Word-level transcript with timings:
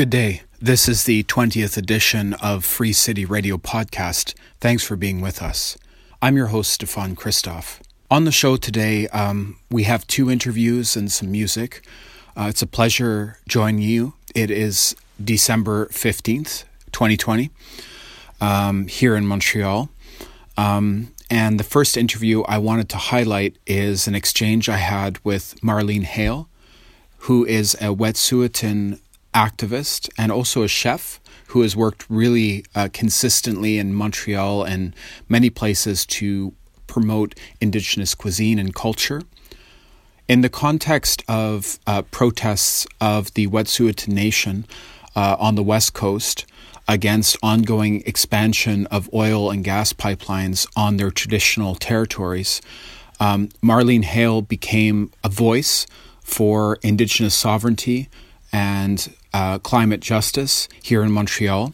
Good 0.00 0.08
day. 0.08 0.40
This 0.58 0.88
is 0.88 1.04
the 1.04 1.24
20th 1.24 1.76
edition 1.76 2.32
of 2.32 2.64
Free 2.64 2.94
City 2.94 3.26
Radio 3.26 3.58
Podcast. 3.58 4.32
Thanks 4.58 4.82
for 4.82 4.96
being 4.96 5.20
with 5.20 5.42
us. 5.42 5.76
I'm 6.22 6.38
your 6.38 6.46
host, 6.46 6.72
Stefan 6.72 7.14
Christoff. 7.14 7.80
On 8.10 8.24
the 8.24 8.32
show 8.32 8.56
today, 8.56 9.08
um, 9.08 9.58
we 9.70 9.82
have 9.82 10.06
two 10.06 10.30
interviews 10.30 10.96
and 10.96 11.12
some 11.12 11.30
music. 11.30 11.86
Uh, 12.34 12.46
it's 12.48 12.62
a 12.62 12.66
pleasure 12.66 13.40
joining 13.46 13.82
you. 13.82 14.14
It 14.34 14.50
is 14.50 14.96
December 15.22 15.88
15th, 15.88 16.64
2020, 16.92 17.50
um, 18.40 18.86
here 18.86 19.14
in 19.14 19.26
Montreal. 19.26 19.90
Um, 20.56 21.12
and 21.28 21.60
the 21.60 21.64
first 21.64 21.98
interview 21.98 22.40
I 22.44 22.56
wanted 22.56 22.88
to 22.88 22.96
highlight 22.96 23.58
is 23.66 24.08
an 24.08 24.14
exchange 24.14 24.66
I 24.66 24.78
had 24.78 25.22
with 25.26 25.60
Marlene 25.60 26.04
Hale, 26.04 26.48
who 27.18 27.44
is 27.44 27.74
a 27.74 27.94
Wet'suwet'en 27.94 28.98
activist 29.34 30.08
and 30.18 30.32
also 30.32 30.62
a 30.62 30.68
chef 30.68 31.20
who 31.48 31.62
has 31.62 31.76
worked 31.76 32.06
really 32.08 32.64
uh, 32.74 32.88
consistently 32.92 33.78
in 33.78 33.92
Montreal 33.92 34.62
and 34.62 34.94
many 35.28 35.50
places 35.50 36.06
to 36.06 36.54
promote 36.86 37.34
Indigenous 37.60 38.14
cuisine 38.14 38.58
and 38.58 38.74
culture. 38.74 39.22
In 40.28 40.42
the 40.42 40.48
context 40.48 41.24
of 41.26 41.78
uh, 41.86 42.02
protests 42.02 42.86
of 43.00 43.34
the 43.34 43.48
Wet'suwet'en 43.48 44.08
Nation 44.08 44.64
uh, 45.16 45.36
on 45.40 45.56
the 45.56 45.62
West 45.62 45.92
Coast 45.92 46.46
against 46.86 47.36
ongoing 47.42 48.02
expansion 48.06 48.86
of 48.86 49.12
oil 49.12 49.50
and 49.50 49.64
gas 49.64 49.92
pipelines 49.92 50.68
on 50.76 50.96
their 50.96 51.10
traditional 51.10 51.74
territories, 51.74 52.60
um, 53.18 53.48
Marlene 53.62 54.04
Hale 54.04 54.40
became 54.40 55.12
a 55.22 55.28
voice 55.28 55.86
for 56.22 56.78
Indigenous 56.82 57.34
sovereignty 57.34 58.08
and 58.52 59.14
uh, 59.32 59.58
climate 59.58 60.00
justice 60.00 60.68
here 60.82 61.02
in 61.02 61.12
Montreal. 61.12 61.72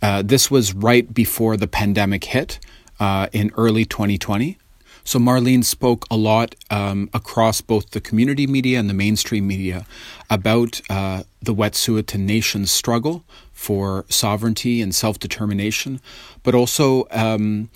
Uh, 0.00 0.22
this 0.22 0.50
was 0.50 0.74
right 0.74 1.12
before 1.14 1.56
the 1.56 1.68
pandemic 1.68 2.24
hit 2.24 2.58
uh, 2.98 3.28
in 3.32 3.50
early 3.56 3.84
2020. 3.84 4.58
So 5.04 5.18
Marlene 5.18 5.64
spoke 5.64 6.06
a 6.10 6.16
lot 6.16 6.54
um, 6.70 7.10
across 7.12 7.60
both 7.60 7.90
the 7.90 8.00
community 8.00 8.46
media 8.46 8.78
and 8.78 8.88
the 8.88 8.94
mainstream 8.94 9.46
media 9.46 9.84
about 10.30 10.80
uh, 10.88 11.24
the 11.40 11.54
Wet'suwet'en 11.54 12.20
Nation's 12.20 12.70
struggle 12.70 13.24
for 13.52 14.04
sovereignty 14.08 14.80
and 14.80 14.94
self 14.94 15.18
determination, 15.18 16.00
but 16.42 16.54
also 16.54 17.06
um, 17.10 17.68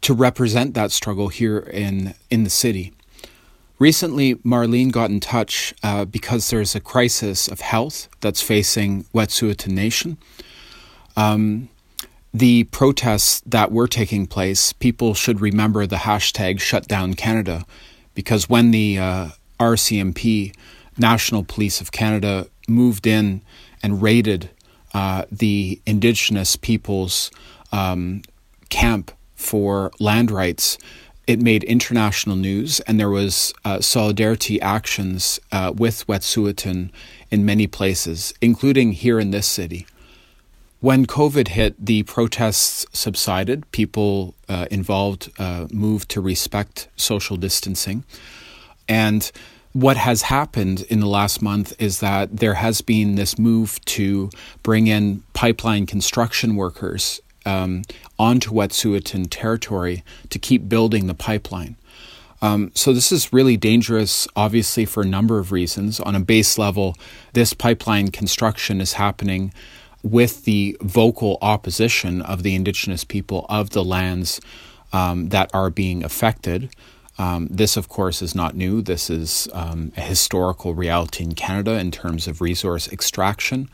to 0.00 0.14
represent 0.14 0.74
that 0.74 0.92
struggle 0.92 1.28
here 1.28 1.58
in 1.58 2.14
in 2.30 2.44
the 2.44 2.50
city. 2.50 2.92
Recently, 3.80 4.34
Marlene 4.34 4.92
got 4.92 5.08
in 5.08 5.20
touch 5.20 5.74
uh, 5.82 6.04
because 6.04 6.50
there's 6.50 6.74
a 6.74 6.80
crisis 6.80 7.48
of 7.48 7.60
health 7.60 8.08
that's 8.20 8.42
facing 8.42 9.04
Wet'suwet'en 9.14 9.72
Nation. 9.72 10.18
Um, 11.16 11.70
the 12.34 12.64
protests 12.64 13.40
that 13.46 13.72
were 13.72 13.88
taking 13.88 14.26
place, 14.26 14.74
people 14.74 15.14
should 15.14 15.40
remember 15.40 15.86
the 15.86 15.96
hashtag 15.96 16.60
Shutdown 16.60 17.14
Canada, 17.14 17.64
because 18.14 18.50
when 18.50 18.70
the 18.70 18.98
uh, 18.98 19.28
RCMP, 19.58 20.54
National 20.98 21.42
Police 21.42 21.80
of 21.80 21.90
Canada, 21.90 22.48
moved 22.68 23.06
in 23.06 23.40
and 23.82 24.02
raided 24.02 24.50
uh, 24.92 25.24
the 25.32 25.80
Indigenous 25.86 26.54
people's 26.54 27.30
um, 27.72 28.20
camp 28.68 29.10
for 29.36 29.90
land 29.98 30.30
rights, 30.30 30.76
it 31.30 31.40
made 31.40 31.62
international 31.62 32.34
news, 32.34 32.80
and 32.80 32.98
there 32.98 33.08
was 33.08 33.54
uh, 33.64 33.80
solidarity 33.80 34.60
actions 34.60 35.38
uh, 35.52 35.72
with 35.74 36.04
Wet'suwet'en 36.08 36.90
in 37.30 37.44
many 37.44 37.68
places, 37.68 38.34
including 38.40 38.92
here 38.92 39.20
in 39.20 39.30
this 39.30 39.46
city. 39.46 39.86
When 40.80 41.06
COVID 41.06 41.48
hit, 41.48 41.74
the 41.78 42.02
protests 42.02 42.84
subsided. 42.92 43.70
People 43.70 44.34
uh, 44.48 44.66
involved 44.72 45.30
uh, 45.38 45.68
moved 45.70 46.08
to 46.10 46.20
respect 46.20 46.88
social 46.96 47.36
distancing. 47.36 48.02
And 48.88 49.30
what 49.72 49.96
has 49.98 50.22
happened 50.22 50.80
in 50.88 50.98
the 50.98 51.06
last 51.06 51.40
month 51.40 51.74
is 51.78 52.00
that 52.00 52.38
there 52.38 52.54
has 52.54 52.80
been 52.80 53.14
this 53.14 53.38
move 53.38 53.78
to 53.84 54.30
bring 54.64 54.88
in 54.88 55.22
pipeline 55.32 55.86
construction 55.86 56.56
workers 56.56 57.20
um, 57.46 57.82
onto 58.18 58.50
Wet'suwet'en 58.52 59.26
territory 59.30 60.02
to 60.28 60.38
keep 60.38 60.68
building 60.68 61.06
the 61.06 61.14
pipeline. 61.14 61.76
Um, 62.42 62.70
so 62.74 62.92
this 62.92 63.12
is 63.12 63.32
really 63.32 63.56
dangerous, 63.56 64.26
obviously, 64.34 64.84
for 64.86 65.02
a 65.02 65.06
number 65.06 65.38
of 65.38 65.52
reasons. 65.52 66.00
On 66.00 66.14
a 66.14 66.20
base 66.20 66.56
level, 66.56 66.96
this 67.34 67.52
pipeline 67.52 68.10
construction 68.10 68.80
is 68.80 68.94
happening 68.94 69.52
with 70.02 70.44
the 70.44 70.76
vocal 70.80 71.36
opposition 71.42 72.22
of 72.22 72.42
the 72.42 72.54
indigenous 72.54 73.04
people 73.04 73.44
of 73.50 73.70
the 73.70 73.84
lands 73.84 74.40
um, 74.92 75.28
that 75.28 75.50
are 75.52 75.68
being 75.68 76.02
affected. 76.02 76.70
Um, 77.18 77.48
this, 77.50 77.76
of 77.76 77.90
course, 77.90 78.22
is 78.22 78.34
not 78.34 78.56
new. 78.56 78.80
This 78.80 79.10
is 79.10 79.46
um, 79.52 79.92
a 79.96 80.00
historical 80.00 80.74
reality 80.74 81.22
in 81.22 81.34
Canada 81.34 81.78
in 81.78 81.90
terms 81.90 82.26
of 82.26 82.40
resource 82.40 82.90
extraction 82.90 83.68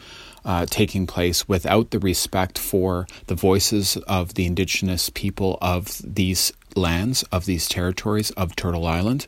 uh, 0.47 0.65
taking 0.65 1.07
place 1.07 1.49
without 1.49 1.91
the 1.91 1.99
respect 1.99 2.59
for 2.59 3.07
the 3.27 3.35
voices 3.35 3.97
of 4.07 4.35
the 4.35 4.47
indigenous 4.47 5.11
people 5.11 5.59
of 5.61 6.01
these 6.05 6.53
lands, 6.77 7.25
of 7.25 7.45
these 7.47 7.69
territories, 7.69 8.31
of 8.33 8.55
Turtle 8.55 8.87
Island. 8.87 9.27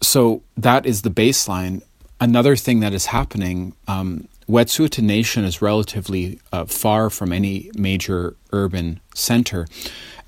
So 0.00 0.42
that 0.56 0.86
is 0.86 1.02
the 1.02 1.10
baseline. 1.10 1.82
Another 2.20 2.54
thing 2.54 2.80
that 2.80 2.94
is 2.94 3.06
happening, 3.06 3.74
um, 3.88 4.28
Wet'suwet'en 4.48 5.02
Nation 5.02 5.44
is 5.44 5.60
relatively 5.60 6.38
uh, 6.52 6.64
far 6.66 7.10
from 7.10 7.32
any 7.32 7.70
major 7.76 8.36
urban 8.52 9.00
center, 9.14 9.66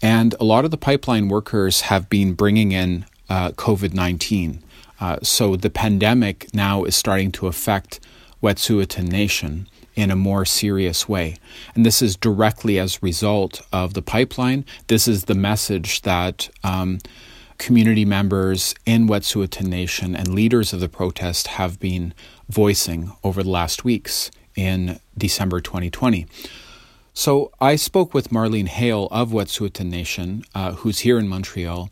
and 0.02 0.34
a 0.40 0.44
lot 0.44 0.64
of 0.64 0.72
the 0.72 0.76
pipeline 0.76 1.28
workers 1.28 1.82
have 1.82 2.10
been 2.10 2.32
bringing 2.34 2.72
in 2.72 3.06
uh, 3.28 3.50
COVID 3.52 3.94
19. 3.94 4.64
Uh, 5.00 5.18
so 5.22 5.54
the 5.54 5.70
pandemic 5.70 6.52
now 6.52 6.82
is 6.82 6.96
starting 6.96 7.30
to 7.30 7.46
affect 7.46 8.00
Wet'suwet'en 8.42 9.08
Nation 9.08 9.68
in 9.94 10.10
a 10.10 10.16
more 10.16 10.44
serious 10.44 11.08
way. 11.08 11.36
And 11.74 11.84
this 11.84 12.00
is 12.00 12.16
directly 12.16 12.78
as 12.78 12.96
a 12.96 13.00
result 13.02 13.62
of 13.72 13.94
the 13.94 14.02
pipeline. 14.02 14.64
This 14.86 15.08
is 15.08 15.24
the 15.24 15.34
message 15.34 16.02
that 16.02 16.48
um, 16.62 16.98
community 17.58 18.04
members 18.04 18.74
in 18.86 19.08
Wet'suwet'en 19.08 19.66
Nation 19.66 20.14
and 20.14 20.34
leaders 20.34 20.72
of 20.72 20.80
the 20.80 20.88
protest 20.88 21.48
have 21.48 21.80
been 21.80 22.14
voicing 22.48 23.12
over 23.24 23.42
the 23.42 23.50
last 23.50 23.84
weeks 23.84 24.30
in 24.54 25.00
December 25.16 25.60
2020. 25.60 26.26
So 27.12 27.50
I 27.60 27.74
spoke 27.74 28.14
with 28.14 28.30
Marlene 28.30 28.68
Hale 28.68 29.08
of 29.10 29.30
Wet'suwet'en 29.30 29.90
Nation, 29.90 30.44
uh, 30.54 30.72
who's 30.72 31.00
here 31.00 31.18
in 31.18 31.26
Montreal, 31.26 31.90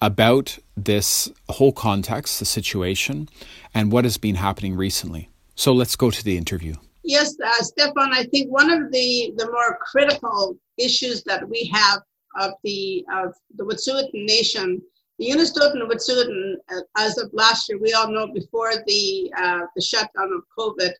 about 0.00 0.58
this 0.76 1.28
whole 1.48 1.72
context, 1.72 2.38
the 2.38 2.44
situation, 2.44 3.28
and 3.74 3.90
what 3.90 4.04
has 4.04 4.18
been 4.18 4.36
happening 4.36 4.76
recently. 4.76 5.28
So 5.54 5.72
let's 5.72 5.96
go 5.96 6.10
to 6.10 6.24
the 6.24 6.36
interview. 6.36 6.74
Yes, 7.04 7.36
uh, 7.44 7.62
Stefan, 7.62 8.12
I 8.12 8.24
think 8.24 8.50
one 8.50 8.70
of 8.70 8.92
the, 8.92 9.32
the 9.36 9.46
more 9.46 9.78
critical 9.80 10.56
issues 10.78 11.22
that 11.24 11.48
we 11.48 11.70
have 11.72 12.00
of 12.38 12.52
the 12.64 13.04
of 13.12 13.34
the 13.56 13.64
Wet'suwet'en 13.64 14.24
Nation, 14.24 14.80
the 15.18 15.30
Unistoten 15.30 15.86
Wet'suwet'en, 15.88 16.54
uh, 16.74 16.80
as 16.96 17.18
of 17.18 17.30
last 17.32 17.68
year, 17.68 17.78
we 17.78 17.92
all 17.92 18.10
know 18.10 18.28
before 18.32 18.72
the 18.86 19.32
uh, 19.36 19.60
the 19.76 19.82
shutdown 19.82 20.32
of 20.32 20.42
COVID, 20.58 20.92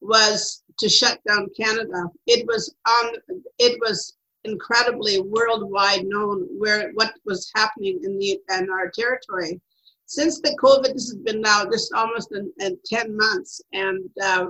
was 0.00 0.62
to 0.78 0.88
shut 0.88 1.18
down 1.28 1.48
Canada. 1.56 2.04
It 2.26 2.46
was 2.46 2.74
on. 2.86 3.14
It 3.58 3.78
was 3.80 4.16
incredibly 4.44 5.20
worldwide 5.20 6.06
known 6.06 6.46
where 6.58 6.90
what 6.92 7.12
was 7.26 7.50
happening 7.54 8.00
in 8.04 8.18
the 8.18 8.38
in 8.50 8.70
our 8.70 8.90
territory 8.90 9.60
since 10.08 10.40
the 10.40 10.56
COVID, 10.58 10.94
this 10.94 11.10
has 11.10 11.16
been 11.16 11.42
now 11.42 11.66
just 11.66 11.92
almost 11.92 12.32
in, 12.32 12.50
in 12.60 12.78
10 12.86 13.14
months. 13.14 13.60
And 13.74 14.08
uh, 14.22 14.46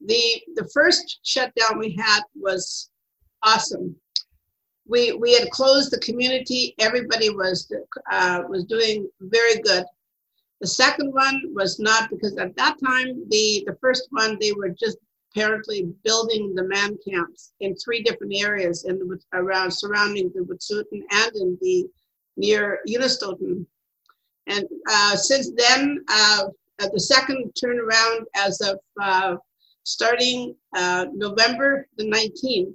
the, 0.00 0.42
the 0.54 0.70
first 0.72 1.18
shutdown 1.24 1.80
we 1.80 1.96
had 1.98 2.20
was 2.36 2.88
awesome. 3.42 3.96
We, 4.86 5.12
we 5.14 5.34
had 5.34 5.50
closed 5.50 5.90
the 5.90 5.98
community. 5.98 6.76
Everybody 6.78 7.30
was, 7.30 7.70
uh, 8.12 8.42
was 8.48 8.64
doing 8.64 9.10
very 9.20 9.60
good. 9.62 9.84
The 10.60 10.68
second 10.68 11.12
one 11.12 11.42
was 11.52 11.80
not 11.80 12.08
because 12.08 12.38
at 12.38 12.54
that 12.54 12.76
time, 12.78 13.24
the, 13.28 13.64
the 13.66 13.76
first 13.80 14.06
one, 14.10 14.38
they 14.40 14.52
were 14.52 14.70
just 14.70 14.98
apparently 15.32 15.92
building 16.04 16.54
the 16.54 16.62
man 16.62 16.96
camps 17.06 17.54
in 17.58 17.74
three 17.74 18.04
different 18.04 18.34
areas 18.36 18.84
in 18.84 19.00
the, 19.00 19.18
around 19.32 19.72
surrounding 19.72 20.30
the 20.32 20.42
Wet'suwet'en 20.42 21.02
and 21.10 21.32
in 21.34 21.58
the 21.60 21.86
near 22.36 22.78
Unistoten 22.88 23.66
and 24.46 24.64
uh, 24.88 25.16
since 25.16 25.50
then, 25.56 26.04
uh, 26.08 26.44
the 26.78 27.00
second 27.00 27.52
turnaround 27.62 28.24
as 28.36 28.60
of 28.60 28.78
uh, 29.00 29.36
starting 29.84 30.54
uh, 30.76 31.06
November 31.12 31.86
the 31.96 32.04
19th, 32.04 32.74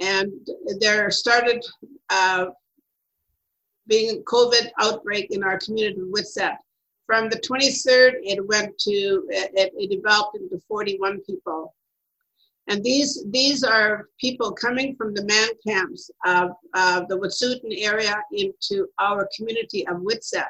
and 0.00 0.32
there 0.80 1.10
started 1.10 1.64
uh, 2.10 2.46
being 3.86 4.18
a 4.18 4.22
COVID 4.22 4.70
outbreak 4.80 5.30
in 5.30 5.42
our 5.42 5.58
community 5.58 6.00
of 6.00 6.08
Witset. 6.08 6.56
From 7.06 7.28
the 7.30 7.40
23rd, 7.40 8.16
it 8.22 8.46
went 8.46 8.76
to, 8.80 9.26
it, 9.30 9.72
it 9.74 9.90
developed 9.90 10.36
into 10.36 10.60
41 10.68 11.20
people. 11.20 11.74
And 12.68 12.84
these, 12.84 13.24
these 13.30 13.64
are 13.64 14.08
people 14.20 14.52
coming 14.52 14.94
from 14.94 15.14
the 15.14 15.24
man 15.24 15.48
camps 15.66 16.10
of, 16.26 16.50
of 16.74 17.08
the 17.08 17.16
Wet'suwet'en 17.16 17.82
area 17.82 18.14
into 18.32 18.86
our 18.98 19.26
community 19.34 19.86
of 19.88 19.96
Witset. 19.98 20.44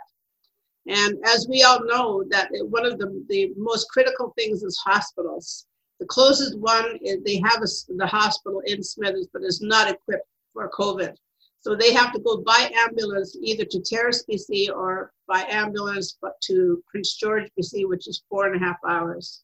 And 0.88 1.16
as 1.26 1.46
we 1.48 1.62
all 1.62 1.84
know, 1.84 2.24
that 2.30 2.48
one 2.70 2.84
of 2.84 2.98
the, 2.98 3.24
the 3.28 3.52
most 3.56 3.88
critical 3.90 4.32
things 4.36 4.64
is 4.64 4.76
hospitals. 4.84 5.66
The 6.00 6.06
closest 6.06 6.58
one 6.58 6.98
is 7.02 7.22
they 7.22 7.40
have 7.44 7.62
a, 7.62 7.68
the 7.96 8.06
hospital 8.06 8.62
in 8.66 8.82
Smithers, 8.82 9.28
but 9.32 9.42
it's 9.42 9.62
not 9.62 9.88
equipped 9.88 10.26
for 10.52 10.68
COVID. 10.70 11.14
So 11.60 11.76
they 11.76 11.92
have 11.92 12.12
to 12.14 12.20
go 12.20 12.38
by 12.38 12.70
ambulance 12.74 13.36
either 13.40 13.64
to 13.64 13.80
Terrace, 13.80 14.24
BC, 14.28 14.70
or 14.74 15.12
by 15.28 15.44
ambulance 15.48 16.16
but 16.20 16.40
to 16.42 16.82
Prince 16.90 17.16
George, 17.16 17.48
BC, 17.58 17.86
which 17.88 18.08
is 18.08 18.22
four 18.28 18.46
and 18.46 18.56
a 18.56 18.64
half 18.64 18.76
hours. 18.88 19.42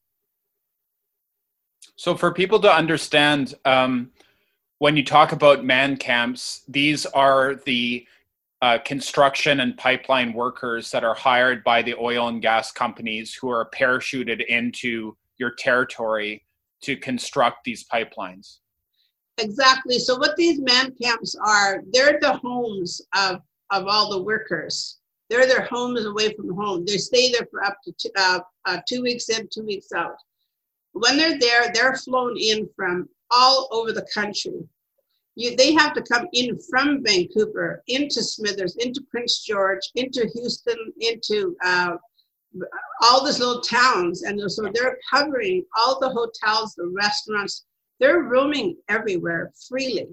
So, 1.96 2.16
for 2.16 2.32
people 2.32 2.58
to 2.60 2.72
understand, 2.72 3.54
um, 3.64 4.10
when 4.78 4.96
you 4.96 5.04
talk 5.04 5.32
about 5.32 5.64
man 5.64 5.96
camps, 5.96 6.62
these 6.66 7.06
are 7.06 7.54
the 7.64 8.06
uh, 8.62 8.78
construction 8.78 9.60
and 9.60 9.76
pipeline 9.76 10.32
workers 10.32 10.90
that 10.90 11.04
are 11.04 11.14
hired 11.14 11.62
by 11.62 11.82
the 11.82 11.94
oil 11.94 12.28
and 12.28 12.42
gas 12.42 12.72
companies 12.72 13.34
who 13.34 13.48
are 13.48 13.70
parachuted 13.70 14.44
into 14.46 15.16
your 15.36 15.52
territory 15.52 16.44
to 16.82 16.96
construct 16.96 17.64
these 17.64 17.84
pipelines. 17.84 18.58
Exactly. 19.38 19.98
So, 19.98 20.16
what 20.18 20.36
these 20.36 20.60
man 20.60 20.94
camps 21.00 21.36
are, 21.46 21.82
they're 21.92 22.18
the 22.20 22.34
homes 22.38 23.00
of, 23.16 23.40
of 23.70 23.86
all 23.86 24.10
the 24.10 24.22
workers. 24.22 24.98
They're 25.30 25.46
their 25.46 25.66
homes 25.66 26.04
away 26.04 26.34
from 26.34 26.54
home. 26.54 26.84
They 26.84 26.98
stay 26.98 27.30
there 27.32 27.46
for 27.50 27.64
up 27.64 27.78
to 27.84 27.92
two, 27.92 28.10
uh, 28.16 28.40
uh, 28.66 28.78
two 28.88 29.02
weeks 29.02 29.28
in, 29.28 29.48
two 29.52 29.64
weeks 29.64 29.88
out. 29.96 30.16
When 30.94 31.16
they're 31.16 31.38
there, 31.38 31.72
they're 31.72 31.96
flown 31.96 32.36
in 32.38 32.68
from 32.76 33.08
all 33.30 33.68
over 33.72 33.92
the 33.92 34.06
country. 34.14 34.60
You, 35.34 35.56
they 35.56 35.72
have 35.74 35.92
to 35.94 36.02
come 36.02 36.28
in 36.32 36.56
from 36.70 37.02
Vancouver 37.04 37.82
into 37.88 38.22
Smithers, 38.22 38.76
into 38.76 39.02
Prince 39.10 39.44
George, 39.44 39.80
into 39.96 40.30
Houston, 40.32 40.78
into 41.00 41.56
uh, 41.64 41.96
all 43.02 43.24
these 43.24 43.40
little 43.40 43.60
towns. 43.60 44.22
And 44.22 44.40
so 44.50 44.70
they're 44.72 44.98
covering 45.12 45.64
all 45.76 45.98
the 45.98 46.10
hotels, 46.10 46.74
the 46.76 46.86
restaurants. 46.86 47.64
They're 47.98 48.22
roaming 48.22 48.76
everywhere 48.88 49.52
freely. 49.68 50.06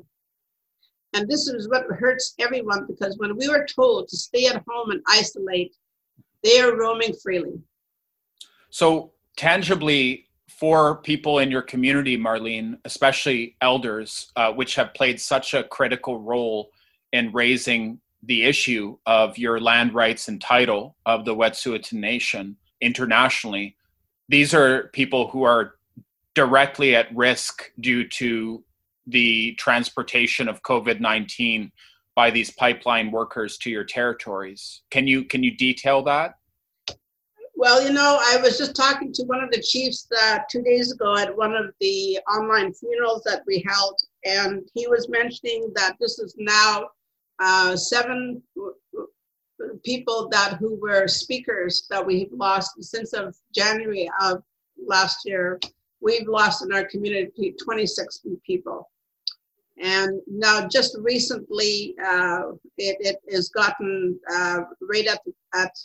And 1.13 1.29
this 1.29 1.47
is 1.47 1.69
what 1.69 1.85
hurts 1.99 2.33
everyone 2.39 2.87
because 2.87 3.19
when 3.19 3.37
we 3.37 3.49
were 3.49 3.67
told 3.67 4.07
to 4.07 4.17
stay 4.17 4.47
at 4.47 4.63
home 4.67 4.89
and 4.89 5.01
isolate, 5.07 5.75
they 6.43 6.59
are 6.59 6.75
roaming 6.75 7.13
freely. 7.21 7.59
So, 8.71 9.11
tangibly, 9.35 10.29
for 10.57 10.97
people 10.97 11.39
in 11.39 11.49
your 11.49 11.61
community, 11.61 12.17
Marlene, 12.17 12.77
especially 12.85 13.55
elders, 13.61 14.31
uh, 14.35 14.51
which 14.51 14.75
have 14.75 14.93
played 14.93 15.19
such 15.19 15.53
a 15.53 15.63
critical 15.63 16.19
role 16.19 16.71
in 17.13 17.31
raising 17.31 17.99
the 18.23 18.43
issue 18.43 18.97
of 19.05 19.37
your 19.37 19.59
land 19.59 19.93
rights 19.93 20.27
and 20.27 20.39
title 20.39 20.95
of 21.05 21.25
the 21.25 21.35
Wet'suwet'en 21.35 21.93
Nation 21.93 22.55
internationally. 22.79 23.75
These 24.29 24.53
are 24.53 24.89
people 24.93 25.27
who 25.29 25.43
are 25.43 25.75
directly 26.35 26.95
at 26.95 27.15
risk 27.15 27.71
due 27.79 28.07
to 28.07 28.63
the 29.07 29.53
transportation 29.55 30.47
of 30.47 30.61
COVID 30.61 30.99
19 30.99 31.71
by 32.15 32.29
these 32.29 32.51
pipeline 32.51 33.11
workers 33.11 33.57
to 33.57 33.69
your 33.69 33.83
territories. 33.83 34.81
Can 34.91 35.07
you 35.07 35.23
can 35.23 35.43
you 35.43 35.55
detail 35.55 36.03
that? 36.03 36.35
Well, 37.61 37.79
you 37.79 37.93
know, 37.93 38.17
I 38.19 38.37
was 38.37 38.57
just 38.57 38.75
talking 38.75 39.13
to 39.13 39.23
one 39.25 39.43
of 39.43 39.51
the 39.51 39.61
chiefs 39.61 40.07
uh, 40.19 40.39
two 40.49 40.63
days 40.63 40.91
ago 40.91 41.15
at 41.15 41.37
one 41.37 41.53
of 41.53 41.75
the 41.79 42.17
online 42.27 42.73
funerals 42.73 43.21
that 43.25 43.43
we 43.45 43.63
held, 43.67 43.99
and 44.25 44.67
he 44.73 44.87
was 44.87 45.09
mentioning 45.09 45.71
that 45.75 45.95
this 45.99 46.17
is 46.17 46.33
now 46.39 46.87
uh, 47.37 47.75
seven 47.75 48.41
people 49.85 50.27
that 50.29 50.57
who 50.59 50.73
were 50.81 51.07
speakers 51.07 51.85
that 51.91 52.03
we've 52.03 52.33
lost 52.33 52.83
since 52.83 53.13
of 53.13 53.35
January 53.53 54.09
of 54.21 54.41
last 54.83 55.19
year. 55.25 55.59
We've 55.99 56.27
lost 56.27 56.65
in 56.65 56.73
our 56.73 56.85
community 56.85 57.53
26 57.63 58.25
people. 58.43 58.89
And 59.79 60.19
now, 60.27 60.67
just 60.67 60.97
recently, 60.99 61.93
uh, 62.03 62.53
it, 62.79 62.97
it 63.01 63.17
has 63.31 63.49
gotten 63.49 64.19
uh, 64.33 64.61
right 64.81 65.05
at, 65.05 65.21
at 65.53 65.77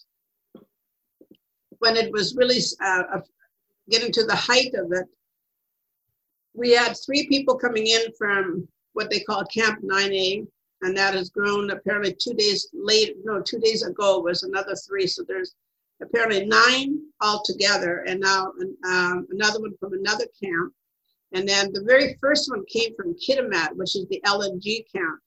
when 1.79 1.97
it 1.97 2.13
was 2.13 2.37
really 2.37 2.59
uh, 2.85 3.21
getting 3.91 4.13
to 4.13 4.25
the 4.25 4.35
height 4.35 4.75
of 4.75 4.93
it, 4.93 5.07
we 6.55 6.73
had 6.73 6.97
three 7.05 7.27
people 7.29 7.57
coming 7.57 7.87
in 7.87 8.13
from 8.19 8.67
what 8.95 9.11
they 9.11 9.21
call 9.21 9.45
Camp 9.45 9.83
9A, 9.83 10.47
and 10.83 10.97
that 10.97 11.15
has 11.15 11.31
grown 11.31 11.71
apparently 11.71 12.15
two 12.19 12.35
days 12.35 12.69
late, 12.73 13.17
no, 13.25 13.41
two 13.41 13.59
days 13.59 13.83
ago 13.83 14.21
was 14.21 14.43
another 14.43 14.75
three. 14.75 15.07
So 15.07 15.23
there's 15.27 15.55
apparently 16.03 16.47
nine 16.47 17.01
altogether, 17.21 18.05
and 18.07 18.21
now 18.21 18.53
um, 18.89 19.27
another 19.31 19.61
one 19.61 19.77
from 19.79 19.93
another 19.93 20.27
camp. 20.43 20.73
And 21.33 21.49
then 21.49 21.73
the 21.73 21.83
very 21.83 22.17
first 22.21 22.49
one 22.51 22.65
came 22.67 22.95
from 22.95 23.15
Kitimat, 23.15 23.75
which 23.77 23.97
is 23.97 24.07
the 24.09 24.23
LNG 24.25 24.85
camp. 24.95 25.21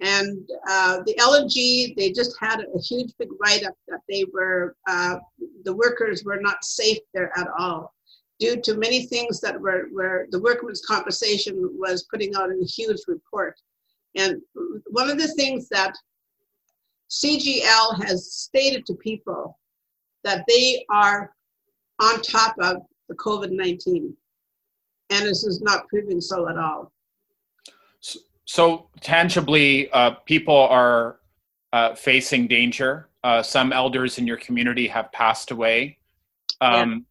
And 0.00 0.48
uh, 0.68 1.02
the 1.06 1.14
LNG, 1.14 1.94
they 1.96 2.10
just 2.10 2.36
had 2.40 2.60
a 2.60 2.78
huge 2.80 3.12
big 3.18 3.28
write 3.40 3.64
up 3.64 3.74
that 3.88 4.00
they 4.08 4.24
were, 4.32 4.76
uh, 4.88 5.16
the 5.64 5.74
workers 5.74 6.24
were 6.24 6.40
not 6.40 6.64
safe 6.64 6.98
there 7.12 7.30
at 7.38 7.46
all 7.58 7.94
due 8.40 8.60
to 8.60 8.76
many 8.76 9.06
things 9.06 9.40
that 9.40 9.60
were, 9.60 9.86
where 9.92 10.26
the 10.30 10.40
workers' 10.40 10.82
compensation 10.86 11.54
was 11.78 12.06
putting 12.10 12.34
out 12.34 12.50
in 12.50 12.60
a 12.60 12.66
huge 12.66 13.00
report. 13.06 13.54
And 14.16 14.40
one 14.86 15.08
of 15.08 15.18
the 15.18 15.28
things 15.28 15.68
that 15.68 15.94
CGL 17.10 18.04
has 18.04 18.32
stated 18.32 18.84
to 18.86 18.94
people 18.94 19.58
that 20.24 20.44
they 20.48 20.84
are 20.90 21.32
on 22.00 22.20
top 22.22 22.56
of 22.60 22.78
the 23.08 23.14
COVID 23.14 23.50
19. 23.50 24.16
And 25.10 25.24
this 25.24 25.44
is 25.44 25.60
not 25.60 25.86
proving 25.88 26.20
so 26.20 26.48
at 26.48 26.56
all. 26.56 26.92
So, 28.46 28.88
tangibly, 29.00 29.90
uh, 29.90 30.12
people 30.26 30.56
are 30.56 31.18
uh, 31.72 31.94
facing 31.94 32.46
danger. 32.46 33.08
Uh, 33.22 33.42
some 33.42 33.72
elders 33.72 34.18
in 34.18 34.26
your 34.26 34.36
community 34.36 34.86
have 34.86 35.10
passed 35.12 35.50
away. 35.50 35.98
Um, 36.60 37.06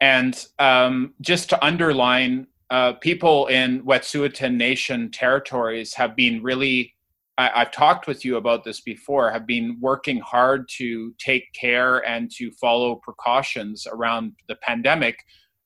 yeah. 0.00 0.18
And 0.20 0.46
um, 0.58 1.14
just 1.20 1.48
to 1.50 1.64
underline, 1.64 2.46
uh, 2.70 2.92
people 2.94 3.46
in 3.46 3.82
Wet'suwet'en 3.82 4.54
Nation 4.56 5.10
territories 5.10 5.94
have 5.94 6.14
been 6.14 6.42
really, 6.42 6.94
I, 7.38 7.60
have 7.60 7.72
talked 7.72 8.06
with 8.06 8.24
you 8.24 8.36
about 8.36 8.62
this 8.62 8.80
before, 8.82 9.30
have 9.30 9.46
been 9.46 9.78
working 9.80 10.20
hard 10.20 10.68
to 10.76 11.14
take 11.18 11.50
care 11.54 12.06
and 12.06 12.30
to 12.32 12.50
follow 12.52 12.96
precautions 12.96 13.86
around 13.90 14.32
the 14.48 14.56
pandemic 14.56 15.18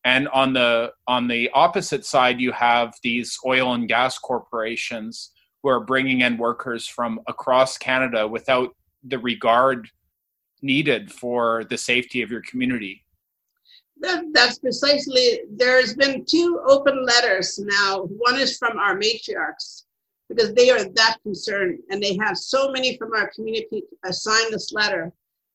and 0.04 0.28
on 0.28 0.52
the 0.52 0.92
on 1.06 1.28
the 1.28 1.50
opposite 1.54 2.04
side 2.04 2.40
you 2.40 2.52
have 2.52 2.94
these 3.02 3.38
oil 3.47 3.75
and 3.75 3.88
gas 3.88 4.18
corporations 4.18 5.30
who 5.62 5.68
are 5.68 5.80
bringing 5.80 6.23
in 6.23 6.37
workers 6.37 6.87
from 6.87 7.21
across 7.28 7.78
canada 7.78 8.26
without 8.26 8.75
the 9.04 9.18
regard 9.18 9.88
needed 10.62 11.12
for 11.12 11.64
the 11.68 11.76
safety 11.76 12.23
of 12.23 12.30
your 12.30 12.42
community. 12.42 13.04
That, 14.00 14.25
that's 14.32 14.59
precisely 14.59 15.40
there's 15.50 15.94
been 15.94 16.25
two 16.25 16.61
open 16.66 17.04
letters 17.04 17.59
now. 17.59 18.02
One 18.18 18.38
is 18.38 18.56
from 18.56 18.78
our 18.78 18.97
matriarchs 18.97 19.85
because 20.28 20.54
they 20.54 20.71
are 20.71 20.85
that 20.85 21.18
concerned 21.23 21.80
and 21.90 22.02
they 22.02 22.16
have 22.21 22.37
so 22.37 22.71
many 22.71 22.97
from 22.97 23.12
our 23.12 23.30
community 23.35 23.85
sign 24.11 24.50
this 24.50 24.73
letter 24.73 25.12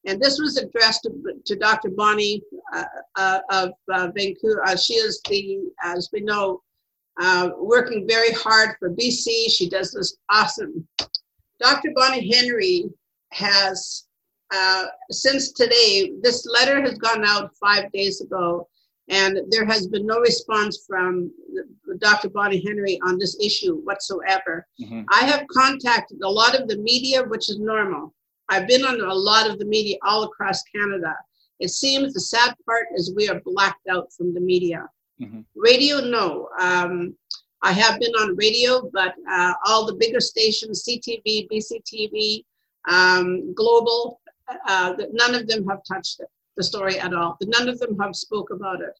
and 0.07 0.21
this 0.21 0.39
was 0.39 0.57
addressed 0.57 1.03
to, 1.03 1.11
to 1.45 1.55
Dr. 1.57 1.89
Bonnie 1.89 2.41
uh, 2.73 2.85
uh, 3.17 3.39
of 3.51 3.71
uh, 3.93 4.09
Vancouver. 4.15 4.63
Uh, 4.65 4.75
she 4.75 4.93
is 4.93 5.21
the, 5.29 5.59
as 5.83 6.09
we 6.13 6.21
know, 6.21 6.61
uh, 7.21 7.49
working 7.57 8.07
very 8.07 8.31
hard 8.31 8.77
for 8.79 8.89
BC. 8.89 9.51
She 9.51 9.69
does 9.69 9.91
this 9.91 10.17
awesome. 10.31 10.87
Dr. 11.59 11.91
Bonnie 11.93 12.31
Henry 12.33 12.85
has, 13.33 14.05
uh, 14.53 14.85
since 15.11 15.51
today, 15.51 16.13
this 16.21 16.47
letter 16.47 16.81
has 16.81 16.97
gone 16.97 17.25
out 17.25 17.51
five 17.59 17.91
days 17.91 18.21
ago, 18.21 18.67
and 19.09 19.39
there 19.49 19.65
has 19.65 19.87
been 19.87 20.05
no 20.05 20.19
response 20.19 20.85
from 20.87 21.31
Dr. 21.99 22.29
Bonnie 22.29 22.63
Henry 22.65 22.99
on 23.03 23.17
this 23.17 23.37
issue 23.41 23.81
whatsoever. 23.81 24.65
Mm-hmm. 24.81 25.01
I 25.11 25.25
have 25.25 25.47
contacted 25.47 26.21
a 26.23 26.29
lot 26.29 26.59
of 26.59 26.69
the 26.69 26.77
media, 26.77 27.23
which 27.23 27.49
is 27.49 27.59
normal. 27.59 28.13
I've 28.49 28.67
been 28.67 28.85
on 28.85 29.01
a 29.01 29.13
lot 29.13 29.49
of 29.49 29.59
the 29.59 29.65
media 29.65 29.97
all 30.05 30.23
across 30.23 30.63
Canada. 30.63 31.15
It 31.59 31.69
seems 31.69 32.13
the 32.13 32.19
sad 32.19 32.55
part 32.65 32.87
is 32.95 33.13
we 33.15 33.29
are 33.29 33.41
blacked 33.43 33.87
out 33.87 34.11
from 34.13 34.33
the 34.33 34.39
media. 34.39 34.87
Mm-hmm. 35.21 35.41
Radio, 35.55 35.99
no. 35.99 36.49
Um, 36.59 37.15
I 37.63 37.71
have 37.71 37.99
been 37.99 38.13
on 38.13 38.35
radio, 38.35 38.89
but 38.93 39.15
uh, 39.29 39.53
all 39.65 39.85
the 39.85 39.95
bigger 39.95 40.19
stations, 40.19 40.85
CTV, 40.87 41.47
BCTV, 41.51 42.43
um, 42.87 43.53
Global, 43.53 44.21
uh, 44.67 44.93
none 45.11 45.35
of 45.35 45.47
them 45.47 45.67
have 45.67 45.79
touched 45.83 46.19
it, 46.19 46.27
the 46.55 46.63
story 46.63 46.99
at 46.99 47.13
all. 47.13 47.37
None 47.41 47.67
of 47.67 47.79
them 47.79 47.97
have 47.99 48.15
spoke 48.15 48.51
about 48.51 48.81
it. 48.81 48.93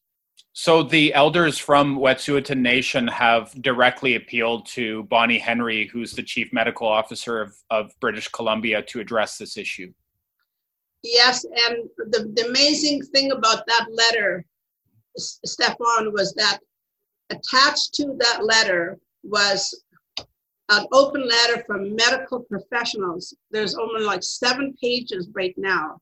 So 0.60 0.82
the 0.82 1.14
elders 1.14 1.56
from 1.56 1.98
Wet'suwet'en 1.98 2.58
Nation 2.58 3.06
have 3.06 3.52
directly 3.62 4.16
appealed 4.16 4.66
to 4.66 5.04
Bonnie 5.04 5.38
Henry, 5.38 5.86
who's 5.86 6.14
the 6.14 6.22
chief 6.24 6.52
medical 6.52 6.88
officer 6.88 7.40
of, 7.40 7.54
of 7.70 7.92
British 8.00 8.26
Columbia, 8.26 8.82
to 8.82 8.98
address 8.98 9.38
this 9.38 9.56
issue. 9.56 9.92
Yes, 11.04 11.44
and 11.44 11.88
the, 12.10 12.32
the 12.34 12.48
amazing 12.48 13.02
thing 13.02 13.30
about 13.30 13.68
that 13.68 13.86
letter, 13.92 14.44
Stefan, 15.16 16.12
was 16.12 16.34
that 16.34 16.58
attached 17.30 17.94
to 17.94 18.16
that 18.18 18.44
letter 18.44 18.98
was 19.22 19.84
an 20.70 20.86
open 20.90 21.28
letter 21.28 21.62
from 21.68 21.94
medical 21.94 22.40
professionals. 22.40 23.32
There's 23.52 23.76
only 23.76 24.02
like 24.02 24.24
seven 24.24 24.74
pages 24.82 25.28
right 25.32 25.54
now 25.56 26.00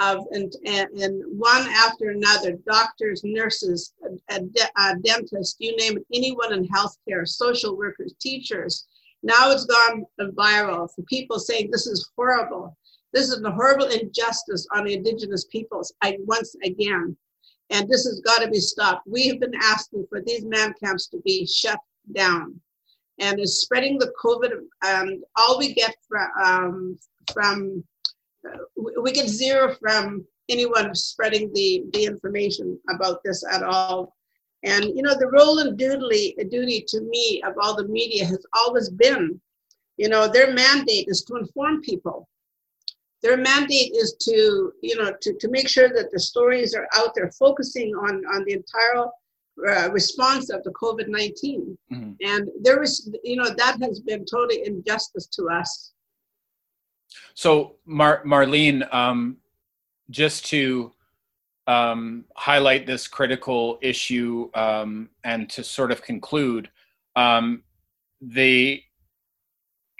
of 0.00 0.26
and, 0.32 0.52
and, 0.66 0.88
and 0.90 1.22
one 1.38 1.66
after 1.68 2.10
another, 2.10 2.58
doctors, 2.68 3.22
nurses, 3.24 3.92
a, 4.30 4.40
a, 4.76 4.96
dentists, 5.04 5.56
you 5.58 5.76
name 5.76 5.98
it, 5.98 6.06
anyone 6.12 6.52
in 6.52 6.68
healthcare, 6.68 7.26
social 7.26 7.76
workers, 7.76 8.14
teachers. 8.20 8.86
Now 9.22 9.50
it's 9.50 9.66
gone 9.66 10.04
viral 10.20 10.88
for 10.94 11.02
people 11.02 11.38
saying 11.38 11.70
this 11.70 11.86
is 11.86 12.10
horrible. 12.16 12.76
This 13.12 13.28
is 13.28 13.40
a 13.42 13.50
horrible 13.50 13.86
injustice 13.86 14.66
on 14.74 14.84
the 14.84 14.94
indigenous 14.94 15.44
peoples 15.44 15.94
I, 16.02 16.18
once 16.20 16.56
again. 16.64 17.16
And 17.70 17.88
this 17.88 18.04
has 18.04 18.20
got 18.20 18.42
to 18.42 18.50
be 18.50 18.58
stopped. 18.58 19.06
We 19.06 19.28
have 19.28 19.40
been 19.40 19.54
asking 19.54 20.06
for 20.08 20.20
these 20.20 20.44
man 20.44 20.74
camps 20.82 21.06
to 21.08 21.20
be 21.24 21.46
shut 21.46 21.78
down. 22.14 22.60
And 23.20 23.38
is 23.38 23.60
spreading 23.60 23.96
the 23.96 24.12
COVID, 24.22 24.50
and 24.82 25.22
all 25.36 25.56
we 25.56 25.72
get 25.72 25.94
from, 26.08 26.28
um, 26.42 26.98
from 27.32 27.84
we 28.76 29.12
get 29.12 29.28
zero 29.28 29.74
from 29.80 30.26
anyone 30.48 30.94
spreading 30.94 31.50
the, 31.54 31.84
the 31.92 32.04
information 32.04 32.78
about 32.90 33.20
this 33.24 33.44
at 33.50 33.62
all. 33.62 34.14
And 34.62 34.84
you 34.84 35.02
know, 35.02 35.14
the 35.14 35.28
role 35.28 35.58
and 35.58 35.76
duty, 35.78 36.34
duty 36.50 36.84
to 36.88 37.00
me 37.02 37.42
of 37.46 37.54
all 37.60 37.76
the 37.76 37.88
media 37.88 38.24
has 38.24 38.44
always 38.54 38.88
been, 38.90 39.40
you 39.96 40.08
know, 40.08 40.26
their 40.26 40.52
mandate 40.52 41.06
is 41.08 41.22
to 41.24 41.36
inform 41.36 41.80
people 41.82 42.28
their 43.24 43.38
mandate 43.38 43.92
is 43.96 44.14
to 44.20 44.72
you 44.82 44.96
know 44.96 45.10
to, 45.22 45.32
to 45.40 45.48
make 45.48 45.68
sure 45.68 45.88
that 45.88 46.10
the 46.12 46.20
stories 46.20 46.74
are 46.74 46.86
out 46.94 47.12
there 47.16 47.30
focusing 47.32 47.92
on 47.94 48.22
on 48.34 48.44
the 48.44 48.52
entire 48.52 49.06
uh, 49.68 49.90
response 49.90 50.50
of 50.50 50.62
the 50.62 50.72
covid-19 50.72 51.32
mm-hmm. 51.92 52.12
and 52.20 52.48
there 52.60 52.82
is 52.82 53.10
you 53.24 53.36
know 53.36 53.50
that 53.56 53.76
has 53.80 54.00
been 54.00 54.24
totally 54.26 54.60
injustice 54.66 55.26
to 55.26 55.48
us 55.48 55.93
so 57.34 57.76
Mar- 57.86 58.22
marlene 58.24 58.92
um, 58.94 59.38
just 60.10 60.46
to 60.46 60.92
um, 61.66 62.24
highlight 62.36 62.86
this 62.86 63.08
critical 63.08 63.78
issue 63.80 64.50
um, 64.54 65.08
and 65.24 65.48
to 65.50 65.64
sort 65.64 65.90
of 65.90 66.02
conclude 66.02 66.68
um, 67.16 67.62
the 68.20 68.82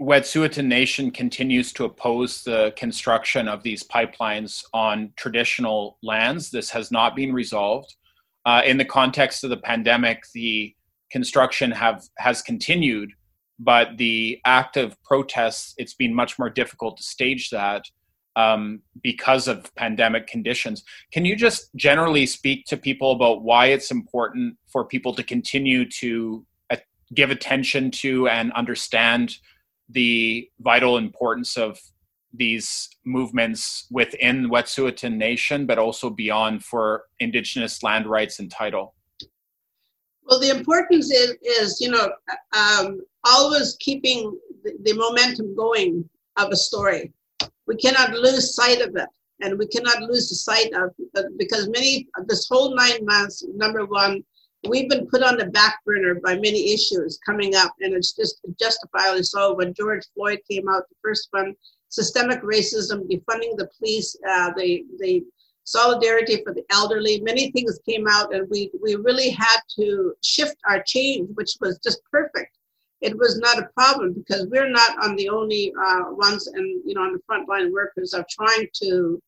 Wet'suwet'en 0.01 0.67
Nation 0.67 1.11
continues 1.13 1.73
to 1.73 1.85
oppose 1.85 2.43
the 2.43 2.73
construction 2.77 3.47
of 3.47 3.63
these 3.63 3.85
pipelines 3.85 4.65
on 4.73 5.13
traditional 5.17 5.99
lands. 6.03 6.51
This 6.51 6.71
has 6.71 6.91
not 6.91 7.15
been 7.15 7.33
resolved. 7.33 7.95
Uh, 8.45 8.63
in 8.67 8.77
the 8.77 8.85
context 8.85 9.45
of 9.45 9.51
the 9.51 9.57
pandemic, 9.57 10.25
the 10.35 10.75
construction 11.11 11.71
have 11.71 12.03
has 12.19 12.43
continued, 12.43 13.13
but 13.59 13.97
the 13.97 14.41
active 14.45 14.97
protests, 15.05 15.75
it's 15.79 15.95
been 15.95 16.15
much 16.15 16.39
more 16.39 16.51
difficult 16.51 16.97
to 16.97 17.03
stage 17.03 17.51
that 17.51 17.85
um, 18.37 18.81
because 19.03 19.47
of 19.47 19.73
pandemic 19.77 20.27
conditions. 20.27 20.83
Can 21.13 21.25
you 21.25 21.37
just 21.37 21.73
generally 21.77 22.27
speak 22.27 22.67
to 22.67 22.77
people 22.77 23.13
about 23.13 23.43
why 23.43 23.67
it's 23.67 23.91
important 23.91 24.57
for 24.67 24.85
people 24.85 25.15
to 25.15 25.23
continue 25.23 25.89
to 26.01 26.45
uh, 26.71 26.77
give 27.15 27.31
attention 27.31 27.91
to 27.93 28.29
and 28.29 28.53
understand? 28.53 29.37
the 29.89 30.49
vital 30.61 30.97
importance 30.97 31.57
of 31.57 31.81
these 32.33 32.89
movements 33.05 33.87
within 33.91 34.51
Wet'suwet'en 34.51 35.17
Nation, 35.17 35.67
but 35.67 35.79
also 35.79 36.11
beyond 36.11 36.65
for 36.65 37.05
Indigenous 37.21 37.83
land 37.83 38.07
rights 38.07 38.39
and 38.41 38.51
title? 38.51 38.95
Well, 40.25 40.41
the 40.41 40.51
importance 40.51 41.11
is, 41.11 41.37
is 41.43 41.81
you 41.81 41.91
know, 41.91 42.11
um, 42.57 43.03
always 43.25 43.77
keeping 43.81 44.39
the, 44.63 44.73
the 44.83 44.95
momentum 44.95 45.55
going 45.55 46.09
of 46.37 46.51
a 46.51 46.57
story. 46.57 47.13
We 47.67 47.77
cannot 47.77 48.13
lose 48.13 48.55
sight 48.55 48.81
of 48.81 48.95
it, 48.97 49.09
and 49.41 49.59
we 49.59 49.67
cannot 49.67 50.03
lose 50.03 50.29
the 50.29 50.35
sight 50.35 50.73
of 50.75 50.91
because 51.39 51.69
many 51.69 52.09
this 52.27 52.49
whole 52.49 52.75
nine 52.75 53.05
months. 53.05 53.45
Number 53.55 53.87
one, 53.87 54.23
we've 54.69 54.89
been 54.89 55.07
put 55.07 55.23
on 55.23 55.37
the 55.39 55.47
back 55.47 55.79
burner 55.85 56.17
by 56.17 56.35
many 56.35 56.73
issues 56.73 57.19
coming 57.25 57.55
up, 57.55 57.75
and 57.81 57.95
it's 57.95 58.13
just 58.13 58.41
justifiably 58.61 59.23
so. 59.23 59.55
When 59.55 59.75
George 59.75 60.05
Floyd 60.15 60.41
came 60.51 60.69
out, 60.69 60.89
the 60.89 60.97
first 61.03 61.29
one, 61.31 61.55
systemic 61.89 62.43
racism, 62.43 63.09
defunding 63.09 63.57
the 63.57 63.69
police, 63.79 64.17
uh, 64.29 64.53
the 64.57 64.85
the 64.99 65.25
solidarity 65.65 66.43
for 66.45 66.53
the 66.53 66.65
elderly, 66.71 67.21
many 67.23 67.51
things 67.53 67.79
came 67.89 68.07
out, 68.07 68.35
and 68.35 68.49
we 68.51 68.71
we 68.83 68.97
really 68.97 69.31
had 69.31 69.61
to 69.77 70.15
shift 70.23 70.57
our 70.69 70.83
change, 70.83 71.31
which 71.35 71.57
was 71.61 71.79
just 71.83 72.01
perfect. 72.11 72.55
It 73.01 73.17
was 73.19 73.39
not 73.39 73.59
a 73.59 73.69
problem 73.75 74.15
because 74.15 74.47
we're 74.47 74.71
not 74.71 75.05
on 75.05 75.17
the 75.17 75.29
only 75.29 75.73
uh, 75.79 76.05
ones, 76.11 76.47
and 76.47 76.83
you 76.87 76.95
know, 76.95 77.03
on 77.03 77.13
the 77.13 77.21
frontline 77.31 77.73
workers 77.73 78.15
are 78.15 78.27
trying 78.31 78.69
to 78.83 79.21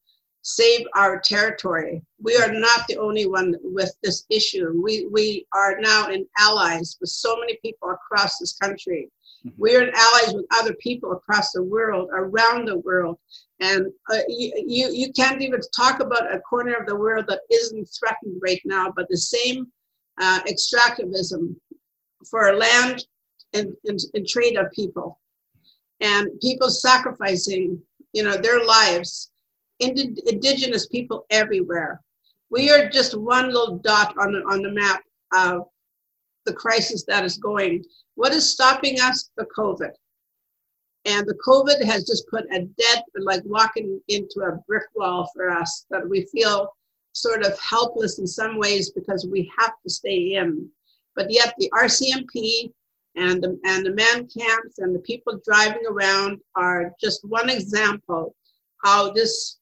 save 0.46 0.86
our 0.94 1.18
territory. 1.18 2.00
We 2.22 2.36
are 2.36 2.52
not 2.52 2.86
the 2.86 2.98
only 2.98 3.26
one 3.26 3.56
with 3.62 3.92
this 4.04 4.24
issue. 4.30 4.80
We, 4.80 5.08
we 5.10 5.44
are 5.52 5.76
now 5.80 6.08
in 6.08 6.24
allies 6.38 6.96
with 7.00 7.10
so 7.10 7.36
many 7.40 7.58
people 7.62 7.90
across 7.90 8.38
this 8.38 8.56
country. 8.56 9.10
Mm-hmm. 9.44 9.60
We 9.60 9.74
are 9.74 9.82
in 9.82 9.92
allies 9.92 10.34
with 10.34 10.46
other 10.54 10.74
people 10.74 11.10
across 11.10 11.50
the 11.50 11.64
world, 11.64 12.10
around 12.12 12.66
the 12.66 12.78
world. 12.78 13.18
And 13.58 13.86
uh, 14.08 14.18
you, 14.28 14.52
you, 14.64 14.88
you 14.92 15.12
can't 15.14 15.42
even 15.42 15.60
talk 15.76 15.98
about 15.98 16.32
a 16.32 16.38
corner 16.40 16.74
of 16.74 16.86
the 16.86 16.94
world 16.94 17.24
that 17.26 17.40
isn't 17.50 17.88
threatened 17.98 18.40
right 18.40 18.62
now, 18.64 18.92
but 18.94 19.08
the 19.08 19.16
same 19.16 19.66
uh, 20.20 20.40
extractivism 20.42 21.56
for 22.30 22.54
land 22.54 23.04
and, 23.52 23.74
and, 23.84 23.98
and 24.14 24.26
trade 24.26 24.56
of 24.56 24.70
people 24.72 25.18
and 26.00 26.28
people 26.40 26.68
sacrificing 26.68 27.80
you 28.12 28.22
know 28.22 28.36
their 28.36 28.64
lives 28.64 29.30
ind- 29.80 30.20
indigenous 30.26 30.86
people 30.86 31.26
everywhere. 31.30 32.00
We 32.50 32.70
are 32.70 32.88
just 32.88 33.18
one 33.18 33.46
little 33.52 33.78
dot 33.78 34.14
on 34.18 34.32
the, 34.32 34.38
on 34.50 34.62
the 34.62 34.70
map 34.70 35.02
of 35.34 35.66
the 36.44 36.52
crisis 36.52 37.04
that 37.04 37.24
is 37.24 37.38
going. 37.38 37.84
What 38.14 38.32
is 38.32 38.50
stopping 38.50 39.00
us? 39.00 39.30
The 39.36 39.46
COVID. 39.56 39.90
And 41.04 41.26
the 41.26 41.38
COVID 41.46 41.84
has 41.84 42.04
just 42.04 42.28
put 42.28 42.44
a 42.52 42.60
dead, 42.60 43.02
like 43.18 43.42
walking 43.44 44.00
into 44.08 44.40
a 44.40 44.58
brick 44.66 44.84
wall 44.94 45.30
for 45.34 45.50
us 45.50 45.86
that 45.90 46.08
we 46.08 46.26
feel 46.26 46.72
sort 47.12 47.44
of 47.44 47.58
helpless 47.58 48.18
in 48.18 48.26
some 48.26 48.58
ways 48.58 48.90
because 48.90 49.26
we 49.26 49.50
have 49.58 49.72
to 49.82 49.90
stay 49.90 50.34
in. 50.34 50.68
But 51.14 51.30
yet 51.30 51.54
the 51.58 51.70
RCMP 51.74 52.72
and 53.16 53.42
the, 53.42 53.58
and 53.64 53.84
the 53.84 53.94
man 53.94 54.28
camps 54.28 54.78
and 54.78 54.94
the 54.94 55.00
people 55.00 55.40
driving 55.44 55.86
around 55.88 56.40
are 56.54 56.92
just 57.00 57.24
one 57.24 57.48
example 57.48 58.34
how 58.84 59.10
this 59.10 59.58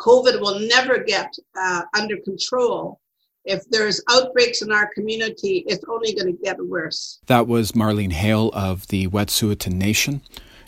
COVID 0.00 0.40
will 0.40 0.58
never 0.60 0.98
get 0.98 1.32
uh, 1.56 1.82
under 1.94 2.16
control. 2.18 3.00
If 3.44 3.68
there's 3.70 4.00
outbreaks 4.08 4.62
in 4.62 4.72
our 4.72 4.88
community, 4.94 5.64
it's 5.66 5.84
only 5.88 6.14
going 6.14 6.34
to 6.36 6.42
get 6.42 6.56
worse. 6.64 7.18
That 7.26 7.46
was 7.46 7.72
Marlene 7.72 8.12
Hale 8.12 8.50
of 8.54 8.86
the 8.88 9.08
Wet'suwet'en 9.08 9.74
Nation, 9.74 10.22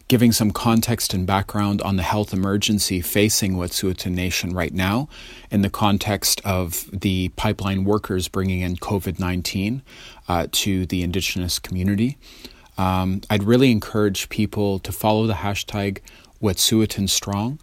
giving 0.09 0.33
some 0.33 0.51
context 0.51 1.15
and 1.15 1.27
background 1.27 1.81
on 1.83 1.97
the 1.97 2.03
health 2.03 2.33
emergency 2.33 3.01
facing 3.01 3.55
Wet'suwet'en 3.55 4.13
Nation 4.13 4.53
right 4.53 4.73
now 4.73 5.09
in 5.51 5.63
the 5.63 5.71
context 5.71 6.41
of 6.45 6.89
the 6.93 7.29
pipeline 7.31 7.85
workers 7.85 8.29
bringing 8.29 8.61
in 8.61 8.77
COVID 8.77 9.19
19 9.19 9.83
uh, 10.29 10.47
to 10.53 10.87
the 10.87 11.03
Indigenous 11.03 11.59
community. 11.59 12.19
Um, 12.77 13.23
I'd 13.31 13.45
really 13.45 13.71
encourage 13.71 14.29
people 14.29 14.79
to 14.81 14.93
follow 14.93 15.27
the 15.27 15.35
hashtag 15.35 16.01
Wet'suwet'en 16.43 17.09
Strong 17.09 17.61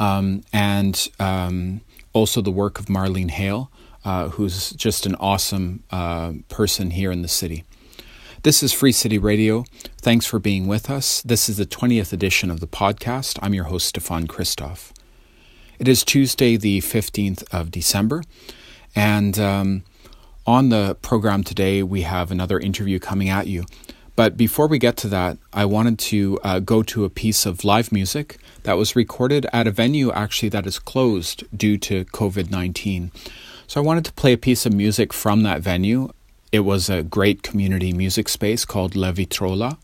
um, 0.00 0.42
and 0.52 1.08
um, 1.20 1.80
also 2.12 2.40
the 2.40 2.50
work 2.50 2.80
of 2.80 2.86
Marlene 2.86 3.30
Hale, 3.30 3.70
uh, 4.04 4.28
who's 4.30 4.70
just 4.70 5.06
an 5.06 5.14
awesome 5.16 5.84
uh, 5.90 6.32
person 6.48 6.90
here 6.90 7.12
in 7.12 7.22
the 7.22 7.28
city. 7.28 7.64
This 8.44 8.60
is 8.60 8.72
Free 8.72 8.90
City 8.90 9.18
Radio. 9.18 9.64
Thanks 9.98 10.26
for 10.26 10.40
being 10.40 10.66
with 10.66 10.90
us. 10.90 11.22
This 11.22 11.48
is 11.48 11.58
the 11.58 11.64
20th 11.64 12.12
edition 12.12 12.50
of 12.50 12.58
the 12.58 12.66
podcast. 12.66 13.38
I'm 13.40 13.54
your 13.54 13.66
host, 13.66 13.86
Stefan 13.86 14.26
Christoff. 14.26 14.90
It 15.78 15.86
is 15.86 16.02
Tuesday, 16.02 16.56
the 16.56 16.80
15th 16.80 17.44
of 17.54 17.70
December, 17.70 18.24
and 18.96 19.38
um, 19.38 19.84
on 20.44 20.70
the 20.70 20.96
program 21.02 21.44
today, 21.44 21.84
we 21.84 22.02
have 22.02 22.32
another 22.32 22.58
interview 22.58 22.98
coming 22.98 23.28
at 23.28 23.46
you. 23.46 23.64
But 24.16 24.36
before 24.36 24.66
we 24.66 24.80
get 24.80 24.96
to 24.98 25.08
that, 25.08 25.38
I 25.52 25.64
wanted 25.64 26.00
to 26.00 26.40
uh, 26.42 26.58
go 26.58 26.82
to 26.82 27.04
a 27.04 27.10
piece 27.10 27.46
of 27.46 27.62
live 27.62 27.92
music 27.92 28.38
that 28.64 28.76
was 28.76 28.96
recorded 28.96 29.46
at 29.52 29.68
a 29.68 29.70
venue 29.70 30.10
actually 30.10 30.48
that 30.48 30.66
is 30.66 30.80
closed 30.80 31.44
due 31.56 31.78
to 31.78 32.06
COVID 32.06 32.50
19. 32.50 33.12
So 33.68 33.80
I 33.80 33.84
wanted 33.84 34.04
to 34.06 34.12
play 34.14 34.32
a 34.32 34.36
piece 34.36 34.66
of 34.66 34.72
music 34.72 35.12
from 35.12 35.44
that 35.44 35.60
venue. 35.60 36.10
It 36.52 36.66
was 36.66 36.90
a 36.90 37.02
great 37.02 37.42
community 37.42 37.94
music 37.94 38.28
space 38.28 38.66
called 38.66 38.94
La 38.94 39.10
Vitrola 39.10 39.78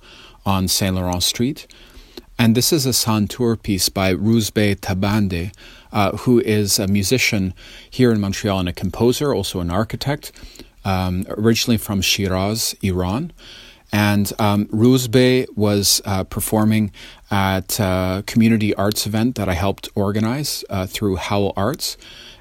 on 0.44 0.68
Saint 0.68 0.96
Laurent 0.96 1.22
Street. 1.22 1.66
And 2.38 2.54
this 2.54 2.75
is 2.75 2.84
a 2.84 2.90
santur 2.90 3.60
piece 3.60 3.88
by 3.88 4.12
Rouzbeh 4.14 4.76
Tabande, 4.76 5.50
uh, 5.92 6.18
who 6.18 6.40
is 6.40 6.78
a 6.78 6.87
musician 6.87 7.54
here 7.88 8.12
in 8.12 8.20
Montreal 8.20 8.60
and 8.60 8.68
a 8.68 8.75
composer, 8.75 9.34
also 9.34 9.60
an 9.60 9.70
architect, 9.70 10.30
um, 10.84 11.25
originally 11.30 11.78
from 11.78 12.02
Shiraz, 12.02 12.75
Iran. 12.82 13.32
And 13.90 14.30
um, 14.38 14.66
Rouzbeh 14.66 15.46
was 15.56 16.02
uh, 16.04 16.25
performing 16.25 16.92
at 17.30 17.80
a 17.80 18.22
community 18.26 18.75
arts 18.75 19.06
event 19.06 19.37
that 19.37 19.48
I 19.48 19.54
helped 19.54 19.88
organize 19.94 20.66
uh, 20.68 20.87
through 20.87 21.16
Howl 21.16 21.54
Arts. 21.56 21.96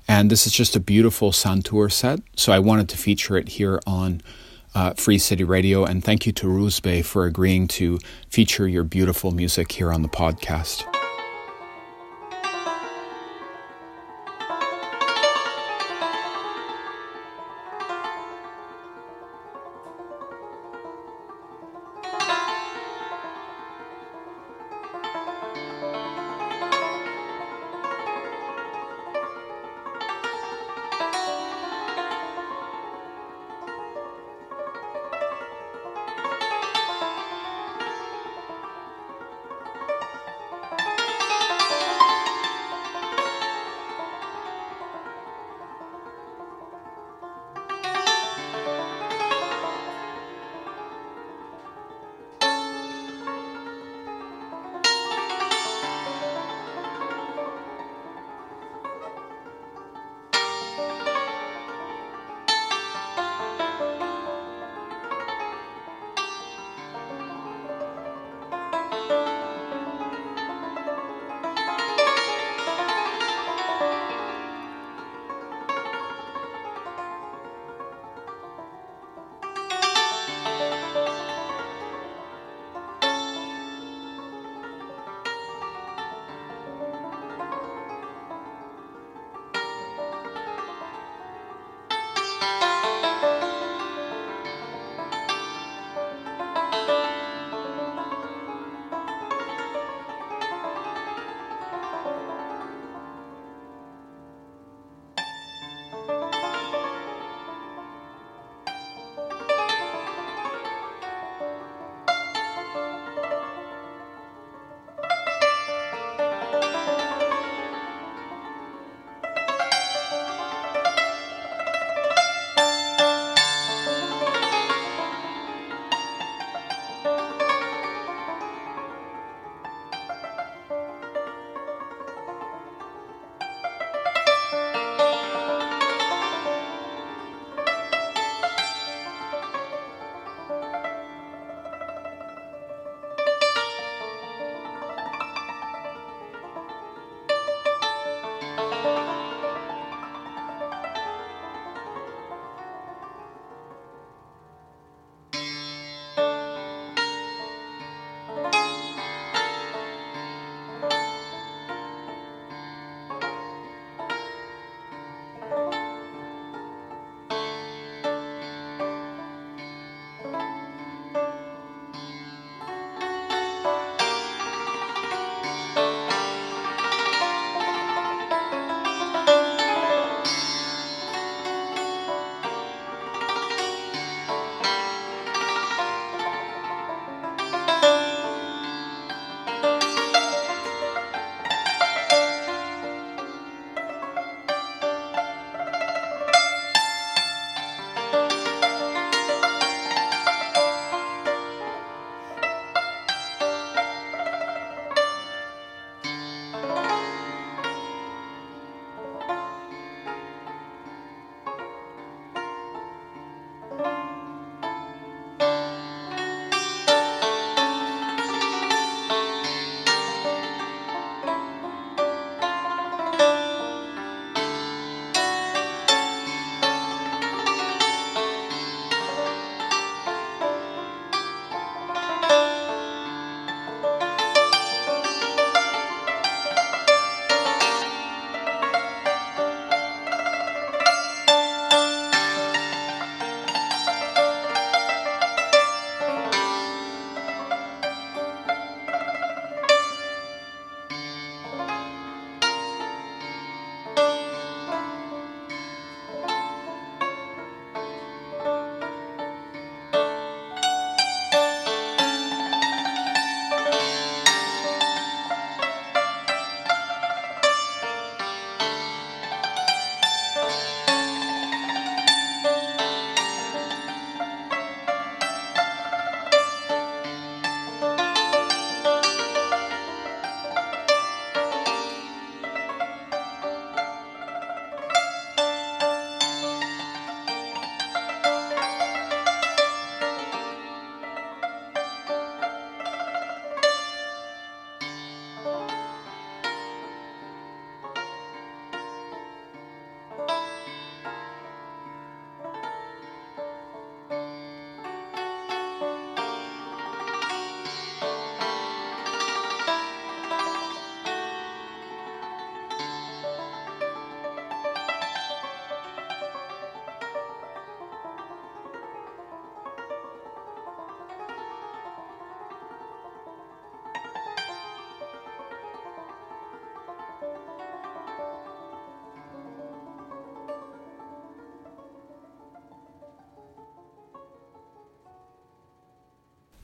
And 0.07 0.29
this 0.29 0.47
is 0.47 0.53
just 0.53 0.75
a 0.75 0.79
beautiful 0.79 1.31
Santur 1.31 1.91
set. 1.91 2.21
So 2.35 2.51
I 2.51 2.59
wanted 2.59 2.89
to 2.89 2.97
feature 2.97 3.37
it 3.37 3.49
here 3.49 3.79
on 3.85 4.21
uh, 4.73 4.93
Free 4.93 5.17
City 5.17 5.43
Radio. 5.43 5.83
And 5.83 6.03
thank 6.03 6.25
you 6.25 6.31
to 6.33 6.47
Rouzbeh 6.47 7.03
for 7.03 7.25
agreeing 7.25 7.67
to 7.69 7.99
feature 8.29 8.67
your 8.67 8.83
beautiful 8.83 9.31
music 9.31 9.71
here 9.71 9.91
on 9.91 10.03
the 10.03 10.09
podcast. 10.09 10.85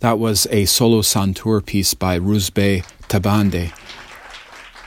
That 0.04 0.20
was 0.20 0.48
a 0.52 0.66
solo 0.66 1.02
santur 1.02 1.66
piece 1.66 1.94
by 1.94 2.20
Rouzbeh 2.20 2.84
Tabande, 3.08 3.72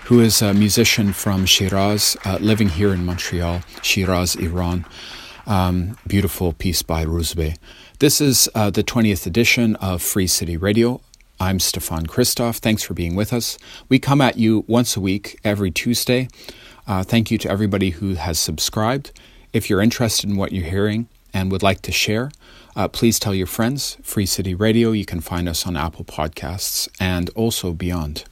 who 0.05 0.21
is 0.21 0.43
a 0.43 0.53
musician 0.53 1.15
from 1.15 1.47
Shiraz, 1.47 2.19
uh, 2.27 2.37
living 2.43 2.69
here 2.69 2.93
in 2.93 3.07
Montreal, 3.07 3.63
Shiraz, 3.81 4.37
Iran. 4.37 4.85
Um, 5.47 5.97
beautiful 6.07 6.53
piece 6.53 6.83
by 6.83 7.07
Rouzbeh. 7.07 7.57
This 7.99 8.21
is 8.21 8.51
uh, 8.55 8.69
the 8.69 8.85
20th 8.85 9.27
edition 9.27 9.77
of 9.77 10.03
Free 10.03 10.27
City 10.27 10.59
Radio. 10.59 11.01
I'm 11.41 11.61
Stefan 11.61 12.07
Christoff. 12.07 12.59
Thanks 12.59 12.83
for 12.83 12.93
being 12.93 13.17
with 13.17 13.33
us. 13.33 13.57
We 13.89 13.99
come 13.99 14.21
at 14.21 14.37
you 14.37 14.67
once 14.69 14.99
a 14.99 15.01
week, 15.01 15.41
every 15.43 15.71
Tuesday. 15.71 16.29
Uh, 16.87 17.03
thank 17.03 17.31
you 17.31 17.39
to 17.39 17.51
everybody 17.51 17.89
who 17.89 18.17
has 18.17 18.39
subscribed. 18.39 19.19
If 19.55 19.71
you're 19.71 19.81
interested 19.81 20.29
in 20.29 20.37
what 20.37 20.53
you're 20.53 20.69
hearing 20.69 21.09
and 21.33 21.51
would 21.51 21.63
like 21.63 21.81
to 21.83 21.91
share, 21.93 22.31
uh, 22.77 22.87
please 22.87 23.19
tell 23.19 23.35
your 23.35 23.47
friends. 23.47 23.97
Free 24.03 24.27
City 24.27 24.55
Radio, 24.55 24.93
you 24.93 25.07
can 25.07 25.21
find 25.21 25.49
us 25.49 25.67
on 25.67 25.77
Apple 25.77 26.05
Podcasts 26.05 26.89
and 27.01 27.31
also 27.31 27.73
beyond. 27.73 28.25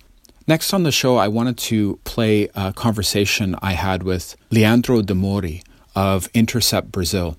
Next 0.46 0.74
on 0.74 0.82
the 0.82 0.92
show, 0.92 1.16
I 1.16 1.28
wanted 1.28 1.56
to 1.58 1.98
play 2.04 2.50
a 2.54 2.72
conversation 2.74 3.56
I 3.62 3.72
had 3.72 4.02
with 4.02 4.36
Leandro 4.50 5.00
Demori 5.00 5.62
of 5.96 6.28
Intercept 6.34 6.92
Brazil. 6.92 7.38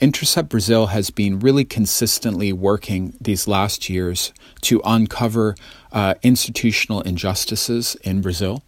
Intercept 0.00 0.50
Brazil 0.50 0.88
has 0.88 1.10
been 1.10 1.40
really 1.40 1.64
consistently 1.64 2.52
working 2.52 3.14
these 3.18 3.48
last 3.48 3.88
years 3.88 4.32
to 4.60 4.82
uncover 4.84 5.56
uh, 5.90 6.14
institutional 6.22 7.00
injustices 7.00 7.96
in 8.02 8.20
Brazil, 8.20 8.62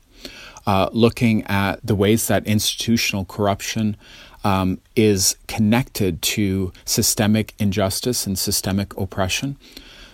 uh, 0.67 0.89
looking 0.93 1.45
at 1.45 1.87
the 1.87 1.95
ways 1.95 2.27
that 2.29 2.47
institutional 2.47 3.27
corruption 3.27 3.97
um, 4.45 4.81
is 4.97 5.37
connected 5.47 6.23
to 6.23 6.73
systemic 6.85 7.55
injustice 7.59 8.27
and 8.27 8.39
systemic 8.39 8.97
oppression. 8.97 9.57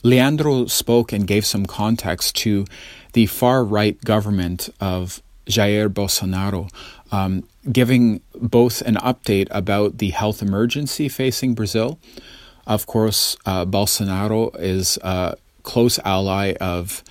Leandro 0.02 0.66
spoke 0.66 1.12
and 1.12 1.26
gave 1.26 1.44
some 1.44 1.66
context 1.66 2.36
to 2.36 2.64
the 3.12 3.26
far 3.26 3.64
right 3.64 4.00
government 4.04 4.68
of 4.80 5.22
Jair 5.46 5.88
Bolsonaro, 5.88 6.70
um, 7.12 7.44
giving 7.70 8.20
both 8.34 8.82
an 8.82 8.96
update 8.96 9.48
about 9.50 9.98
the 9.98 10.10
health 10.10 10.42
emergency 10.42 11.08
facing 11.08 11.54
Brazil. 11.54 11.98
Of 12.66 12.86
course, 12.86 13.36
uh, 13.46 13.64
Bolsonaro 13.64 14.54
is 14.58 14.98
a 15.02 15.36
close 15.62 15.98
ally 16.04 16.54
of 16.60 17.02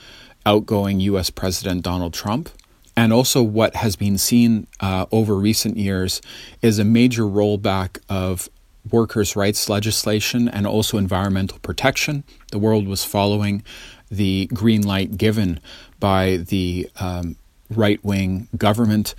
outgoing 0.46 1.00
U.S. 1.02 1.30
President 1.30 1.82
Donald 1.82 2.14
Trump. 2.14 2.50
And 2.98 3.12
also, 3.12 3.44
what 3.44 3.76
has 3.76 3.96
been 3.96 4.18
seen 4.18 4.68
uh, 4.80 5.06
over 5.12 5.36
recent 5.36 5.78
years 5.78 6.22
is 6.62 6.80
a 6.80 6.86
major 6.86 7.24
rollback 7.24 8.00
of 8.08 8.50
workers' 8.90 9.36
rights 9.36 9.68
legislation 9.68 10.48
and 10.48 10.66
also 10.66 10.98
environmental 10.98 11.60
protection. 11.60 12.24
The 12.52 12.60
world 12.60 12.88
was 12.88 13.04
following 13.04 13.64
the 14.10 14.48
green 14.54 14.84
light 14.84 15.18
given 15.18 15.60
by 16.00 16.38
the 16.38 16.90
um, 17.00 17.36
right 17.70 18.04
wing 18.04 18.48
government 18.58 19.16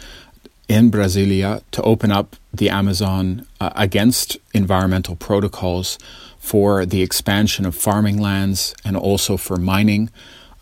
in 0.69 0.91
Brasilia 0.91 1.63
to 1.73 1.83
open 1.83 2.11
up 2.11 2.37
the 2.53 2.71
Amazon 2.71 3.47
uh, 3.61 3.71
against 3.77 4.39
environmental 4.55 5.17
protocols 5.17 5.99
for 6.39 6.87
the 6.87 7.03
expansion 7.03 7.67
of 7.67 7.75
farming 7.75 8.21
lands 8.21 8.75
and 8.85 8.97
also 8.97 9.37
for 9.37 9.57
mining. 9.57 10.11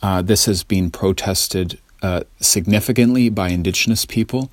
Uh, 0.02 0.20
this 0.20 0.46
has 0.46 0.62
been 0.62 0.90
protested 0.90 1.78
significantly 2.40 3.28
by 3.30 3.48
indigenous 3.48 4.04
people 4.04 4.50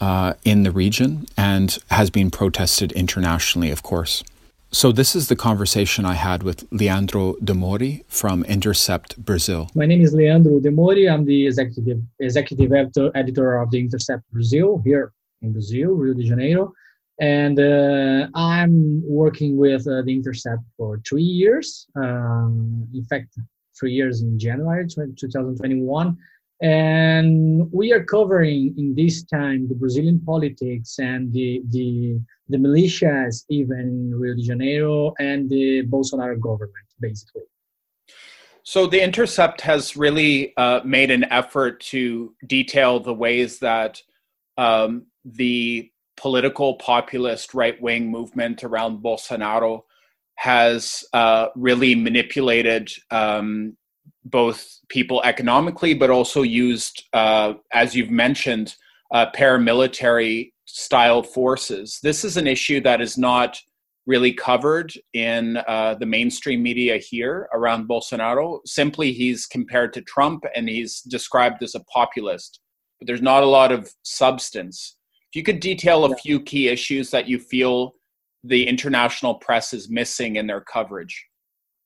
uh, 0.00 0.34
in 0.44 0.62
the 0.62 0.70
region 0.70 1.26
and 1.36 1.78
has 1.90 2.10
been 2.10 2.30
protested 2.30 2.92
internationally, 2.92 3.70
of 3.70 3.82
course. 3.82 4.22
So, 4.70 4.92
this 4.92 5.16
is 5.16 5.28
the 5.28 5.36
conversation 5.36 6.04
I 6.04 6.12
had 6.12 6.42
with 6.42 6.66
Leandro 6.70 7.34
Demori 7.42 8.04
from 8.06 8.44
Intercept 8.44 9.16
Brazil. 9.16 9.70
My 9.74 9.86
name 9.86 10.02
is 10.02 10.12
Leandro 10.12 10.60
Demori. 10.60 11.10
I'm 11.10 11.24
the 11.24 11.46
executive, 11.46 12.00
executive 12.20 12.70
editor, 12.74 13.10
editor 13.14 13.56
of 13.62 13.70
the 13.70 13.80
Intercept 13.80 14.30
Brazil 14.30 14.82
here 14.84 15.12
in 15.40 15.52
Brazil, 15.52 15.92
Rio 15.92 16.12
de 16.12 16.22
Janeiro. 16.22 16.74
And 17.18 17.58
uh, 17.58 18.28
I'm 18.34 19.02
working 19.08 19.56
with 19.56 19.88
uh, 19.88 20.02
the 20.02 20.12
Intercept 20.12 20.62
for 20.76 21.00
three 21.08 21.22
years. 21.22 21.86
Um, 21.96 22.86
in 22.94 23.04
fact, 23.04 23.38
three 23.78 23.92
years 23.92 24.20
in 24.20 24.38
January 24.38 24.86
2021 24.86 26.16
and 26.60 27.70
we 27.72 27.92
are 27.92 28.02
covering 28.02 28.74
in 28.76 28.94
this 28.94 29.22
time 29.22 29.68
the 29.68 29.74
Brazilian 29.74 30.20
politics 30.20 30.98
and 30.98 31.32
the 31.32 31.62
the 31.70 32.20
the 32.48 32.56
militias 32.56 33.44
even 33.48 34.12
Rio 34.14 34.34
de 34.34 34.42
Janeiro 34.42 35.14
and 35.18 35.48
the 35.48 35.86
Bolsonaro 35.86 36.38
government 36.40 36.86
basically. 37.00 37.42
So 38.64 38.86
the 38.86 39.02
Intercept 39.02 39.60
has 39.62 39.96
really 39.96 40.54
uh, 40.56 40.80
made 40.84 41.10
an 41.10 41.24
effort 41.24 41.80
to 41.92 42.34
detail 42.46 43.00
the 43.00 43.14
ways 43.14 43.60
that 43.60 44.02
um, 44.58 45.06
the 45.24 45.90
political 46.18 46.74
populist 46.74 47.54
right 47.54 47.80
wing 47.80 48.10
movement 48.10 48.64
around 48.64 49.02
Bolsonaro 49.02 49.84
has 50.34 51.04
uh, 51.12 51.46
really 51.56 51.94
manipulated 51.94 52.90
um, 53.10 53.76
both 54.30 54.78
people 54.88 55.22
economically, 55.24 55.94
but 55.94 56.10
also 56.10 56.42
used, 56.42 57.04
uh, 57.12 57.54
as 57.72 57.94
you've 57.94 58.10
mentioned, 58.10 58.74
uh, 59.12 59.26
paramilitary 59.34 60.52
style 60.64 61.22
forces. 61.22 61.98
This 62.02 62.24
is 62.24 62.36
an 62.36 62.46
issue 62.46 62.80
that 62.82 63.00
is 63.00 63.16
not 63.16 63.58
really 64.06 64.32
covered 64.32 64.92
in 65.12 65.58
uh, 65.68 65.94
the 66.00 66.06
mainstream 66.06 66.62
media 66.62 66.96
here 66.96 67.48
around 67.52 67.88
Bolsonaro. 67.88 68.60
Simply, 68.64 69.12
he's 69.12 69.44
compared 69.46 69.92
to 69.92 70.02
Trump 70.02 70.44
and 70.54 70.68
he's 70.68 71.02
described 71.02 71.62
as 71.62 71.74
a 71.74 71.84
populist, 71.84 72.60
but 72.98 73.06
there's 73.06 73.22
not 73.22 73.42
a 73.42 73.46
lot 73.46 73.70
of 73.70 73.92
substance. 74.02 74.96
If 75.30 75.36
you 75.36 75.42
could 75.42 75.60
detail 75.60 76.06
a 76.06 76.16
few 76.16 76.40
key 76.40 76.68
issues 76.68 77.10
that 77.10 77.28
you 77.28 77.38
feel 77.38 77.92
the 78.44 78.66
international 78.66 79.34
press 79.34 79.74
is 79.74 79.90
missing 79.90 80.36
in 80.36 80.46
their 80.46 80.62
coverage 80.62 81.26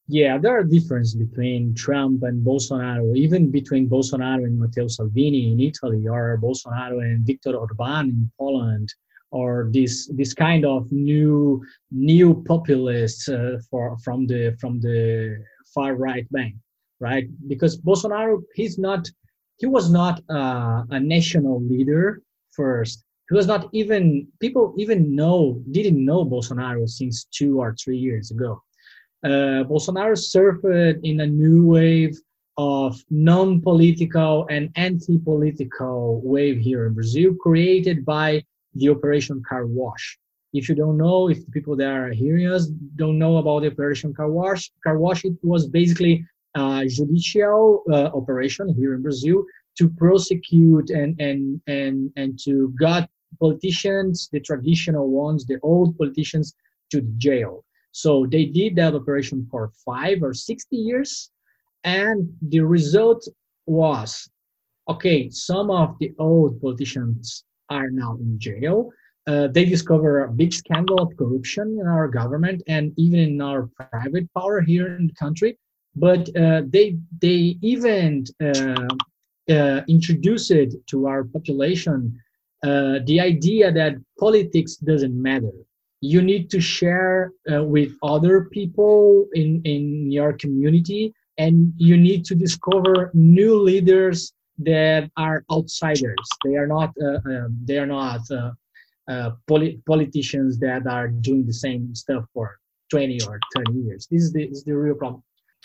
yeah, 0.09 0.37
there 0.37 0.59
are 0.59 0.65
differences 0.65 1.15
between 1.15 1.75
Trump 1.75 2.25
and 2.25 2.45
Bolsonaro, 2.45 3.17
even 3.17 3.51
between 3.51 3.88
Bolsonaro 3.88 4.45
and 4.45 4.59
Matteo 4.59 4.88
Salvini 4.88 5.53
in 5.53 5.61
Italy, 5.61 6.09
or 6.09 6.38
Bolsonaro 6.43 7.01
and 7.01 7.25
Viktor 7.25 7.55
Orban 7.55 8.09
in 8.09 8.31
Poland, 8.38 8.93
or 9.31 9.71
this 9.73 10.09
this 10.09 10.35
kind 10.35 10.65
of 10.65 10.91
new 10.91 11.65
new 11.93 12.43
populists 12.43 13.29
uh, 13.29 13.59
for 13.71 13.97
from 13.99 14.27
the 14.27 14.57
from 14.61 14.81
the 14.81 15.43
far 15.73 15.95
right 15.95 16.27
bank, 16.33 16.57
right? 16.99 17.29
Because 17.47 17.81
Bolsonaro, 17.81 18.43
he's 18.55 18.79
not 18.79 19.09
he 19.59 19.67
was 19.67 19.88
not 19.88 20.21
uh, 20.29 20.83
a 20.91 20.99
national 20.99 21.62
leader 21.62 22.23
first. 22.51 23.05
He 23.31 23.37
was 23.37 23.47
not 23.47 23.69
even 23.73 24.27
people 24.41 24.75
even 24.77 25.15
know 25.15 25.62
didn't 25.71 26.05
know 26.05 26.25
Bolsonaro 26.25 26.88
since 26.88 27.25
two 27.31 27.61
or 27.61 27.77
three 27.77 27.97
years 27.97 28.33
ago 28.33 28.61
uh, 29.24 29.64
Bolsonaro 29.68 30.16
surfed 30.16 31.00
in 31.02 31.20
a 31.20 31.26
new 31.26 31.66
wave 31.66 32.18
of 32.58 33.02
non-political 33.11 34.46
and 34.50 34.70
anti-political 34.76 36.20
wave 36.22 36.58
here 36.61 36.87
in 36.87 36.94
Brazil, 36.94 37.35
created 37.35 38.04
by 38.04 38.44
the 38.74 38.88
Operation 38.88 39.42
Car 39.48 39.66
Wash. 39.66 40.18
If 40.52 40.68
you 40.68 40.74
don't 40.74 40.98
know, 40.98 41.30
if 41.30 41.44
the 41.44 41.50
people 41.50 41.76
that 41.76 41.88
are 41.88 42.11
hearing 42.11 42.46
us 42.46 42.66
don't 42.96 43.18
know 43.18 43.38
about 43.38 43.62
the 43.62 43.70
Operation 43.70 44.12
Car 44.12 44.30
Wash, 44.30 44.70
Car 44.85 44.98
Wash 44.98 45.24
it 45.24 45.35
was 45.42 45.66
basically 45.66 46.26
a 46.54 46.85
judicial 46.87 47.82
uh, 47.90 48.11
operation 48.14 48.68
here 48.74 48.94
in 48.94 49.02
Brazil 49.02 49.44
to 49.78 49.88
prosecute 49.88 50.90
and 50.90 51.18
and 51.20 51.61
and 51.66 52.12
and 52.16 52.38
to 52.44 52.74
get 52.78 53.08
politicians, 53.40 54.28
the 54.30 54.40
traditional 54.40 55.08
ones, 55.08 55.46
the 55.46 55.58
old 55.62 55.96
politicians, 55.96 56.54
to 56.90 57.00
jail. 57.16 57.64
So 57.92 58.26
they 58.26 58.46
did 58.46 58.76
that 58.76 58.94
operation 58.94 59.46
for 59.50 59.70
five 59.85 60.22
or 60.22 60.35
60 60.35 60.76
years. 60.76 61.31
And 61.85 62.33
the 62.40 62.61
result 62.61 63.28
was 63.66 64.28
okay, 64.88 65.31
some 65.31 65.70
of 65.70 65.96
the 66.00 66.12
old 66.18 66.61
politicians 66.61 67.44
are 67.70 67.90
now 67.90 68.16
in 68.20 68.38
jail. 68.38 68.90
Uh, 69.26 69.46
they 69.46 69.64
discover 69.64 70.24
a 70.24 70.28
big 70.28 70.52
scandal 70.52 71.00
of 71.00 71.16
corruption 71.16 71.78
in 71.81 71.87
our 71.87 72.09
government 72.09 72.61
and 72.66 72.92
even 72.96 73.20
in 73.20 73.40
our 73.40 73.70
private 73.90 74.28
power 74.35 74.61
here 74.61 74.96
in 74.96 75.07
the 75.07 75.14
country. 75.14 75.57
But 75.94 76.35
uh, 76.37 76.62
they 76.66 76.96
they 77.20 77.59
even 77.62 78.24
uh, 78.42 78.88
uh 79.50 79.81
introduced 79.88 80.52
to 80.90 81.07
our 81.07 81.24
population 81.24 82.18
uh, 82.62 83.00
the 83.07 83.20
idea 83.20 83.72
that 83.72 83.94
politics 84.18 84.76
doesn't 84.76 85.20
matter 85.20 85.52
you 86.03 86.21
need 86.21 86.51
to 86.51 86.61
share 86.61 87.33
uh, 87.51 87.62
with 87.62 87.93
other 88.03 88.47
people 88.47 89.29
in, 89.35 89.62
in 89.65 90.11
your 90.11 90.33
community 90.33 91.15
and 91.38 91.73
you 91.77 91.97
need 91.97 92.25
to 92.25 92.35
discover 92.35 93.11
new 93.15 93.59
leaders 93.59 94.35
that 94.59 95.09
are 95.17 95.45
outsiders. 95.51 96.29
They 96.45 96.57
are 96.57 96.67
not 96.67 96.91
uh, 97.01 97.21
um, 97.25 97.57
they 97.65 97.79
are 97.79 97.87
not 97.87 98.21
uh, 98.31 98.51
uh 99.09 99.31
polit- 99.47 99.85
politicians 99.87 100.59
that 100.59 100.87
are 100.87 101.09
doing 101.09 101.47
the 101.47 101.59
same 101.67 101.95
stuff 101.95 102.25
for 102.35 102.59
20 102.91 103.23
or 103.23 103.38
30 103.57 103.73
years. 103.73 104.07
This 104.11 104.23
is 104.25 104.33
the, 104.33 104.49
this 104.49 104.59
is 104.59 104.65
the 104.65 104.77
real 104.77 104.97
problem. 104.97 105.23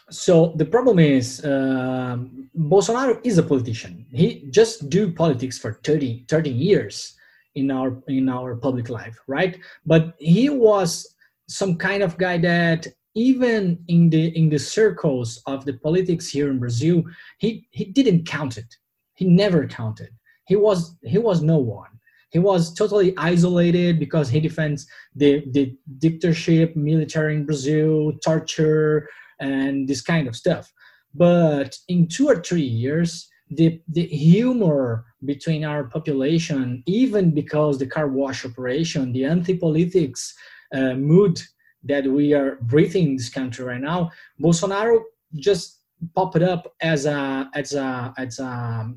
So 0.10 0.54
the 0.56 0.65
problem 0.65 1.00
is 1.00 1.43
um, 1.43 2.50
Bolsonaro 2.58 3.19
is 3.26 3.38
a 3.38 3.43
politician. 3.43 4.06
He 4.13 4.45
just 4.52 4.89
do 4.89 5.12
politics 5.12 5.58
for 5.58 5.73
30, 5.84 6.26
30 6.30 6.50
years 6.50 7.16
in 7.57 7.71
our 7.71 8.01
in 8.07 8.29
our 8.29 8.55
public 8.55 8.89
life, 8.89 9.17
right? 9.27 9.59
But 9.85 10.13
he 10.19 10.49
was 10.49 11.15
some 11.49 11.77
kind 11.77 12.03
of 12.03 12.17
guy 12.17 12.37
that 12.39 12.87
even 13.15 13.79
in 13.87 14.09
the 14.09 14.25
in 14.37 14.49
the 14.49 14.59
circles 14.59 15.41
of 15.47 15.65
the 15.65 15.73
politics 15.73 16.29
here 16.29 16.49
in 16.51 16.59
Brazil, 16.59 17.03
he 17.39 17.67
he 17.71 17.85
didn't 17.85 18.27
count 18.27 18.57
it. 18.57 18.71
He 19.15 19.25
never 19.25 19.67
counted. 19.67 20.11
He 20.45 20.55
was 20.55 20.95
he 21.03 21.17
was 21.17 21.41
no 21.41 21.57
one. 21.57 21.93
He 22.29 22.39
was 22.39 22.73
totally 22.73 23.13
isolated 23.17 23.99
because 23.99 24.29
he 24.29 24.39
defends 24.39 24.87
the 25.15 25.43
the 25.51 25.75
dictatorship, 25.97 26.75
military 26.75 27.35
in 27.35 27.45
Brazil, 27.45 28.13
torture, 28.23 29.09
and 29.39 29.87
this 29.87 30.01
kind 30.01 30.27
of 30.27 30.35
stuff. 30.35 30.71
But 31.15 31.75
in 31.87 32.07
two 32.07 32.27
or 32.27 32.37
three 32.41 32.69
years, 32.83 33.27
the, 33.49 33.81
the 33.88 34.05
humor 34.05 35.05
between 35.25 35.63
our 35.63 35.86
population, 35.86 36.83
even 36.86 37.31
because 37.31 37.77
the 37.77 37.88
car 37.88 38.07
wash 38.07 38.45
operation, 38.45 39.12
the 39.13 39.25
anti-politics 39.25 40.36
uh, 40.73 40.93
mood 40.93 41.41
that 41.83 42.05
we 42.05 42.33
are 42.33 42.57
breathing 42.62 43.10
in 43.10 43.15
this 43.15 43.29
country 43.29 43.63
right 43.65 43.81
now, 43.81 44.12
Bolsonaro 44.41 45.01
just 45.36 45.81
popped 46.13 46.41
up 46.41 46.75
as 46.81 47.05
a 47.05 47.49
as 47.53 47.73
a 47.73 48.13
as 48.17 48.39
a 48.39 48.93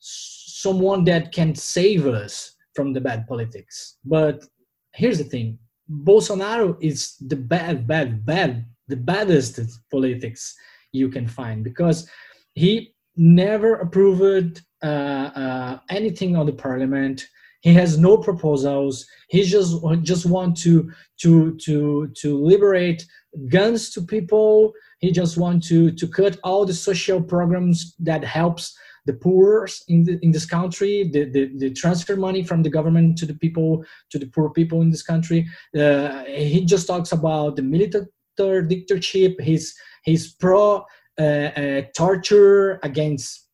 someone 0.00 1.04
that 1.04 1.32
can 1.32 1.54
save 1.54 2.06
us 2.06 2.56
from 2.74 2.92
the 2.92 3.00
bad 3.00 3.26
politics. 3.26 3.98
But 4.04 4.44
here's 4.92 5.18
the 5.18 5.24
thing: 5.24 5.58
Bolsonaro 5.90 6.76
is 6.80 7.16
the 7.20 7.36
bad, 7.36 7.86
bad, 7.86 8.24
bad 8.24 8.64
the 8.88 8.96
baddest 8.96 9.60
politics 9.90 10.54
you 10.92 11.08
can 11.08 11.26
find 11.26 11.64
because 11.64 12.08
he 12.54 12.94
never 13.16 13.74
approved 13.76 14.62
uh, 14.82 14.86
uh, 14.86 15.78
anything 15.90 16.36
on 16.36 16.46
the 16.46 16.52
parliament 16.52 17.26
he 17.60 17.72
has 17.72 17.98
no 17.98 18.16
proposals 18.16 19.06
he 19.28 19.42
just 19.42 19.74
just 20.02 20.26
want 20.26 20.56
to 20.56 20.90
to 21.18 21.56
to 21.56 22.08
to 22.14 22.38
liberate 22.38 23.06
guns 23.48 23.90
to 23.90 24.02
people 24.02 24.72
he 25.00 25.10
just 25.10 25.36
want 25.36 25.62
to 25.62 25.90
to 25.92 26.06
cut 26.06 26.38
all 26.44 26.64
the 26.64 26.74
social 26.74 27.22
programs 27.22 27.94
that 27.98 28.22
helps 28.24 28.76
the 29.06 29.12
poor 29.12 29.68
in, 29.88 30.04
the, 30.04 30.18
in 30.22 30.32
this 30.32 30.44
country, 30.44 31.08
the, 31.12 31.24
the, 31.30 31.50
the, 31.58 31.70
transfer 31.70 32.16
money 32.16 32.42
from 32.42 32.62
the 32.62 32.68
government 32.68 33.16
to 33.16 33.24
the 33.24 33.34
people, 33.34 33.84
to 34.10 34.18
the 34.18 34.26
poor 34.26 34.50
people 34.50 34.82
in 34.82 34.90
this 34.90 35.02
country. 35.02 35.48
Uh, 35.78 36.24
he 36.24 36.64
just 36.64 36.88
talks 36.88 37.12
about 37.12 37.56
the 37.56 37.62
military 37.62 38.66
dictatorship. 38.68 39.40
He's 39.40 39.74
he's 40.04 40.32
pro 40.32 40.84
uh, 41.18 41.22
uh, 41.22 41.82
torture 41.94 42.78
against 42.82 43.48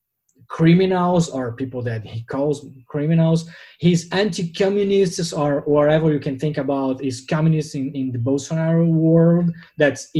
criminals 0.49 1.31
or 1.31 1.53
people 1.53 1.81
that 1.83 2.05
he 2.05 2.23
calls 2.25 2.67
criminals. 2.87 3.49
He's 3.79 4.11
anti-communists 4.13 5.33
or 5.33 5.61
whatever 5.61 6.13
you 6.13 6.21
can 6.21 6.39
think 6.39 6.59
about 6.59 7.03
is 7.03 7.25
communists 7.29 7.75
in, 7.75 7.95
in 7.95 8.13
the 8.13 8.19
Bolsonaro 8.19 8.87
world. 8.87 9.51
That's 9.79 10.11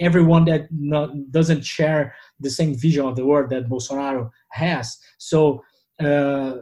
everyone 0.00 0.46
that 0.46 0.66
not, 0.70 1.10
doesn't 1.30 1.64
share 1.64 2.14
the 2.40 2.48
same 2.48 2.74
vision 2.74 3.04
of 3.04 3.16
the 3.16 3.26
world 3.26 3.50
that 3.50 3.68
Bolsonaro 3.68 4.30
has. 4.50 4.96
So 5.18 5.62
uh, 6.02 6.52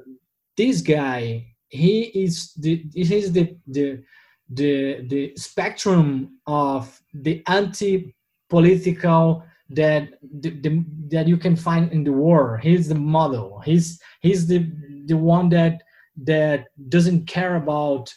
this 0.56 0.80
guy, 0.80 1.46
he 1.68 2.00
is 2.24 2.52
the 2.54 2.84
he 2.94 3.14
is 3.14 3.30
the 3.32 3.56
the 3.66 4.02
the 4.50 5.06
the 5.08 5.32
spectrum 5.36 6.40
of 6.46 7.00
the 7.14 7.42
anti-political 7.46 9.44
that 9.70 10.08
the, 10.40 10.50
the, 10.50 10.84
that 11.08 11.28
you 11.28 11.36
can 11.36 11.56
find 11.56 11.92
in 11.92 12.04
the 12.04 12.12
war. 12.12 12.58
He's 12.58 12.88
the 12.88 12.94
model. 12.94 13.60
He's 13.64 14.00
he's 14.20 14.46
the 14.46 14.70
the 15.06 15.16
one 15.16 15.48
that 15.50 15.82
that 16.24 16.66
doesn't 16.88 17.26
care 17.26 17.56
about 17.56 18.12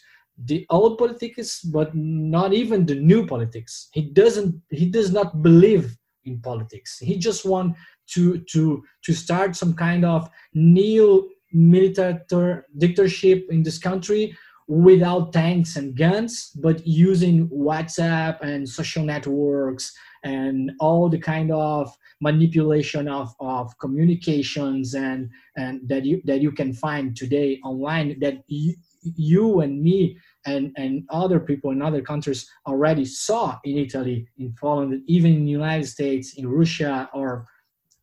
the 0.45 0.65
old 0.69 0.97
politics, 0.97 1.61
but 1.61 1.93
not 1.93 2.53
even 2.53 2.85
the 2.85 2.95
new 2.95 3.25
politics. 3.25 3.89
He 3.93 4.01
doesn't. 4.01 4.61
He 4.69 4.87
does 4.87 5.11
not 5.11 5.41
believe 5.41 5.95
in 6.25 6.39
politics. 6.39 6.97
He 6.99 7.17
just 7.17 7.45
want 7.45 7.75
to 8.13 8.39
to 8.51 8.83
to 9.03 9.13
start 9.13 9.55
some 9.55 9.73
kind 9.73 10.05
of 10.05 10.29
neo 10.53 11.27
military 11.53 12.61
dictatorship 12.77 13.47
in 13.49 13.61
this 13.61 13.77
country 13.77 14.35
without 14.67 15.33
tanks 15.33 15.75
and 15.75 15.97
guns, 15.97 16.51
but 16.55 16.85
using 16.87 17.49
WhatsApp 17.49 18.39
and 18.41 18.67
social 18.67 19.03
networks 19.03 19.93
and 20.23 20.71
all 20.79 21.09
the 21.09 21.17
kind 21.17 21.51
of 21.51 21.95
manipulation 22.21 23.07
of, 23.07 23.33
of 23.39 23.77
communications 23.79 24.93
and, 24.93 25.29
and 25.57 25.87
that 25.87 26.05
you 26.05 26.21
that 26.25 26.41
you 26.41 26.51
can 26.51 26.73
find 26.73 27.15
today 27.15 27.59
online 27.63 28.19
that 28.19 28.43
you, 28.47 28.75
you 29.01 29.61
and 29.61 29.81
me 29.81 30.17
and, 30.45 30.71
and 30.77 31.03
other 31.09 31.39
people 31.39 31.71
in 31.71 31.81
other 31.81 32.01
countries 32.01 32.49
already 32.67 33.05
saw 33.05 33.59
in 33.63 33.77
Italy, 33.77 34.27
in 34.37 34.53
Poland, 34.59 35.03
even 35.07 35.33
in 35.33 35.45
the 35.45 35.51
United 35.51 35.87
States, 35.87 36.33
in 36.35 36.47
Russia, 36.47 37.09
or 37.13 37.45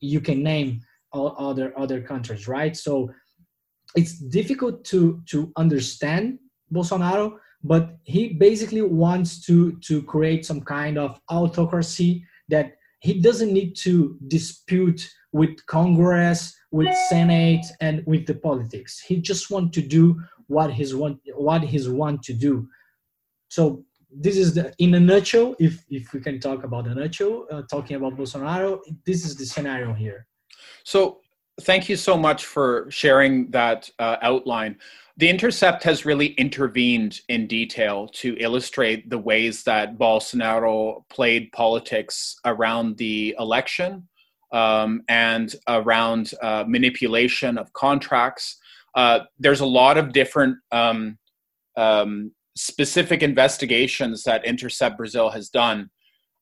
you 0.01 0.21
can 0.21 0.43
name 0.43 0.81
all 1.13 1.35
other 1.39 1.73
other 1.79 2.01
countries, 2.01 2.47
right? 2.49 2.77
So 2.77 3.11
it's 3.95 4.19
difficult 4.19 4.85
to 4.87 5.23
to 5.27 5.53
understand 5.57 6.39
Bolsonaro, 6.73 7.39
but 7.65 7.97
he 8.05 8.35
basically 8.35 8.83
wants 8.83 9.45
to 9.47 9.73
to 9.81 10.03
create 10.03 10.47
some 10.47 10.61
kind 10.61 10.99
of 10.99 11.21
autocracy 11.29 12.25
that 12.49 12.77
he 13.01 13.21
doesn't 13.21 13.53
need 13.53 13.75
to 13.77 14.17
dispute 14.29 15.09
with 15.33 15.65
Congress, 15.67 16.57
with 16.71 16.95
Senate, 17.09 17.65
and 17.81 18.03
with 18.07 18.27
the 18.27 18.35
politics. 18.35 19.01
He 19.01 19.21
just 19.21 19.51
want 19.51 19.73
to 19.75 19.83
do 19.83 20.21
what 20.47 20.73
he's 20.73 20.95
want 20.95 21.21
what 21.35 21.63
he's 21.63 21.89
want 21.89 22.23
to 22.25 22.33
do. 22.33 22.69
So 23.49 23.85
this 24.11 24.37
is 24.37 24.55
the 24.55 24.73
in 24.79 24.95
a 24.95 25.01
nutshell. 25.01 25.55
If 25.59 25.85
if 25.91 26.13
we 26.13 26.21
can 26.21 26.41
talk 26.41 26.65
about 26.65 26.87
a 26.87 26.95
nutshell, 26.95 27.47
uh, 27.51 27.63
talking 27.71 27.97
about 27.97 28.17
Bolsonaro, 28.17 28.81
this 29.05 29.25
is 29.25 29.37
the 29.37 29.47
scenario 29.47 29.93
here. 29.93 30.27
So 30.85 31.21
thank 31.63 31.89
you 31.89 31.97
so 31.97 32.17
much 32.17 32.45
for 32.47 32.87
sharing 32.91 33.51
that 33.51 33.91
uh, 33.99 34.17
outline. 34.23 34.77
The 35.17 35.29
Intercept 35.29 35.83
has 35.83 36.05
really 36.05 36.29
intervened 36.35 37.23
in 37.29 37.49
detail 37.49 38.07
to 38.15 38.37
illustrate 38.39 39.11
the 39.11 39.19
ways 39.19 39.65
that 39.65 39.99
Bolsonaro 39.99 41.03
played 41.09 41.51
politics 41.51 42.37
around 42.45 42.97
the 42.99 43.35
election 43.39 44.07
um, 44.53 45.03
and 45.09 45.53
around 45.67 46.33
uh, 46.41 46.65
manipulation 46.69 47.59
of 47.59 47.73
contracts. 47.73 48.59
Uh, 48.95 49.21
there's 49.41 49.61
a 49.61 49.67
lot 49.67 49.99
of 49.99 50.13
different 50.13 50.57
um, 50.71 51.19
um, 51.77 52.31
specific 52.57 53.23
investigations 53.23 54.23
that 54.23 54.45
Intercept 54.45 54.97
Brazil 54.97 55.31
has 55.31 55.49
done. 55.49 55.91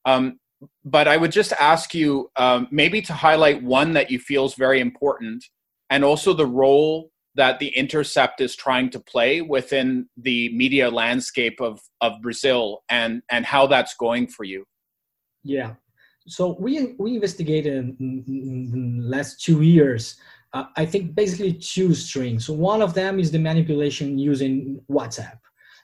Um, 0.04 0.38
but 0.84 1.08
I 1.08 1.16
would 1.16 1.32
just 1.32 1.52
ask 1.52 1.94
you 1.94 2.30
um, 2.36 2.68
maybe 2.70 3.02
to 3.02 3.12
highlight 3.12 3.62
one 3.62 3.92
that 3.94 4.10
you 4.10 4.18
feel 4.18 4.46
is 4.46 4.54
very 4.54 4.80
important 4.80 5.44
and 5.90 6.04
also 6.04 6.32
the 6.32 6.46
role 6.46 7.10
that 7.34 7.58
the 7.58 7.68
Intercept 7.68 8.40
is 8.40 8.56
trying 8.56 8.90
to 8.90 8.98
play 8.98 9.42
within 9.42 10.08
the 10.16 10.50
media 10.56 10.90
landscape 10.90 11.60
of, 11.60 11.80
of 12.00 12.14
Brazil 12.22 12.82
and, 12.88 13.22
and 13.30 13.44
how 13.44 13.66
that's 13.66 13.94
going 13.94 14.26
for 14.26 14.44
you? 14.44 14.64
Yeah. 15.44 15.74
So 16.26 16.56
we, 16.58 16.94
we 16.98 17.14
investigated 17.14 17.96
in, 18.00 19.00
the 19.02 19.08
last 19.08 19.44
two 19.44 19.62
years, 19.62 20.16
uh, 20.54 20.64
I 20.76 20.86
think 20.86 21.14
basically 21.14 21.52
two 21.52 21.94
strings. 21.94 22.48
One 22.48 22.80
of 22.80 22.94
them 22.94 23.20
is 23.20 23.30
the 23.30 23.38
manipulation 23.38 24.18
using 24.18 24.80
WhatsApp. 24.90 25.38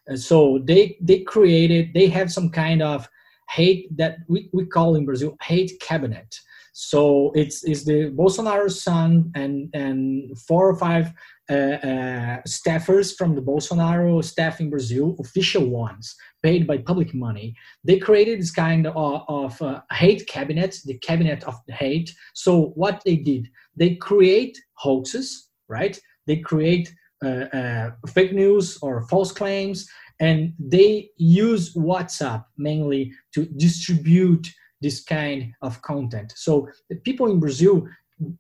And 0.07 0.19
so 0.19 0.59
they, 0.65 0.97
they 1.01 1.21
created, 1.21 1.93
they 1.95 2.09
have 2.09 2.33
some 2.33 2.51
kind 2.51 2.83
of 2.83 3.09
hate 3.51 3.97
that 3.97 4.19
we, 4.29 4.49
we 4.53 4.67
call 4.67 4.95
in 4.97 5.05
Brazil 5.05 5.37
hate 5.43 5.73
cabinet. 5.81 6.35
So 6.75 7.33
it's, 7.35 7.65
it's 7.65 7.85
the 7.85 8.11
Bolsonaro's 8.11 8.83
son 8.83 9.31
and, 9.35 9.69
and 9.75 10.39
four 10.39 10.69
or 10.69 10.77
five 10.77 11.13
uh, 11.51 11.55
uh, 11.55 12.43
staffers 12.49 13.15
from 13.15 13.35
the 13.35 13.43
Bolsonaro 13.43 14.25
staff 14.25 14.59
in 14.59 14.71
Brazil, 14.71 15.17
official 15.21 15.67
ones, 15.69 16.17
paid 16.43 16.67
by 16.67 16.79
public 16.79 17.13
money. 17.13 17.55
They 17.85 17.99
created 17.99 18.41
this 18.41 18.53
kind 18.53 18.87
of, 18.87 19.23
of 19.29 19.61
uh, 19.61 19.83
hate 19.93 20.27
cabinet, 20.27 20.79
the 20.87 20.97
cabinet 20.99 21.45
of 21.45 21.57
hate. 21.69 22.11
So 22.33 22.73
what 22.75 23.03
they 23.05 23.17
did, 23.17 23.49
they 23.77 23.97
create 23.97 24.59
hoaxes, 24.75 25.51
right? 25.69 26.01
They 26.27 26.37
create 26.37 26.95
uh, 27.23 27.47
uh, 27.53 27.91
fake 28.09 28.33
news 28.33 28.79
or 28.81 29.07
false 29.09 29.31
claims, 29.31 29.89
and 30.23 30.55
they 30.59 31.11
use 31.19 31.75
WhatsApp 31.75 32.45
mainly 32.57 33.13
to 33.35 33.45
distribute 33.45 34.47
this 34.81 35.03
kind 35.03 35.53
of 35.63 35.83
content. 35.83 36.33
So 36.37 36.69
the 36.89 36.97
people 36.97 37.31
in 37.31 37.41
Brazil 37.41 37.87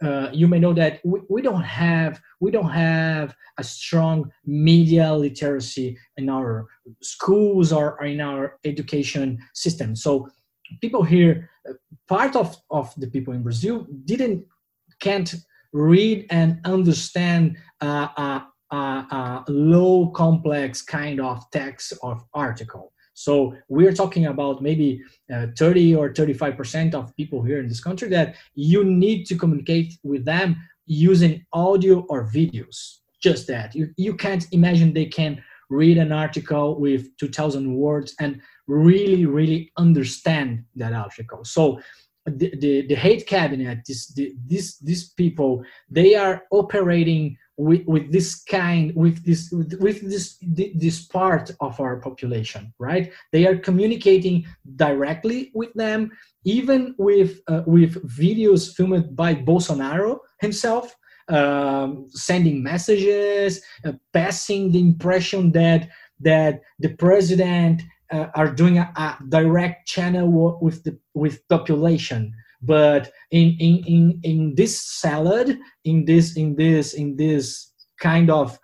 uh, 0.02 0.28
you 0.32 0.46
may 0.46 0.60
know 0.60 0.72
that 0.72 1.00
we, 1.04 1.20
we 1.28 1.42
don't 1.42 1.62
have 1.62 2.20
we 2.40 2.50
don't 2.52 2.70
have 2.70 3.34
a 3.58 3.64
strong 3.64 4.30
media 4.46 5.12
literacy 5.12 5.98
in 6.16 6.28
our 6.28 6.68
schools 7.02 7.72
or, 7.72 8.02
in 8.04 8.20
our 8.20 8.58
education 8.64 9.38
system. 9.54 9.96
So 9.96 10.28
people 10.80 11.02
here 11.02 11.50
part 12.08 12.36
of, 12.36 12.56
of 12.70 12.94
the 12.96 13.08
people 13.08 13.34
in 13.34 13.42
Brazil 13.42 13.86
didn't 14.04 14.44
can't 15.00 15.34
read 15.72 16.26
and 16.30 16.60
understand 16.64 17.56
uh, 17.80 18.08
a, 18.16 18.42
a, 18.72 18.76
a 18.76 19.44
low 19.48 20.08
complex 20.08 20.82
kind 20.82 21.20
of 21.20 21.48
text 21.50 21.92
of 22.02 22.24
article. 22.34 22.92
So 23.14 23.54
we're 23.68 23.92
talking 23.92 24.26
about 24.26 24.62
maybe 24.62 25.02
uh, 25.32 25.48
30 25.56 25.94
or 25.94 26.12
35% 26.12 26.94
of 26.94 27.14
people 27.16 27.42
here 27.42 27.60
in 27.60 27.68
this 27.68 27.82
country 27.82 28.08
that 28.08 28.36
you 28.54 28.84
need 28.84 29.26
to 29.26 29.36
communicate 29.36 29.98
with 30.02 30.24
them 30.24 30.56
using 30.86 31.44
audio 31.52 32.00
or 32.08 32.30
videos. 32.30 32.98
Just 33.22 33.46
that. 33.48 33.74
You, 33.74 33.90
you 33.96 34.14
can't 34.14 34.46
imagine 34.52 34.92
they 34.92 35.06
can 35.06 35.42
read 35.70 35.98
an 35.98 36.12
article 36.12 36.78
with 36.80 37.16
2000 37.18 37.72
words 37.72 38.14
and 38.18 38.40
really, 38.66 39.26
really 39.26 39.72
understand 39.76 40.64
that 40.76 40.92
article. 40.92 41.44
So 41.44 41.80
the, 42.26 42.52
the, 42.58 42.86
the 42.86 42.94
hate 42.94 43.26
cabinet, 43.26 43.80
this, 43.86 44.08
the, 44.08 44.34
this, 44.46 44.78
these 44.78 45.10
people, 45.10 45.64
they 45.90 46.14
are 46.14 46.42
operating 46.50 47.36
with, 47.56 47.84
with 47.86 48.10
this 48.10 48.42
kind 48.44 48.94
with 48.94 49.24
this 49.24 49.50
with 49.52 50.00
this 50.10 50.38
this 50.40 51.04
part 51.06 51.50
of 51.60 51.78
our 51.80 51.96
population 51.96 52.72
right? 52.78 53.12
They 53.30 53.46
are 53.46 53.56
communicating 53.56 54.46
directly 54.76 55.50
with 55.54 55.72
them 55.74 56.10
even 56.44 56.94
with 56.98 57.40
uh, 57.48 57.62
with 57.66 58.02
videos 58.08 58.74
filmed 58.74 59.14
by 59.14 59.34
bolsonaro 59.34 60.18
himself 60.40 60.96
um, 61.28 62.06
sending 62.08 62.62
messages 62.62 63.62
uh, 63.84 63.92
passing 64.12 64.72
the 64.72 64.80
impression 64.80 65.52
that 65.52 65.88
that 66.20 66.62
the 66.78 66.94
president 66.94 67.82
uh, 68.10 68.28
are 68.34 68.52
doing 68.52 68.78
a, 68.78 68.92
a 68.96 69.18
direct 69.28 69.86
channel 69.86 70.58
with 70.60 70.82
the 70.84 70.98
with 71.14 71.46
population 71.48 72.34
but 72.62 73.10
in 73.30 73.56
in 73.58 73.84
in, 73.86 74.20
in 74.22 74.54
this 74.54 74.80
salad 74.80 75.58
in 75.84 76.04
this 76.04 76.36
in 76.36 76.54
this 76.56 76.94
in 76.94 77.16
this 77.16 77.72
kind 78.00 78.30
of 78.30 78.58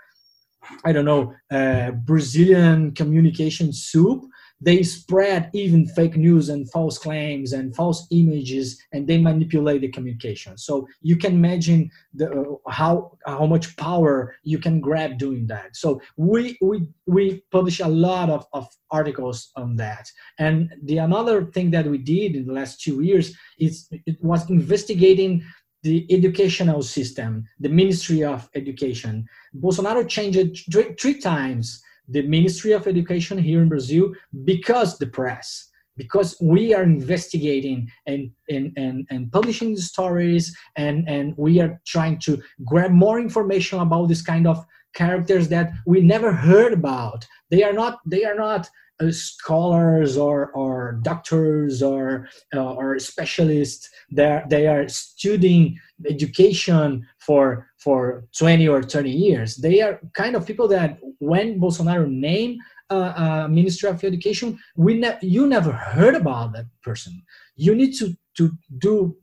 i 0.84 0.92
don't 0.92 1.04
know 1.04 1.32
uh, 1.50 1.90
brazilian 1.90 2.92
communication 2.92 3.72
soup 3.72 4.24
they 4.60 4.82
spread 4.82 5.50
even 5.52 5.86
fake 5.86 6.16
news 6.16 6.48
and 6.48 6.70
false 6.70 6.98
claims 6.98 7.52
and 7.52 7.74
false 7.76 8.06
images 8.10 8.80
and 8.92 9.06
they 9.06 9.18
manipulate 9.18 9.82
the 9.82 9.88
communication. 9.88 10.58
So 10.58 10.88
you 11.00 11.16
can 11.16 11.32
imagine 11.32 11.90
the, 12.14 12.30
uh, 12.30 12.70
how 12.70 13.18
how 13.26 13.46
much 13.46 13.76
power 13.76 14.34
you 14.42 14.58
can 14.58 14.80
grab 14.80 15.18
doing 15.18 15.46
that. 15.46 15.76
So 15.76 16.00
we 16.16 16.58
we 16.60 16.88
we 17.06 17.44
publish 17.52 17.80
a 17.80 17.88
lot 17.88 18.30
of, 18.30 18.46
of 18.52 18.66
articles 18.90 19.50
on 19.56 19.76
that. 19.76 20.10
And 20.38 20.72
the 20.82 20.98
another 20.98 21.44
thing 21.44 21.70
that 21.72 21.86
we 21.86 21.98
did 21.98 22.34
in 22.34 22.46
the 22.46 22.52
last 22.52 22.80
two 22.80 23.00
years 23.02 23.36
is 23.58 23.88
it 23.90 24.22
was 24.22 24.48
investigating 24.50 25.44
the 25.84 26.04
educational 26.10 26.82
system 26.82 27.44
the 27.60 27.68
ministry 27.68 28.24
of 28.24 28.48
education. 28.54 29.24
Bolsonaro 29.54 30.08
changed 30.08 30.64
three, 30.72 30.94
three 31.00 31.20
times 31.20 31.80
the 32.08 32.22
Ministry 32.22 32.72
of 32.72 32.86
Education 32.86 33.38
here 33.38 33.62
in 33.62 33.68
Brazil 33.68 34.12
because 34.44 34.98
the 34.98 35.06
press, 35.06 35.68
because 35.96 36.36
we 36.40 36.72
are 36.74 36.82
investigating 36.82 37.90
and, 38.06 38.30
and, 38.48 38.72
and, 38.76 39.06
and 39.10 39.30
publishing 39.32 39.74
the 39.74 39.82
stories 39.82 40.56
and, 40.76 41.08
and 41.08 41.34
we 41.36 41.60
are 41.60 41.80
trying 41.86 42.18
to 42.20 42.40
grab 42.64 42.92
more 42.92 43.20
information 43.20 43.80
about 43.80 44.06
this 44.08 44.22
kind 44.22 44.46
of 44.46 44.64
characters 44.94 45.48
that 45.48 45.72
we 45.86 46.00
never 46.00 46.32
heard 46.32 46.72
about. 46.72 47.26
They 47.50 47.62
are 47.62 47.72
not, 47.72 48.00
they 48.06 48.24
are 48.24 48.36
not 48.36 48.68
scholars 49.10 50.16
or, 50.16 50.50
or 50.52 50.98
doctors 51.02 51.82
or, 51.82 52.28
uh, 52.54 52.74
or 52.74 52.98
specialists. 52.98 53.88
They're, 54.10 54.44
they 54.48 54.66
are 54.66 54.88
studying 54.88 55.78
education 56.08 57.06
for 57.18 57.66
for 57.78 58.26
20 58.36 58.66
or 58.68 58.82
30 58.82 59.10
years. 59.10 59.56
They 59.56 59.80
are 59.80 60.00
kind 60.14 60.34
of 60.34 60.46
people 60.46 60.68
that 60.68 60.98
when 61.20 61.60
Bolsonaro 61.60 62.10
named 62.10 62.60
uh, 62.90 63.12
uh, 63.16 63.48
Ministry 63.48 63.88
of 63.90 64.02
Education, 64.02 64.58
we 64.76 64.94
ne- 64.94 65.18
you 65.22 65.46
never 65.46 65.72
heard 65.72 66.14
about 66.14 66.52
that 66.54 66.66
person. 66.82 67.22
You 67.54 67.74
need 67.74 67.92
to 67.98 68.16
to 68.36 68.50
do 68.78 69.16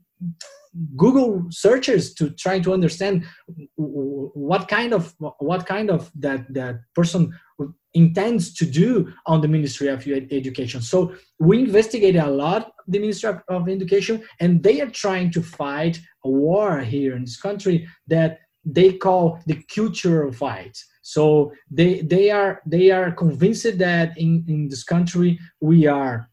Google 0.96 1.46
searches 1.50 2.14
to 2.14 2.30
try 2.30 2.58
to 2.60 2.72
understand 2.72 3.24
what 3.76 4.68
kind 4.68 4.92
of 4.92 5.14
what 5.38 5.66
kind 5.66 5.90
of 5.90 6.10
that 6.14 6.52
that 6.52 6.80
person 6.94 7.32
intends 7.94 8.52
to 8.52 8.66
do 8.66 9.10
on 9.24 9.40
the 9.40 9.48
Ministry 9.48 9.88
of 9.88 10.06
Education. 10.06 10.82
So 10.82 11.14
we 11.40 11.60
investigated 11.60 12.20
a 12.22 12.30
lot 12.30 12.72
the 12.86 12.98
Ministry 12.98 13.30
of, 13.30 13.42
of 13.48 13.68
Education, 13.68 14.22
and 14.38 14.62
they 14.62 14.80
are 14.80 14.90
trying 14.90 15.30
to 15.32 15.42
fight 15.42 15.98
a 16.24 16.30
war 16.30 16.80
here 16.80 17.16
in 17.16 17.22
this 17.22 17.40
country 17.40 17.88
that 18.08 18.40
they 18.64 18.92
call 18.92 19.40
the 19.46 19.62
cultural 19.74 20.32
fight. 20.32 20.76
So 21.02 21.52
they 21.70 22.02
they 22.02 22.30
are 22.30 22.60
they 22.66 22.90
are 22.90 23.12
convinced 23.12 23.78
that 23.78 24.18
in, 24.18 24.44
in 24.48 24.68
this 24.68 24.84
country 24.84 25.38
we 25.60 25.86
are 25.86 26.28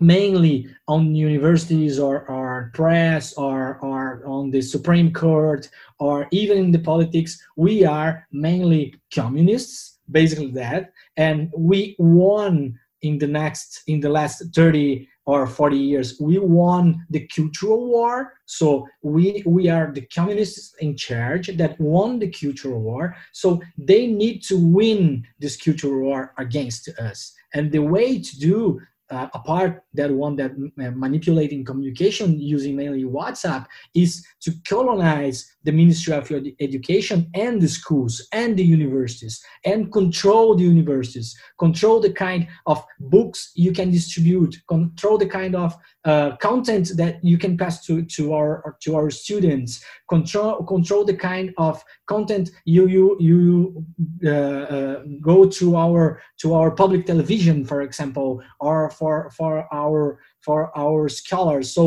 mainly 0.00 0.66
on 0.88 1.14
universities 1.14 1.98
or, 1.98 2.26
or 2.28 2.70
press 2.74 3.34
or, 3.34 3.78
or 3.82 4.22
on 4.26 4.50
the 4.50 4.62
Supreme 4.62 5.12
Court 5.12 5.68
or 5.98 6.26
even 6.30 6.58
in 6.58 6.70
the 6.72 6.78
politics, 6.78 7.40
we 7.56 7.84
are 7.84 8.26
mainly 8.32 8.94
communists, 9.14 9.98
basically 10.10 10.50
that. 10.52 10.92
And 11.16 11.52
we 11.56 11.96
won 11.98 12.78
in 13.02 13.18
the 13.18 13.26
next 13.26 13.82
in 13.86 14.00
the 14.00 14.08
last 14.08 14.42
30 14.54 15.08
or 15.26 15.46
40 15.46 15.76
years. 15.76 16.20
We 16.20 16.38
won 16.38 17.06
the 17.10 17.26
cultural 17.28 17.86
war. 17.86 18.32
So 18.46 18.86
we 19.02 19.42
we 19.46 19.68
are 19.68 19.92
the 19.92 20.06
communists 20.06 20.74
in 20.80 20.96
charge 20.96 21.56
that 21.56 21.80
won 21.80 22.18
the 22.18 22.28
cultural 22.28 22.80
war. 22.80 23.14
So 23.32 23.62
they 23.78 24.06
need 24.06 24.42
to 24.44 24.56
win 24.58 25.26
this 25.38 25.56
cultural 25.56 26.00
war 26.00 26.32
against 26.38 26.88
us. 26.98 27.32
And 27.54 27.70
the 27.70 27.82
way 27.82 28.20
to 28.20 28.38
do 28.38 28.80
uh, 29.10 29.28
apart 29.34 29.82
that 29.94 30.10
one 30.10 30.36
that 30.36 30.52
uh, 30.52 30.90
manipulating 30.92 31.64
communication 31.64 32.38
using 32.40 32.76
mainly 32.76 33.04
WhatsApp 33.04 33.66
is 33.94 34.24
to 34.40 34.52
colonize 34.68 35.56
the 35.64 35.72
Ministry 35.72 36.14
of 36.14 36.30
Education 36.60 37.30
and 37.34 37.60
the 37.60 37.68
schools 37.68 38.26
and 38.32 38.56
the 38.56 38.64
universities 38.64 39.44
and 39.64 39.92
control 39.92 40.54
the 40.54 40.64
universities, 40.64 41.36
control 41.58 42.00
the 42.00 42.12
kind 42.12 42.46
of 42.66 42.82
books 42.98 43.52
you 43.54 43.72
can 43.72 43.90
distribute, 43.90 44.56
control 44.68 45.18
the 45.18 45.26
kind 45.26 45.54
of 45.54 45.76
uh, 46.04 46.36
content 46.36 46.92
that 46.96 47.22
you 47.22 47.36
can 47.36 47.58
pass 47.58 47.84
to, 47.84 48.02
to 48.02 48.32
our 48.32 48.76
to 48.80 48.96
our 48.96 49.10
students, 49.10 49.84
control 50.08 50.64
control 50.64 51.04
the 51.04 51.16
kind 51.16 51.52
of 51.58 51.84
content 52.06 52.50
you 52.64 52.86
you 52.86 53.16
you 53.20 53.84
uh, 54.24 54.30
uh, 54.30 55.02
go 55.20 55.46
to 55.46 55.76
our 55.76 56.22
to 56.38 56.54
our 56.54 56.70
public 56.70 57.04
television, 57.06 57.64
for 57.64 57.82
example, 57.82 58.42
or 58.60 58.90
for 59.00 59.30
for 59.38 59.66
our 59.72 60.20
for 60.46 60.58
our 60.78 61.08
scholars. 61.08 61.74
So 61.76 61.84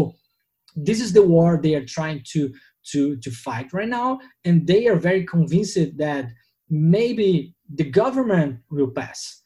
this 0.75 0.99
is 0.99 1.13
the 1.13 1.25
war 1.33 1.49
they 1.57 1.75
are 1.75 1.85
trying 1.97 2.21
to 2.33 2.41
to 2.91 3.15
to 3.23 3.29
fight 3.45 3.71
right 3.71 3.93
now. 4.01 4.19
And 4.43 4.67
they 4.67 4.87
are 4.87 5.07
very 5.09 5.23
convinced 5.35 5.97
that 6.05 6.25
maybe 6.69 7.55
the 7.79 7.89
government 8.01 8.51
will 8.75 8.91
pass. 9.01 9.41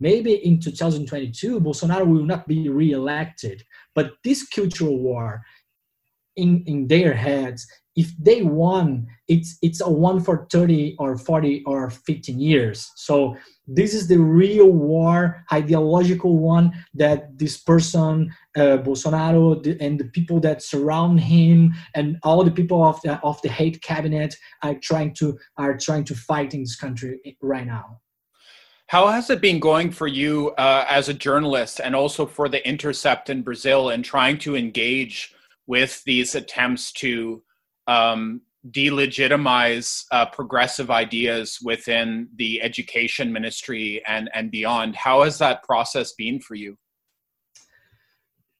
Maybe 0.00 0.32
in 0.48 0.60
2022 0.60 1.60
bolsonaro 1.60 2.06
will 2.06 2.26
not 2.26 2.48
be 2.48 2.68
re-elected. 2.68 3.62
But 3.94 4.06
this 4.24 4.40
cultural 4.58 4.98
war 4.98 5.42
in 6.36 6.64
in 6.66 6.88
their 6.88 7.14
heads 7.14 7.60
if 7.96 8.12
they 8.18 8.42
won 8.42 9.06
it's 9.28 9.56
it's 9.62 9.80
a 9.80 9.88
one 9.88 10.20
for 10.20 10.46
30 10.50 10.96
or 10.98 11.16
40 11.16 11.62
or 11.66 11.88
15 11.90 12.38
years. 12.38 12.90
So 12.96 13.36
this 13.66 13.94
is 13.94 14.06
the 14.06 14.18
real 14.18 14.70
war 14.70 15.44
ideological 15.52 16.38
one 16.38 16.72
that 16.94 17.38
this 17.38 17.56
person 17.56 18.30
uh, 18.56 18.78
bolsonaro 18.78 19.76
and 19.80 19.98
the 19.98 20.04
people 20.04 20.40
that 20.40 20.62
surround 20.62 21.20
him 21.20 21.74
and 21.94 22.18
all 22.22 22.44
the 22.44 22.50
people 22.50 22.84
of 22.84 23.00
the 23.02 23.18
of 23.20 23.40
the 23.42 23.48
hate 23.48 23.80
cabinet 23.80 24.34
are 24.62 24.74
trying 24.74 25.14
to 25.14 25.38
are 25.56 25.76
trying 25.76 26.04
to 26.04 26.14
fight 26.14 26.52
in 26.52 26.60
this 26.60 26.76
country 26.76 27.36
right 27.40 27.66
now. 27.66 28.00
How 28.88 29.06
has 29.06 29.30
it 29.30 29.40
been 29.40 29.58
going 29.60 29.90
for 29.90 30.06
you 30.06 30.50
uh, 30.58 30.84
as 30.86 31.08
a 31.08 31.14
journalist 31.14 31.80
and 31.82 31.96
also 31.96 32.26
for 32.26 32.50
the 32.50 32.66
intercept 32.68 33.30
in 33.30 33.40
brazil 33.40 33.88
and 33.88 34.04
trying 34.04 34.36
to 34.38 34.54
engage 34.54 35.34
with 35.66 36.04
these 36.04 36.34
attempts 36.34 36.92
to 36.92 37.42
um, 37.86 38.40
delegitimize 38.70 40.04
uh, 40.10 40.26
progressive 40.26 40.90
ideas 40.90 41.58
within 41.62 42.28
the 42.36 42.62
education 42.62 43.32
ministry 43.32 44.02
and, 44.06 44.30
and 44.34 44.50
beyond. 44.50 44.96
How 44.96 45.22
has 45.22 45.38
that 45.38 45.62
process 45.62 46.12
been 46.12 46.40
for 46.40 46.54
you? 46.54 46.76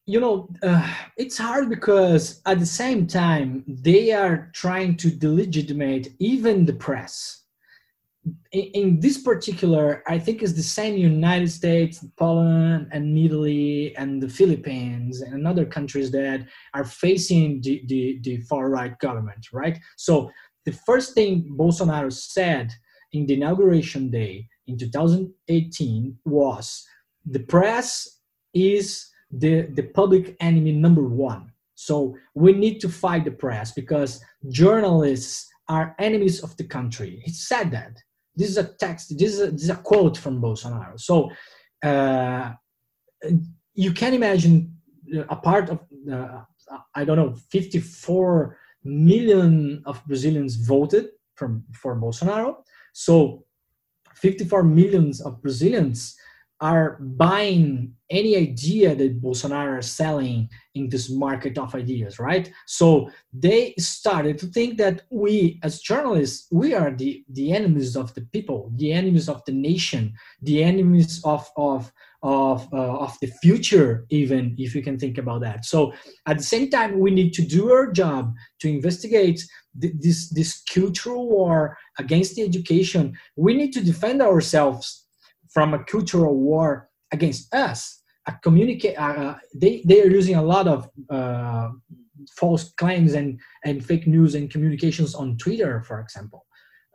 You 0.06 0.20
know, 0.20 0.48
uh, 0.62 0.94
it's 1.16 1.38
hard 1.38 1.70
because 1.70 2.42
at 2.44 2.58
the 2.58 2.66
same 2.66 3.06
time, 3.06 3.64
they 3.66 4.12
are 4.12 4.50
trying 4.52 4.98
to 4.98 5.10
delegitimate 5.10 6.08
even 6.18 6.66
the 6.66 6.74
press. 6.74 7.43
In, 8.52 8.62
in, 8.74 9.00
this 9.00 9.18
particular, 9.18 10.02
I 10.06 10.18
think 10.18 10.42
it's 10.42 10.52
the 10.52 10.62
same 10.62 10.96
United 10.96 11.50
States, 11.50 12.04
Poland, 12.16 12.88
and 12.90 13.18
Italy, 13.18 13.94
and 13.96 14.22
the 14.22 14.28
Philippines, 14.28 15.20
and 15.20 15.46
other 15.46 15.66
countries 15.66 16.10
that 16.12 16.46
are 16.72 16.84
facing 16.84 17.60
the, 17.60 17.82
the, 17.86 18.18
the 18.22 18.36
far 18.42 18.70
right 18.70 18.98
government, 18.98 19.48
right? 19.52 19.78
So 19.96 20.30
the 20.64 20.72
first 20.72 21.14
thing 21.14 21.54
Bolsonaro 21.58 22.12
said 22.12 22.72
in 23.12 23.26
the 23.26 23.34
inauguration 23.34 24.10
day 24.10 24.48
in 24.66 24.78
2018 24.78 26.18
was 26.24 26.86
the 27.26 27.40
press 27.40 28.20
is 28.54 29.10
the, 29.30 29.62
the 29.74 29.82
public 29.82 30.36
enemy 30.40 30.72
number 30.72 31.02
one. 31.02 31.50
So 31.74 32.16
we 32.34 32.52
need 32.52 32.80
to 32.80 32.88
fight 32.88 33.24
the 33.24 33.32
press 33.32 33.72
because 33.72 34.22
journalists 34.48 35.48
are 35.68 35.94
enemies 35.98 36.42
of 36.42 36.56
the 36.56 36.64
country. 36.64 37.20
He 37.24 37.32
said 37.32 37.70
that. 37.72 37.98
This 38.36 38.50
is 38.50 38.58
a 38.58 38.64
text, 38.64 39.16
this 39.18 39.34
is 39.34 39.40
a, 39.40 39.50
this 39.50 39.64
is 39.64 39.70
a 39.70 39.76
quote 39.76 40.16
from 40.16 40.40
Bolsonaro. 40.40 40.98
So 40.98 41.30
uh, 41.82 42.52
you 43.74 43.92
can 43.92 44.14
imagine 44.14 44.76
a 45.28 45.36
part 45.36 45.70
of, 45.70 45.80
uh, 46.10 46.42
I 46.94 47.04
don't 47.04 47.16
know, 47.16 47.34
54 47.50 48.58
million 48.84 49.82
of 49.86 50.04
Brazilians 50.06 50.56
voted 50.56 51.08
from, 51.34 51.64
for 51.72 51.96
Bolsonaro. 51.96 52.56
So 52.92 53.44
54 54.14 54.62
millions 54.62 55.20
of 55.20 55.42
Brazilians 55.42 56.16
are 56.64 56.96
buying 56.98 57.92
any 58.08 58.38
idea 58.38 58.94
that 58.94 59.20
Bolsonaro 59.20 59.80
is 59.80 59.92
selling 59.92 60.48
in 60.74 60.88
this 60.88 61.10
market 61.10 61.58
of 61.58 61.74
ideas, 61.74 62.18
right? 62.18 62.50
So 62.66 63.10
they 63.34 63.74
started 63.78 64.38
to 64.38 64.46
think 64.46 64.78
that 64.78 65.02
we, 65.10 65.60
as 65.62 65.80
journalists, 65.80 66.48
we 66.50 66.72
are 66.72 66.90
the, 66.90 67.22
the 67.28 67.52
enemies 67.52 67.96
of 67.96 68.14
the 68.14 68.22
people, 68.32 68.72
the 68.76 68.92
enemies 68.92 69.28
of 69.28 69.44
the 69.44 69.52
nation, 69.52 70.14
the 70.40 70.64
enemies 70.64 71.20
of, 71.24 71.46
of, 71.58 71.92
of, 72.22 72.66
uh, 72.72 72.96
of 72.96 73.14
the 73.20 73.30
future, 73.42 74.06
even 74.08 74.54
if 74.56 74.74
you 74.74 74.82
can 74.82 74.98
think 74.98 75.18
about 75.18 75.42
that. 75.42 75.66
So 75.66 75.92
at 76.24 76.38
the 76.38 76.44
same 76.44 76.70
time, 76.70 76.98
we 76.98 77.10
need 77.10 77.34
to 77.34 77.42
do 77.42 77.70
our 77.70 77.92
job 77.92 78.34
to 78.60 78.70
investigate 78.70 79.44
this, 79.74 80.30
this 80.30 80.62
cultural 80.62 81.28
war 81.28 81.76
against 81.98 82.36
the 82.36 82.42
education. 82.42 83.18
We 83.36 83.52
need 83.54 83.72
to 83.74 83.84
defend 83.84 84.22
ourselves 84.22 85.03
from 85.54 85.72
a 85.72 85.82
cultural 85.84 86.36
war 86.36 86.90
against 87.12 87.54
us. 87.54 88.02
A 88.26 88.32
communicate, 88.42 88.98
uh, 88.98 89.36
they, 89.54 89.82
they 89.84 90.02
are 90.02 90.10
using 90.10 90.34
a 90.34 90.42
lot 90.42 90.66
of 90.66 90.90
uh, 91.10 91.68
false 92.36 92.72
claims 92.72 93.14
and, 93.14 93.38
and 93.64 93.84
fake 93.84 94.06
news 94.06 94.34
and 94.34 94.50
communications 94.50 95.14
on 95.14 95.36
Twitter, 95.36 95.82
for 95.82 96.00
example, 96.00 96.44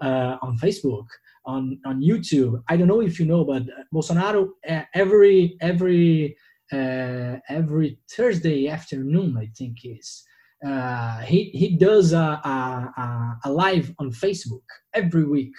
uh, 0.02 0.38
on 0.42 0.58
Facebook, 0.58 1.06
on, 1.46 1.80
on 1.86 2.02
YouTube. 2.02 2.62
I 2.68 2.76
don't 2.78 2.88
know 2.88 3.02
if 3.02 3.20
you 3.20 3.26
know, 3.26 3.46
but 3.46 3.64
Bolsonaro 3.94 4.50
uh, 4.68 4.84
every 4.94 5.56
every 5.62 6.36
uh, 6.72 7.38
every 7.48 8.00
Thursday 8.12 8.68
afternoon, 8.68 9.38
I 9.38 9.50
think 9.58 9.78
is 9.84 10.24
uh, 10.66 11.20
he 11.22 11.46
he 11.52 11.78
does 11.78 12.14
a, 12.14 12.18
a, 12.18 13.40
a 13.46 13.52
live 13.52 13.94
on 14.00 14.12
Facebook 14.12 14.62
every 14.94 15.26
week 15.26 15.54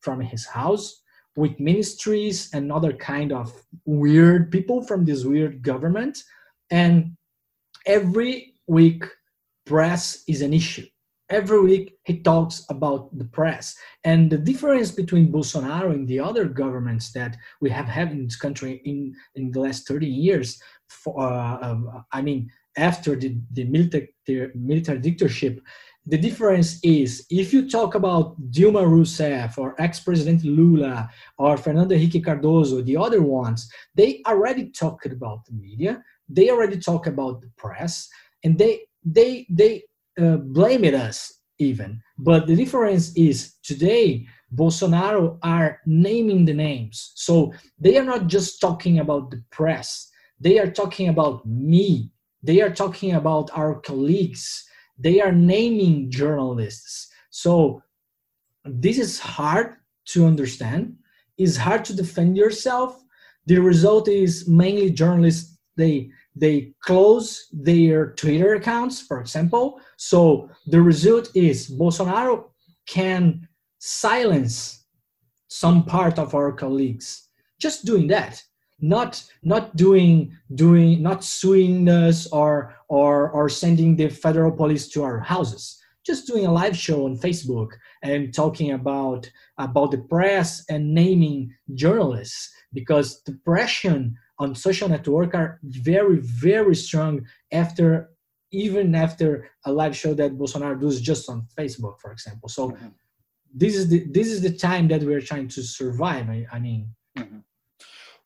from 0.00 0.20
his 0.20 0.46
house 0.46 1.02
with 1.36 1.58
ministries 1.58 2.50
and 2.52 2.70
other 2.70 2.92
kind 2.92 3.32
of 3.32 3.52
weird 3.84 4.50
people 4.50 4.82
from 4.82 5.04
this 5.04 5.24
weird 5.24 5.62
government. 5.62 6.22
And 6.70 7.16
every 7.86 8.54
week 8.66 9.04
press 9.66 10.22
is 10.28 10.42
an 10.42 10.52
issue. 10.52 10.86
Every 11.30 11.60
week 11.60 11.98
he 12.04 12.20
talks 12.20 12.64
about 12.68 13.16
the 13.16 13.24
press. 13.24 13.74
And 14.04 14.30
the 14.30 14.38
difference 14.38 14.90
between 14.90 15.32
bolsonaro 15.32 15.92
and 15.92 16.06
the 16.06 16.20
other 16.20 16.44
governments 16.44 17.12
that 17.12 17.36
we 17.60 17.70
have 17.70 17.86
had 17.86 18.12
in 18.12 18.24
this 18.24 18.36
country 18.36 18.82
in 18.84 19.14
in 19.34 19.50
the 19.50 19.60
last 19.60 19.88
30 19.88 20.06
years 20.06 20.60
for, 20.88 21.18
uh, 21.18 21.58
um, 21.62 22.04
i 22.12 22.20
mean 22.20 22.50
after 22.76 23.16
the, 23.16 23.36
the 23.52 23.64
military, 23.64 24.12
military 24.54 24.98
dictatorship 24.98 25.60
the 26.06 26.18
difference 26.18 26.78
is 26.82 27.26
if 27.30 27.52
you 27.52 27.68
talk 27.68 27.94
about 27.94 28.38
Dilma 28.50 28.84
Rousseff 28.84 29.56
or 29.56 29.74
ex-president 29.80 30.44
Lula 30.44 31.08
or 31.38 31.56
Fernando 31.56 31.94
Henrique 31.94 32.24
Cardoso, 32.24 32.84
the 32.84 32.96
other 32.96 33.22
ones, 33.22 33.70
they 33.94 34.22
already 34.26 34.70
talked 34.70 35.06
about 35.06 35.46
the 35.46 35.52
media, 35.52 36.02
they 36.28 36.50
already 36.50 36.78
talk 36.78 37.06
about 37.06 37.40
the 37.40 37.50
press, 37.56 38.08
and 38.42 38.58
they 38.58 38.80
they 39.04 39.46
they 39.48 39.82
uh, 40.20 40.36
blame 40.36 40.84
it 40.84 40.94
us 40.94 41.40
even. 41.58 42.00
But 42.18 42.46
the 42.46 42.56
difference 42.56 43.16
is 43.16 43.54
today 43.62 44.26
Bolsonaro 44.54 45.38
are 45.42 45.80
naming 45.86 46.44
the 46.44 46.54
names, 46.54 47.12
so 47.14 47.52
they 47.78 47.96
are 47.96 48.04
not 48.04 48.26
just 48.26 48.60
talking 48.60 48.98
about 48.98 49.30
the 49.30 49.42
press. 49.50 50.10
They 50.38 50.58
are 50.58 50.70
talking 50.70 51.08
about 51.08 51.46
me. 51.46 52.10
They 52.42 52.60
are 52.60 52.74
talking 52.74 53.14
about 53.14 53.50
our 53.54 53.80
colleagues 53.80 54.66
they 54.98 55.20
are 55.20 55.32
naming 55.32 56.10
journalists. 56.10 57.08
So 57.30 57.82
this 58.64 58.98
is 58.98 59.18
hard 59.18 59.76
to 60.06 60.26
understand. 60.26 60.96
It's 61.36 61.56
hard 61.56 61.84
to 61.86 61.96
defend 61.96 62.36
yourself. 62.36 63.02
The 63.46 63.58
result 63.58 64.08
is 64.08 64.48
mainly 64.48 64.90
journalists 64.90 65.58
they 65.76 66.10
they 66.36 66.72
close 66.80 67.48
their 67.52 68.12
Twitter 68.12 68.54
accounts, 68.54 69.00
for 69.00 69.20
example. 69.20 69.80
So 69.96 70.48
the 70.66 70.80
result 70.80 71.30
is 71.34 71.70
Bolsonaro 71.70 72.50
can 72.86 73.48
silence 73.78 74.84
some 75.48 75.84
part 75.84 76.18
of 76.18 76.34
our 76.34 76.52
colleagues 76.52 77.28
just 77.58 77.84
doing 77.84 78.06
that 78.08 78.42
not 78.84 79.24
not 79.42 79.74
doing 79.76 80.30
doing 80.54 81.02
not 81.02 81.24
suing 81.24 81.88
us 81.88 82.26
or 82.32 82.74
or 82.88 83.30
or 83.30 83.48
sending 83.48 83.96
the 83.96 84.08
federal 84.10 84.52
police 84.52 84.88
to 84.88 85.02
our 85.02 85.20
houses 85.20 85.80
just 86.04 86.26
doing 86.26 86.44
a 86.44 86.52
live 86.52 86.76
show 86.76 87.06
on 87.06 87.16
facebook 87.16 87.70
and 88.02 88.34
talking 88.34 88.72
about 88.72 89.30
about 89.56 89.90
the 89.90 90.02
press 90.14 90.64
and 90.68 90.94
naming 90.94 91.50
journalists 91.74 92.52
because 92.74 93.22
the 93.22 93.32
pressure 93.44 94.10
on 94.38 94.54
social 94.54 94.88
network 94.88 95.34
are 95.34 95.58
very 95.62 96.18
very 96.18 96.76
strong 96.76 97.24
after 97.52 98.10
even 98.52 98.94
after 98.94 99.48
a 99.64 99.72
live 99.72 99.96
show 99.96 100.12
that 100.12 100.36
bolsonaro 100.36 100.78
does 100.78 101.00
just 101.00 101.30
on 101.30 101.46
facebook 101.58 101.98
for 102.00 102.12
example 102.12 102.50
so 102.50 102.70
mm-hmm. 102.70 102.88
this 103.54 103.74
is 103.74 103.88
the 103.88 104.00
this 104.10 104.28
is 104.28 104.42
the 104.42 104.54
time 104.68 104.88
that 104.88 105.02
we're 105.02 105.22
trying 105.30 105.48
to 105.48 105.62
survive 105.62 106.28
i, 106.28 106.46
I 106.52 106.58
mean. 106.58 106.94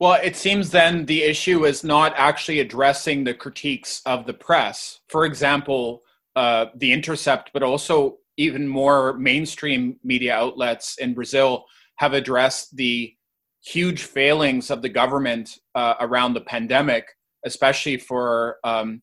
Well, 0.00 0.20
it 0.22 0.36
seems 0.36 0.70
then 0.70 1.06
the 1.06 1.24
issue 1.24 1.66
is 1.66 1.82
not 1.82 2.14
actually 2.16 2.60
addressing 2.60 3.24
the 3.24 3.34
critiques 3.34 4.00
of 4.06 4.26
the 4.26 4.34
press. 4.34 5.00
For 5.08 5.24
example, 5.24 6.02
uh, 6.36 6.66
The 6.76 6.92
Intercept, 6.92 7.50
but 7.52 7.64
also 7.64 8.18
even 8.36 8.68
more 8.68 9.14
mainstream 9.14 9.96
media 10.04 10.36
outlets 10.36 10.96
in 10.98 11.14
Brazil 11.14 11.64
have 11.96 12.12
addressed 12.12 12.76
the 12.76 13.12
huge 13.60 14.02
failings 14.02 14.70
of 14.70 14.82
the 14.82 14.88
government 14.88 15.58
uh, 15.74 15.94
around 15.98 16.34
the 16.34 16.42
pandemic, 16.42 17.04
especially 17.44 17.96
for 17.96 18.58
um, 18.62 19.02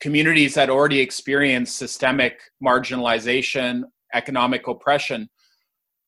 communities 0.00 0.54
that 0.54 0.70
already 0.70 1.00
experience 1.00 1.70
systemic 1.70 2.40
marginalization, 2.64 3.82
economic 4.14 4.66
oppression. 4.66 5.28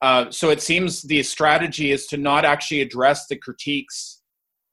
Uh, 0.00 0.30
so 0.30 0.48
it 0.48 0.62
seems 0.62 1.02
the 1.02 1.22
strategy 1.22 1.92
is 1.92 2.06
to 2.06 2.16
not 2.16 2.46
actually 2.46 2.80
address 2.80 3.26
the 3.26 3.36
critiques 3.36 4.21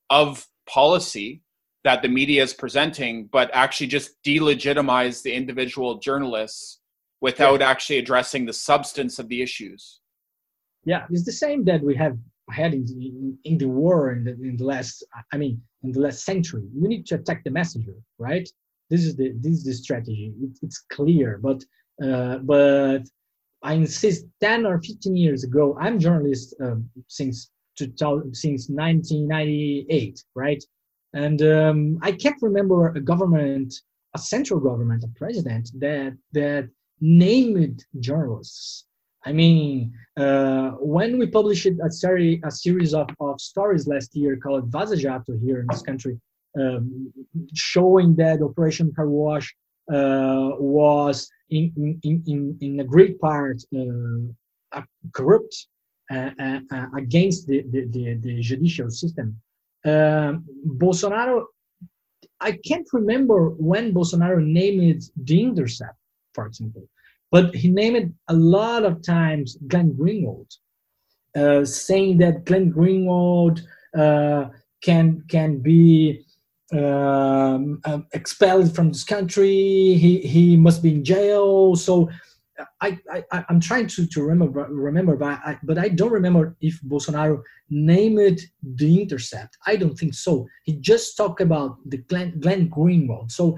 of 0.10 0.48
policy 0.68 1.42
that 1.84 2.02
the 2.02 2.08
media 2.10 2.44
is 2.44 2.54
presenting, 2.54 3.26
but 3.28 3.50
actually 3.54 3.88
just 3.88 4.22
delegitimize 4.24 5.22
the 5.24 5.34
individual 5.34 5.98
journalists 6.00 6.80
without 7.22 7.60
yeah. 7.62 7.70
actually 7.70 7.98
addressing 7.98 8.46
the 8.46 8.54
substance 8.54 9.20
of 9.20 9.28
the 9.30 9.42
issues. 9.42 10.02
Yeah, 10.86 11.06
it's 11.10 11.26
the 11.26 11.32
same 11.32 11.64
that 11.66 11.82
we 11.82 11.96
have 11.96 12.18
had 12.52 12.74
in, 12.74 12.86
in, 12.90 13.38
in 13.44 13.58
the 13.58 13.68
war 13.68 14.12
in 14.12 14.24
the, 14.24 14.32
in 14.32 14.58
the 14.58 14.66
last, 14.66 15.04
I 15.34 15.38
mean, 15.38 15.62
in 15.84 15.92
the 15.92 16.00
last 16.00 16.24
century. 16.24 16.64
You 16.74 16.88
need 16.88 17.06
to 17.08 17.16
attack 17.16 17.44
the 17.44 17.52
messenger, 17.52 17.96
right? 18.18 18.48
This 18.90 19.06
is 19.06 19.16
the 19.16 19.34
this 19.40 19.54
is 19.54 19.64
the 19.64 19.74
strategy. 19.74 20.34
It, 20.42 20.58
it's 20.64 20.84
clear, 20.92 21.40
but 21.42 21.64
uh, 22.04 22.40
but 22.40 23.04
I 23.62 23.74
insist. 23.74 24.26
Ten 24.42 24.66
or 24.66 24.82
fifteen 24.82 25.16
years 25.16 25.44
ago, 25.44 25.78
I'm 25.80 26.00
journalist 26.00 26.56
um, 26.62 26.90
since 27.08 27.52
since 27.80 28.70
1998, 28.70 30.24
right? 30.36 30.64
And 31.14 31.42
um, 31.42 32.00
I 32.02 32.12
can't 32.12 32.42
remember 32.42 32.90
a 32.90 33.02
government, 33.02 33.74
a 34.16 34.20
central 34.20 34.60
government, 34.60 35.04
a 35.04 35.08
president 35.18 35.72
that 35.80 36.18
that 36.34 36.70
named 37.02 37.86
journalists. 38.00 38.86
I 39.26 39.34
mean, 39.34 39.94
uh, 40.16 40.72
when 40.80 41.18
we 41.18 41.28
published 41.28 41.66
a, 41.66 41.92
series, 41.92 42.40
a 42.44 42.52
series 42.52 42.94
of, 42.94 43.10
of 43.20 43.42
stories 43.42 43.86
last 43.88 44.16
year 44.16 44.38
called 44.38 44.72
Vaza 44.72 44.98
Jato 44.98 45.38
here 45.38 45.60
in 45.60 45.68
this 45.70 45.82
country, 45.82 46.18
um, 46.58 47.12
showing 47.54 48.16
that 48.16 48.42
Operation 48.42 48.94
Car 48.96 49.10
Wash 49.10 49.54
uh, 49.92 50.52
was 50.58 51.30
in, 51.50 52.00
in, 52.04 52.24
in, 52.28 52.58
in 52.62 52.80
a 52.80 52.84
great 52.84 53.20
part 53.20 53.62
uh, 53.76 54.82
corrupt 55.14 55.54
uh, 55.54 55.62
uh, 55.66 55.79
against 56.10 57.48
the, 57.48 57.62
the, 57.70 57.86
the, 57.86 58.14
the, 58.16 58.42
judicial 58.42 58.90
system. 58.90 59.40
Um, 59.86 60.46
Bolsonaro, 60.66 61.46
I 62.42 62.54
can't 62.66 62.88
remember 62.94 63.50
when 63.50 63.94
Bolsonaro 63.94 64.44
named 64.44 65.04
The 65.24 65.42
Intercept, 65.42 65.96
for 66.34 66.46
example, 66.48 66.88
but 67.32 67.54
he 67.56 67.70
named 67.70 68.14
a 68.28 68.34
lot 68.34 68.84
of 68.84 69.04
times 69.04 69.58
Glenn 69.68 69.94
Greenwald, 69.94 70.52
uh, 71.36 71.64
saying 71.64 72.18
that 72.20 72.46
Glenn 72.46 72.74
Greenwald 72.74 73.62
uh, 73.98 74.50
can 74.82 75.24
can 75.30 75.60
be 75.60 76.26
um, 76.72 77.82
um, 77.86 78.08
expelled 78.14 78.76
from 78.76 78.90
this 78.90 79.04
country. 79.04 79.96
He 79.96 80.20
he 80.22 80.58
must 80.58 80.82
be 80.82 80.92
in 80.92 81.04
jail. 81.04 81.76
So 81.76 82.10
I, 82.82 83.00
I 83.12 83.46
I'm 83.50 83.60
trying 83.60 83.88
to, 83.88 84.06
to 84.08 84.24
remember 84.24 84.68
remember, 84.70 85.16
but 85.16 85.40
I, 85.46 85.58
but 85.64 85.78
I 85.78 85.90
don't 85.90 86.12
remember 86.12 86.56
if 86.62 86.82
Bolsonaro 86.82 87.42
named 87.70 88.42
the 88.62 89.02
intercept. 89.02 89.58
I 89.66 89.76
don't 89.76 89.98
think 89.98 90.14
so. 90.14 90.48
He 90.64 90.74
just 90.78 91.16
talked 91.16 91.42
about 91.42 91.78
the 91.90 91.98
Glenn, 91.98 92.40
Glenn 92.40 92.70
Greenwald. 92.70 93.32
So 93.32 93.58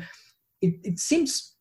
it, 0.62 0.76
it 0.84 1.00
seems 1.00 1.56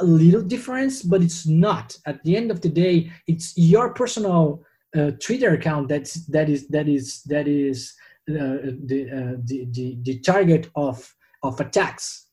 a 0.00 0.04
little 0.04 0.42
difference, 0.42 1.02
but 1.02 1.22
it's 1.22 1.46
not. 1.46 1.96
At 2.06 2.22
the 2.24 2.36
end 2.36 2.50
of 2.50 2.60
the 2.60 2.68
day, 2.68 3.12
it's 3.26 3.56
your 3.56 3.92
personal 3.94 4.64
uh, 4.96 5.12
Twitter 5.22 5.50
account 5.54 5.88
that's 5.88 6.26
that 6.26 6.48
is 6.48 6.66
that 6.68 6.88
is 6.88 7.22
that 7.24 7.46
is 7.46 7.94
uh, 8.28 8.74
the, 8.84 9.08
uh, 9.10 9.36
the, 9.44 9.66
the 9.70 9.98
the 10.02 10.18
target 10.20 10.70
of 10.74 11.14
of 11.42 11.60
attacks, 11.60 12.26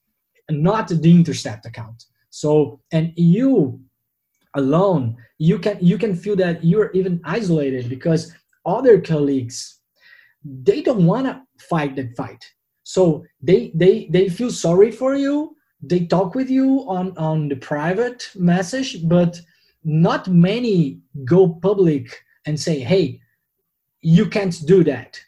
not 0.50 0.88
the 0.88 1.12
intercept 1.12 1.66
account. 1.66 2.06
So 2.30 2.82
and 2.92 3.14
you 3.16 3.82
alone. 4.58 5.16
You 5.38 5.60
can 5.60 5.78
you 5.80 5.98
can 5.98 6.16
feel 6.16 6.36
that 6.38 6.64
you're 6.64 6.92
even 6.94 7.22
isolated 7.24 7.90
because 7.90 8.34
other 8.66 9.00
colleagues 9.00 9.80
they 10.44 10.82
don't 10.82 11.06
want 11.06 11.26
to 11.26 11.42
fight 11.60 11.96
that 11.96 12.16
fight. 12.16 12.44
So 12.84 13.26
they 13.42 13.72
they 13.76 14.08
they 14.12 14.30
feel 14.30 14.52
sorry 14.52 14.92
for 14.92 15.16
you. 15.16 15.56
They 15.82 16.06
talk 16.06 16.36
with 16.36 16.50
you 16.50 16.86
on 16.88 17.18
on 17.18 17.50
the 17.50 17.56
private 17.56 18.30
message 18.36 19.08
but 19.08 19.40
not 19.84 20.28
many 20.28 21.00
go 21.24 21.48
public 21.62 22.24
and 22.46 22.60
say 22.60 22.80
hey 22.80 23.22
you 24.02 24.28
can't 24.28 24.66
do 24.66 24.84
that. 24.84 25.20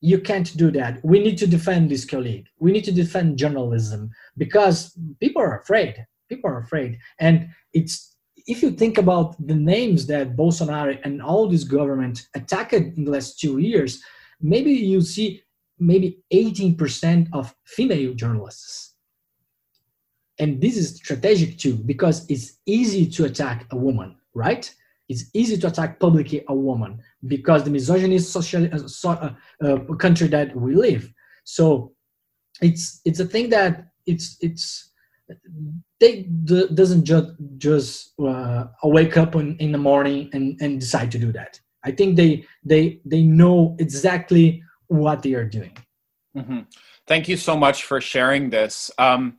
You 0.00 0.20
can't 0.20 0.56
do 0.56 0.70
that. 0.72 1.04
We 1.04 1.20
need 1.20 1.38
to 1.38 1.46
defend 1.46 1.90
this 1.90 2.04
colleague. 2.04 2.46
We 2.58 2.72
need 2.72 2.84
to 2.84 2.92
defend 2.92 3.38
journalism 3.38 4.10
because 4.36 4.96
people 5.20 5.42
are 5.42 5.58
afraid. 5.60 6.06
People 6.28 6.50
are 6.50 6.58
afraid. 6.58 6.98
And 7.18 7.48
it's 7.72 8.15
if 8.46 8.62
you 8.62 8.70
think 8.70 8.98
about 8.98 9.34
the 9.44 9.54
names 9.54 10.06
that 10.06 10.36
Bolsonaro 10.36 10.98
and 11.04 11.20
all 11.20 11.48
this 11.48 11.64
government 11.64 12.28
attacked 12.34 12.72
in 12.74 13.04
the 13.04 13.10
last 13.10 13.40
two 13.40 13.58
years, 13.58 14.02
maybe 14.40 14.72
you 14.72 15.00
see 15.00 15.42
maybe 15.78 16.22
18% 16.32 17.28
of 17.32 17.54
female 17.64 18.14
journalists. 18.14 18.94
And 20.38 20.60
this 20.60 20.76
is 20.76 20.96
strategic 20.96 21.58
too, 21.58 21.74
because 21.74 22.26
it's 22.30 22.58
easy 22.66 23.06
to 23.10 23.24
attack 23.24 23.66
a 23.70 23.76
woman, 23.76 24.16
right? 24.34 24.72
It's 25.08 25.24
easy 25.34 25.56
to 25.58 25.68
attack 25.68 25.98
publicly 25.98 26.44
a 26.48 26.54
woman 26.54 27.00
because 27.26 27.64
the 27.64 27.70
misogynist 27.70 28.32
social 28.32 28.66
uh, 28.72 28.88
so, 28.88 29.10
uh, 29.10 29.34
uh, 29.64 29.94
country 29.94 30.28
that 30.28 30.54
we 30.54 30.74
live. 30.74 31.10
So 31.44 31.92
it's 32.60 33.00
it's 33.04 33.20
a 33.20 33.24
thing 33.24 33.50
that 33.50 33.86
it's 34.06 34.36
it's 34.40 34.92
they 36.00 36.22
d- 36.22 36.68
doesn't 36.74 37.04
just 37.04 37.28
just 37.58 38.12
uh, 38.20 38.64
wake 38.84 39.16
up 39.16 39.34
in, 39.34 39.56
in 39.58 39.72
the 39.72 39.78
morning 39.78 40.30
and, 40.32 40.56
and 40.60 40.80
decide 40.80 41.10
to 41.12 41.18
do 41.18 41.32
that. 41.32 41.60
I 41.84 41.92
think 41.92 42.16
they 42.16 42.44
they 42.64 43.00
they 43.04 43.22
know 43.22 43.76
exactly 43.78 44.62
what 44.88 45.22
they 45.22 45.34
are 45.34 45.44
doing. 45.44 45.76
Mm-hmm. 46.36 46.60
Thank 47.06 47.28
you 47.28 47.36
so 47.36 47.56
much 47.56 47.84
for 47.84 48.00
sharing 48.00 48.50
this. 48.50 48.90
Um, 48.98 49.38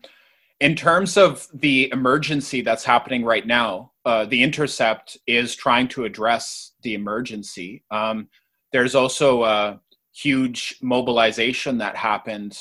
in 0.59 0.75
terms 0.75 1.17
of 1.17 1.47
the 1.53 1.89
emergency 1.91 2.61
that's 2.61 2.83
happening 2.83 3.23
right 3.23 3.45
now, 3.45 3.91
uh, 4.05 4.25
the 4.25 4.41
Intercept 4.41 5.17
is 5.27 5.55
trying 5.55 5.87
to 5.89 6.05
address 6.05 6.73
the 6.81 6.95
emergency. 6.95 7.83
Um, 7.91 8.29
there's 8.71 8.95
also 8.95 9.43
a 9.43 9.79
huge 10.15 10.77
mobilization 10.81 11.77
that 11.77 11.95
happened 11.95 12.57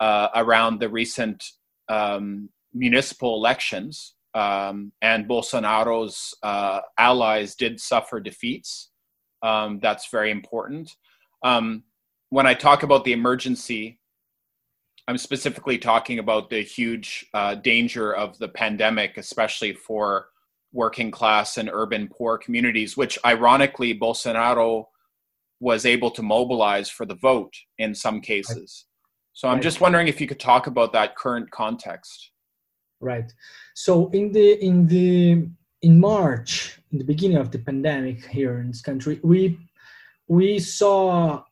uh, 0.00 0.28
around 0.34 0.80
the 0.80 0.88
recent 0.88 1.44
um, 1.88 2.48
municipal 2.74 3.36
elections, 3.36 4.14
um, 4.34 4.92
and 5.00 5.28
Bolsonaro's 5.28 6.34
uh, 6.42 6.80
allies 6.98 7.54
did 7.54 7.80
suffer 7.80 8.20
defeats. 8.20 8.90
Um, 9.42 9.78
that's 9.80 10.10
very 10.10 10.30
important. 10.30 10.90
Um, 11.42 11.84
when 12.30 12.46
I 12.46 12.54
talk 12.54 12.82
about 12.82 13.04
the 13.04 13.12
emergency, 13.12 14.00
I'm 15.06 15.18
specifically 15.18 15.78
talking 15.78 16.18
about 16.18 16.50
the 16.50 16.62
huge 16.62 17.26
uh, 17.34 17.54
danger 17.54 18.14
of 18.14 18.38
the 18.38 18.48
pandemic, 18.48 19.18
especially 19.18 19.74
for 19.74 20.28
working 20.72 21.10
class 21.10 21.58
and 21.58 21.70
urban 21.72 22.08
poor 22.08 22.38
communities, 22.38 22.96
which 22.96 23.18
ironically 23.24 23.96
Bolsonaro 23.96 24.86
was 25.60 25.86
able 25.86 26.10
to 26.10 26.22
mobilize 26.22 26.90
for 26.90 27.06
the 27.06 27.14
vote 27.14 27.54
in 27.78 27.94
some 27.94 28.20
cases. 28.20 28.86
So 29.34 29.48
I'm 29.48 29.60
just 29.60 29.80
wondering 29.80 30.08
if 30.08 30.20
you 30.20 30.26
could 30.26 30.40
talk 30.40 30.66
about 30.66 30.92
that 30.92 31.16
current 31.16 31.50
context 31.50 32.30
right? 33.00 33.32
So 33.74 34.08
in 34.10 34.32
the 34.32 34.64
in 34.64 34.86
the 34.86 35.48
in 35.82 36.00
march 36.00 36.80
in 36.92 36.98
the 36.98 37.04
beginning 37.04 37.36
of 37.36 37.50
the 37.50 37.58
pandemic 37.58 38.24
here 38.26 38.58
in 38.60 38.68
this 38.68 38.80
country 38.80 39.20
we 39.22 39.58
we 40.28 40.58
saw 40.58 41.42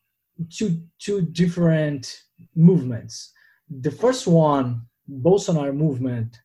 two 0.51 0.83
two 0.99 1.23
different 1.23 2.23
movements. 2.55 3.33
The 3.69 3.91
first 3.91 4.27
one 4.27 4.83
bolsonaro 5.11 5.75
movement 5.75 6.39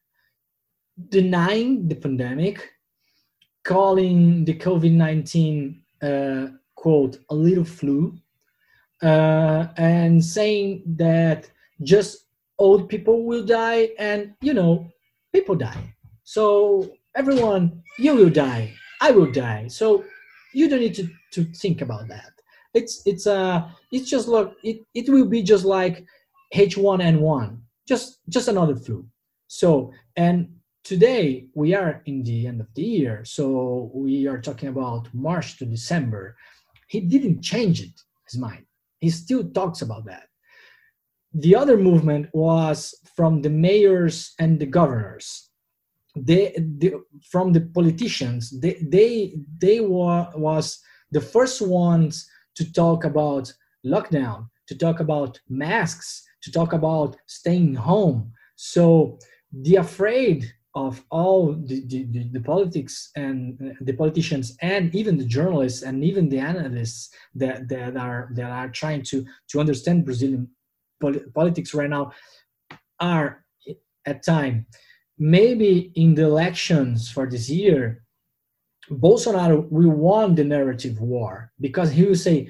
denying 1.10 1.88
the 1.88 1.95
pandemic 1.95 2.72
calling 3.64 4.45
the 4.45 4.54
covid-19 4.54 5.80
uh, 6.02 6.48
quote 6.76 7.20
a 7.30 7.36
little 7.36 7.64
flu 7.64 8.18
uh, 9.04 9.68
and 9.78 10.24
saying 10.24 10.84
that 10.86 11.50
just 11.84 12.26
old 12.60 12.89
people 12.89 13.26
will 13.26 13.45
die 13.45 13.89
and 13.99 14.34
you 14.41 14.53
know 14.53 14.88
people 15.34 15.55
die. 15.55 15.93
So 16.24 16.91
everyone, 17.16 17.84
you 17.97 18.16
will 18.16 18.30
die, 18.30 18.74
I 19.01 19.12
will 19.12 19.32
die. 19.32 19.68
So 19.68 20.03
you 20.53 20.70
don't 20.70 20.80
need 20.80 20.95
to, 20.95 21.08
to 21.32 21.43
think 21.53 21.82
about 21.82 22.08
that. 22.08 22.32
It's 22.74 23.01
it's 23.05 23.26
uh 23.28 23.70
it's 23.91 24.10
just 24.10 24.28
look 24.28 24.55
it, 24.64 24.86
it 24.93 25.10
will 25.10 25.26
be 25.26 25.41
just 25.41 25.66
like 25.66 26.05
H1N1, 26.53 27.60
just 27.88 28.20
just 28.30 28.47
another 28.47 28.76
flu. 28.76 29.05
So 29.47 29.91
and 30.16 30.49
today 30.84 31.47
we 31.55 31.74
are 31.74 32.01
in 32.05 32.24
the 32.24 32.47
end 32.47 32.62
of 32.62 32.68
the 32.76 32.84
year, 32.84 33.26
so 33.26 33.89
we 33.93 34.28
are 34.28 34.41
talking 34.41 34.70
about 34.70 35.08
March 35.14 35.58
to 35.58 35.66
December. 35.66 36.36
He 36.88 37.01
didn't 37.01 37.41
change 37.41 37.82
it, 37.82 37.95
his 38.30 38.39
mind. 38.39 38.66
He 38.99 39.10
still 39.10 39.49
talks 39.49 39.82
about 39.82 40.05
that 40.05 40.28
the 41.41 41.55
other 41.55 41.77
movement 41.77 42.27
was 42.33 42.93
from 43.15 43.41
the 43.41 43.49
mayors 43.49 44.33
and 44.39 44.59
the 44.59 44.65
governors. 44.65 45.49
They, 46.15 46.55
they 46.57 46.93
from 47.29 47.53
the 47.53 47.61
politicians 47.61 48.41
they 48.59 48.75
they 48.81 49.35
they 49.61 49.81
were 49.81 50.27
was 50.33 50.79
the 51.11 51.21
first 51.21 51.61
ones 51.61 52.27
to 52.55 52.63
talk 52.73 53.03
about 53.03 53.53
lockdown 53.85 54.47
to 54.67 54.75
talk 54.75 54.99
about 54.99 55.39
masks 55.47 56.23
to 56.41 56.51
talk 56.51 56.73
about 56.73 57.17
staying 57.27 57.75
home. 57.75 58.31
So 58.55 59.19
the 59.51 59.75
afraid 59.75 60.51
of 60.75 61.03
all 61.09 61.53
the, 61.53 61.83
the, 61.88 62.29
the, 62.31 62.39
politics 62.39 63.09
and 63.15 63.59
uh, 63.59 63.73
the 63.81 63.93
politicians 63.93 64.55
and 64.61 64.93
even 64.93 65.17
the 65.17 65.25
journalists 65.25 65.81
and 65.81 66.03
even 66.03 66.29
the 66.29 66.38
analysts 66.38 67.09
that, 67.33 67.67
that 67.69 67.97
are 67.97 68.29
that 68.33 68.51
are 68.51 68.69
trying 68.69 69.01
to 69.03 69.25
to 69.49 69.59
understand 69.59 70.05
Brazilian 70.05 70.47
politics 71.34 71.74
right 71.74 71.89
now 71.89 72.12
are 73.00 73.43
at 74.06 74.24
time 74.24 74.66
maybe 75.18 75.91
in 75.95 76.16
the 76.16 76.24
elections 76.24 77.10
for 77.10 77.28
this 77.28 77.50
year 77.50 78.04
bolsonaro 78.91 79.70
will 79.70 79.89
won 79.89 80.36
the 80.36 80.43
narrative 80.43 81.00
war 81.02 81.52
because 81.60 81.91
he 81.91 82.04
will 82.04 82.16
say 82.16 82.50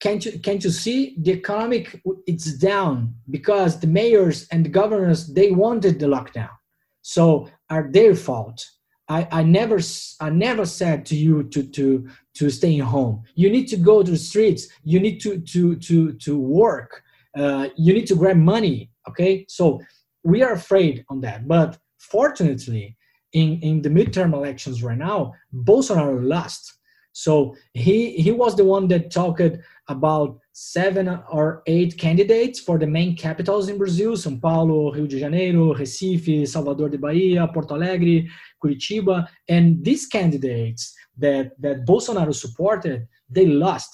can't 0.00 0.24
you 0.24 0.38
can't 0.38 0.64
you 0.64 0.70
see 0.70 1.16
the 1.18 1.32
economic 1.32 2.00
it's 2.26 2.52
down 2.54 3.14
because 3.30 3.80
the 3.80 3.86
mayors 3.86 4.46
and 4.50 4.64
the 4.64 4.68
governors 4.68 5.26
they 5.28 5.50
wanted 5.50 5.98
the 5.98 6.06
lockdown 6.06 6.54
so 7.02 7.48
are 7.70 7.88
their 7.90 8.14
fault 8.14 8.64
I, 9.08 9.28
I 9.30 9.42
never 9.42 9.78
I 10.20 10.30
never 10.30 10.64
said 10.64 11.04
to 11.06 11.16
you 11.16 11.42
to 11.44 11.62
to 11.62 12.08
to 12.34 12.50
stay 12.50 12.78
home. 12.78 13.24
You 13.34 13.50
need 13.50 13.66
to 13.68 13.76
go 13.76 14.02
to 14.02 14.10
the 14.10 14.16
streets. 14.16 14.68
You 14.84 15.00
need 15.00 15.20
to 15.20 15.40
to 15.40 15.76
to 15.76 16.12
to 16.12 16.38
work. 16.38 17.02
Uh, 17.36 17.68
you 17.76 17.92
need 17.94 18.06
to 18.06 18.14
grab 18.14 18.36
money 18.36 18.90
okay? 19.08 19.44
So 19.48 19.80
we 20.22 20.42
are 20.42 20.52
afraid 20.52 21.04
on 21.08 21.20
that. 21.22 21.48
But 21.48 21.78
fortunately 21.98 22.96
in, 23.32 23.58
in 23.60 23.82
the 23.82 23.88
midterm 23.88 24.34
elections 24.34 24.82
right 24.82 24.98
now 24.98 25.32
bolsonaro 25.54 26.18
lost 26.22 26.78
So 27.14 27.54
he 27.74 28.16
he 28.24 28.30
was 28.30 28.56
the 28.56 28.64
one 28.64 28.88
that 28.88 29.10
talked 29.10 29.56
about 29.86 30.38
seven 30.52 31.08
or 31.30 31.62
eight 31.66 31.98
candidates 31.98 32.58
for 32.58 32.78
the 32.78 32.86
main 32.86 33.16
capitals 33.16 33.68
in 33.68 33.76
Brazil: 33.76 34.12
São 34.12 34.40
Paulo, 34.40 34.92
Rio 34.92 35.06
de 35.06 35.18
Janeiro, 35.18 35.74
Recife, 35.74 36.48
Salvador 36.48 36.88
de 36.88 36.96
Bahia, 36.96 37.46
Porto 37.48 37.74
Alegre, 37.74 38.28
Curitiba, 38.62 39.28
and 39.46 39.84
these 39.84 40.06
candidates 40.06 40.94
that 41.18 41.52
that 41.60 41.84
Bolsonaro 41.84 42.34
supported, 42.34 43.06
they 43.28 43.46
lost. 43.46 43.92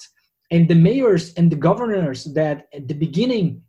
And 0.51 0.67
the 0.67 0.75
mayors 0.75 1.33
and 1.35 1.51
the 1.51 1.55
governors 1.55 2.23
that 2.33 2.67
at 2.73 2.87
the 2.87 2.95
beginning 2.95 3.61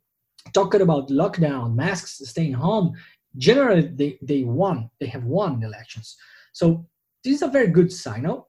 talked 0.55 0.75
about 0.75 1.11
lockdown, 1.11 1.75
masks, 1.75 2.21
staying 2.25 2.55
home, 2.55 2.95
generally 3.37 3.83
they, 3.83 4.19
they 4.23 4.45
won. 4.45 4.91
They 4.99 5.07
have 5.07 5.25
won 5.25 5.61
the 5.61 5.67
elections. 5.67 6.17
So 6.53 6.87
this 7.23 7.35
is 7.35 7.43
a 7.43 7.49
very 7.49 7.69
good 7.69 7.93
sign. 7.93 8.23
signal. 8.23 8.49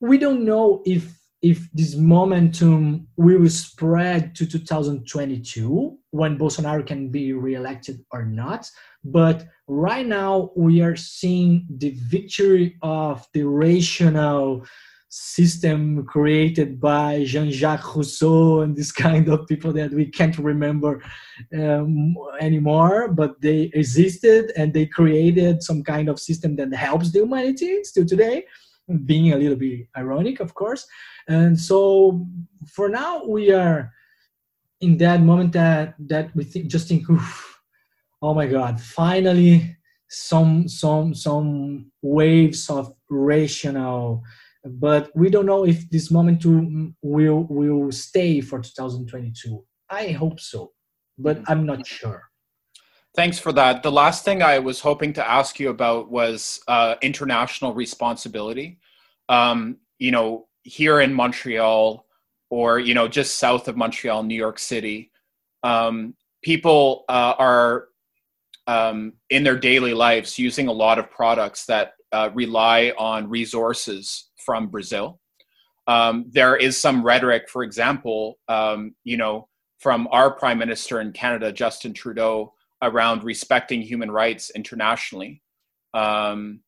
We 0.00 0.18
don't 0.18 0.44
know 0.44 0.82
if 0.86 1.18
if 1.40 1.70
this 1.72 1.94
momentum 1.94 3.06
will 3.16 3.48
spread 3.48 4.34
to 4.34 4.44
2022 4.44 5.96
when 6.10 6.36
Bolsonaro 6.36 6.84
can 6.84 7.10
be 7.10 7.32
reelected 7.32 8.04
or 8.10 8.24
not. 8.24 8.68
But 9.04 9.46
right 9.68 10.04
now 10.04 10.50
we 10.56 10.80
are 10.80 10.96
seeing 10.96 11.66
the 11.70 11.90
victory 11.90 12.76
of 12.82 13.24
the 13.34 13.44
rational 13.44 14.66
system 15.08 16.04
created 16.04 16.78
by 16.80 17.24
Jean-Jacques 17.24 17.96
Rousseau 17.96 18.60
and 18.60 18.76
this 18.76 18.92
kind 19.06 19.28
of 19.28 19.46
people 19.46 19.72
that 19.72 19.90
we 19.92 20.06
can't 20.06 20.36
remember 20.38 21.02
um, 21.58 22.14
anymore, 22.40 23.08
but 23.08 23.40
they 23.40 23.70
existed 23.74 24.52
and 24.56 24.72
they 24.74 24.86
created 24.86 25.62
some 25.62 25.82
kind 25.82 26.08
of 26.08 26.20
system 26.20 26.56
that 26.56 26.74
helps 26.74 27.10
the 27.10 27.20
humanity 27.20 27.82
still 27.84 28.04
today, 28.04 28.44
being 29.06 29.32
a 29.32 29.36
little 29.36 29.56
bit 29.56 29.86
ironic, 29.96 30.40
of 30.40 30.54
course. 30.54 30.86
And 31.26 31.58
so 31.58 32.26
for 32.66 32.88
now, 32.88 33.24
we 33.24 33.52
are 33.52 33.92
in 34.80 34.96
that 34.98 35.20
moment 35.20 35.52
that 35.52 35.94
that 35.98 36.34
we 36.36 36.44
think 36.44 36.68
just 36.68 36.88
think, 36.88 37.04
oh 38.22 38.34
my 38.34 38.46
God, 38.46 38.80
finally 38.80 39.76
some 40.08 40.68
some 40.68 41.14
some 41.14 41.90
waves 42.02 42.70
of 42.70 42.94
rational 43.10 44.22
but 44.68 45.10
we 45.14 45.30
don't 45.30 45.46
know 45.46 45.64
if 45.64 45.88
this 45.90 46.10
momentum 46.10 46.96
will 47.02 47.46
will 47.48 47.90
stay 47.92 48.40
for 48.40 48.60
2022 48.60 49.64
i 49.90 50.08
hope 50.08 50.40
so 50.40 50.72
but 51.18 51.40
i'm 51.48 51.66
not 51.66 51.86
sure. 51.86 52.24
Thanks 53.16 53.38
for 53.40 53.52
that. 53.52 53.82
The 53.82 53.90
last 53.90 54.24
thing 54.24 54.42
i 54.42 54.60
was 54.60 54.80
hoping 54.80 55.12
to 55.14 55.28
ask 55.28 55.58
you 55.58 55.70
about 55.70 56.08
was 56.08 56.60
uh, 56.68 56.94
international 57.02 57.74
responsibility. 57.74 58.78
Um, 59.28 59.78
you 59.98 60.10
know 60.10 60.46
here 60.62 61.00
in 61.00 61.12
montreal 61.12 62.06
or 62.50 62.78
you 62.78 62.94
know 62.94 63.08
just 63.08 63.36
south 63.36 63.68
of 63.68 63.76
montreal 63.76 64.22
new 64.22 64.34
york 64.34 64.58
city 64.58 65.10
um, 65.64 66.14
people 66.42 67.04
uh, 67.08 67.34
are 67.38 67.88
um, 68.66 69.14
in 69.30 69.42
their 69.42 69.58
daily 69.58 69.94
lives 69.94 70.38
using 70.38 70.68
a 70.68 70.72
lot 70.72 70.98
of 70.98 71.10
products 71.10 71.66
that 71.66 71.94
uh, 72.12 72.30
rely 72.34 72.92
on 72.96 73.28
resources 73.28 74.27
from 74.48 74.68
Brazil. 74.68 75.20
Um, 75.86 76.24
there 76.30 76.56
is 76.56 76.80
some 76.80 77.04
rhetoric, 77.04 77.50
for 77.50 77.62
example, 77.62 78.38
um, 78.48 78.94
you 79.04 79.18
know, 79.18 79.46
from 79.78 80.08
our 80.10 80.30
prime 80.30 80.56
minister 80.56 81.02
in 81.02 81.12
Canada, 81.12 81.52
Justin 81.52 81.92
Trudeau, 81.92 82.54
around 82.80 83.24
respecting 83.24 83.82
human 83.82 84.10
rights 84.10 84.50
internationally. 84.56 85.42
Um, 85.92 86.60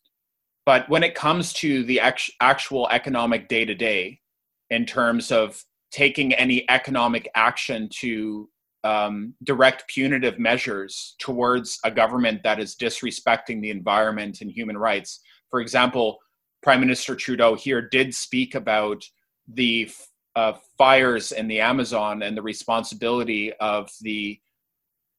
but 0.66 0.90
when 0.90 1.02
it 1.02 1.14
comes 1.14 1.54
to 1.54 1.82
the 1.84 2.00
act- 2.00 2.30
actual 2.42 2.86
economic 2.90 3.48
day 3.48 3.64
to 3.64 3.74
day, 3.74 4.20
in 4.68 4.84
terms 4.84 5.32
of 5.32 5.64
taking 5.90 6.34
any 6.34 6.68
economic 6.68 7.30
action 7.34 7.88
to 8.00 8.46
um, 8.84 9.32
direct 9.42 9.88
punitive 9.88 10.38
measures 10.38 11.14
towards 11.18 11.78
a 11.82 11.90
government 11.90 12.42
that 12.42 12.60
is 12.60 12.76
disrespecting 12.76 13.62
the 13.62 13.70
environment 13.70 14.42
and 14.42 14.50
human 14.50 14.76
rights, 14.76 15.20
for 15.48 15.62
example, 15.62 16.18
Prime 16.62 16.80
Minister 16.80 17.14
Trudeau 17.16 17.54
here 17.54 17.80
did 17.80 18.14
speak 18.14 18.54
about 18.54 19.02
the 19.48 19.90
uh, 20.36 20.52
fires 20.78 21.32
in 21.32 21.48
the 21.48 21.60
Amazon 21.60 22.22
and 22.22 22.36
the 22.36 22.42
responsibility 22.42 23.52
of 23.60 23.90
the 24.02 24.38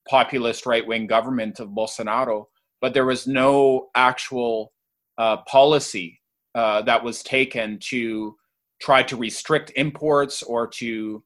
populist 0.07 0.65
right 0.65 0.85
wing 0.85 1.07
government 1.07 1.59
of 1.59 1.69
Bolsonaro, 1.69 2.45
but 2.79 2.93
there 2.93 3.05
was 3.05 3.27
no 3.27 3.89
actual 3.95 4.71
uh, 5.17 5.37
policy 5.47 6.19
uh, 6.55 6.81
that 6.83 7.03
was 7.03 7.23
taken 7.23 7.77
to 7.79 8.35
try 8.81 9.03
to 9.03 9.15
restrict 9.15 9.71
imports 9.75 10.41
or 10.41 10.67
to 10.67 11.23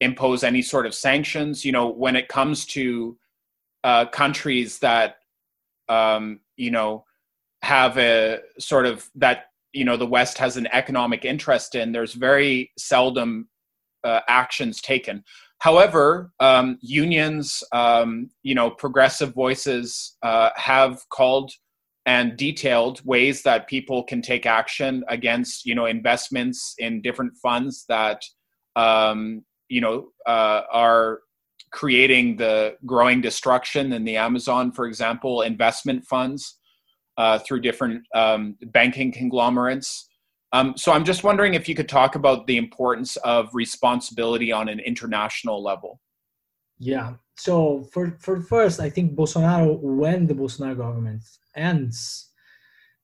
impose 0.00 0.44
any 0.44 0.62
sort 0.62 0.86
of 0.86 0.94
sanctions. 0.94 1.64
You 1.64 1.72
know, 1.72 1.88
when 1.88 2.16
it 2.16 2.28
comes 2.28 2.64
to 2.66 3.16
uh, 3.84 4.06
countries 4.06 4.78
that, 4.80 5.16
um, 5.88 6.40
you 6.56 6.70
know, 6.70 7.04
have 7.62 7.98
a 7.98 8.40
sort 8.58 8.86
of 8.86 9.08
that 9.14 9.46
you 9.72 9.84
know 9.84 9.96
the 9.96 10.06
West 10.06 10.38
has 10.38 10.56
an 10.56 10.68
economic 10.72 11.24
interest 11.24 11.74
in. 11.74 11.92
There's 11.92 12.14
very 12.14 12.70
seldom 12.78 13.48
uh, 14.04 14.20
actions 14.28 14.80
taken. 14.80 15.24
However, 15.58 16.32
um, 16.38 16.78
unions, 16.80 17.62
um, 17.72 18.30
you 18.42 18.54
know, 18.54 18.70
progressive 18.70 19.34
voices 19.34 20.16
uh, 20.22 20.50
have 20.56 21.00
called 21.10 21.50
and 22.04 22.36
detailed 22.36 23.04
ways 23.04 23.42
that 23.42 23.66
people 23.66 24.04
can 24.04 24.22
take 24.22 24.46
action 24.46 25.02
against, 25.08 25.66
you 25.66 25.74
know, 25.74 25.86
investments 25.86 26.74
in 26.78 27.02
different 27.02 27.36
funds 27.42 27.84
that, 27.88 28.22
um, 28.76 29.44
you 29.68 29.80
know, 29.80 30.08
uh, 30.26 30.62
are 30.70 31.20
creating 31.72 32.36
the 32.36 32.76
growing 32.84 33.20
destruction 33.20 33.92
in 33.92 34.04
the 34.04 34.16
Amazon, 34.16 34.70
for 34.70 34.86
example, 34.86 35.42
investment 35.42 36.04
funds 36.04 36.58
uh, 37.16 37.38
through 37.38 37.60
different 37.60 38.02
um, 38.14 38.56
banking 38.66 39.12
conglomerates. 39.12 40.08
Um, 40.52 40.74
so 40.76 40.92
I'm 40.92 41.04
just 41.04 41.24
wondering 41.24 41.54
if 41.54 41.68
you 41.68 41.74
could 41.74 41.88
talk 41.88 42.14
about 42.14 42.46
the 42.46 42.56
importance 42.56 43.16
of 43.16 43.48
responsibility 43.52 44.52
on 44.52 44.68
an 44.68 44.80
international 44.80 45.62
level. 45.62 46.00
Yeah. 46.78 47.14
So 47.36 47.86
for 47.92 48.16
for 48.20 48.40
first, 48.40 48.80
I 48.80 48.90
think 48.90 49.14
Bolsonaro, 49.14 49.78
when 49.80 50.26
the 50.26 50.34
Bolsonaro 50.34 50.76
government 50.76 51.22
ends 51.54 52.30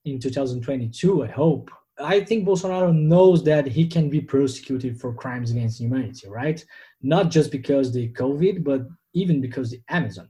in 0.04 0.18
2022, 0.18 1.24
I 1.24 1.26
hope. 1.28 1.70
I 2.00 2.20
think 2.20 2.46
Bolsonaro 2.46 2.94
knows 2.94 3.44
that 3.44 3.66
he 3.66 3.86
can 3.86 4.08
be 4.08 4.20
prosecuted 4.20 4.98
for 4.98 5.12
crimes 5.12 5.50
against 5.50 5.80
humanity, 5.80 6.28
right? 6.28 6.64
Not 7.02 7.30
just 7.30 7.50
because 7.50 7.92
the 7.92 8.12
COVID, 8.12 8.64
but 8.64 8.82
even 9.14 9.40
because 9.40 9.70
the 9.70 9.82
Amazon. 9.88 10.28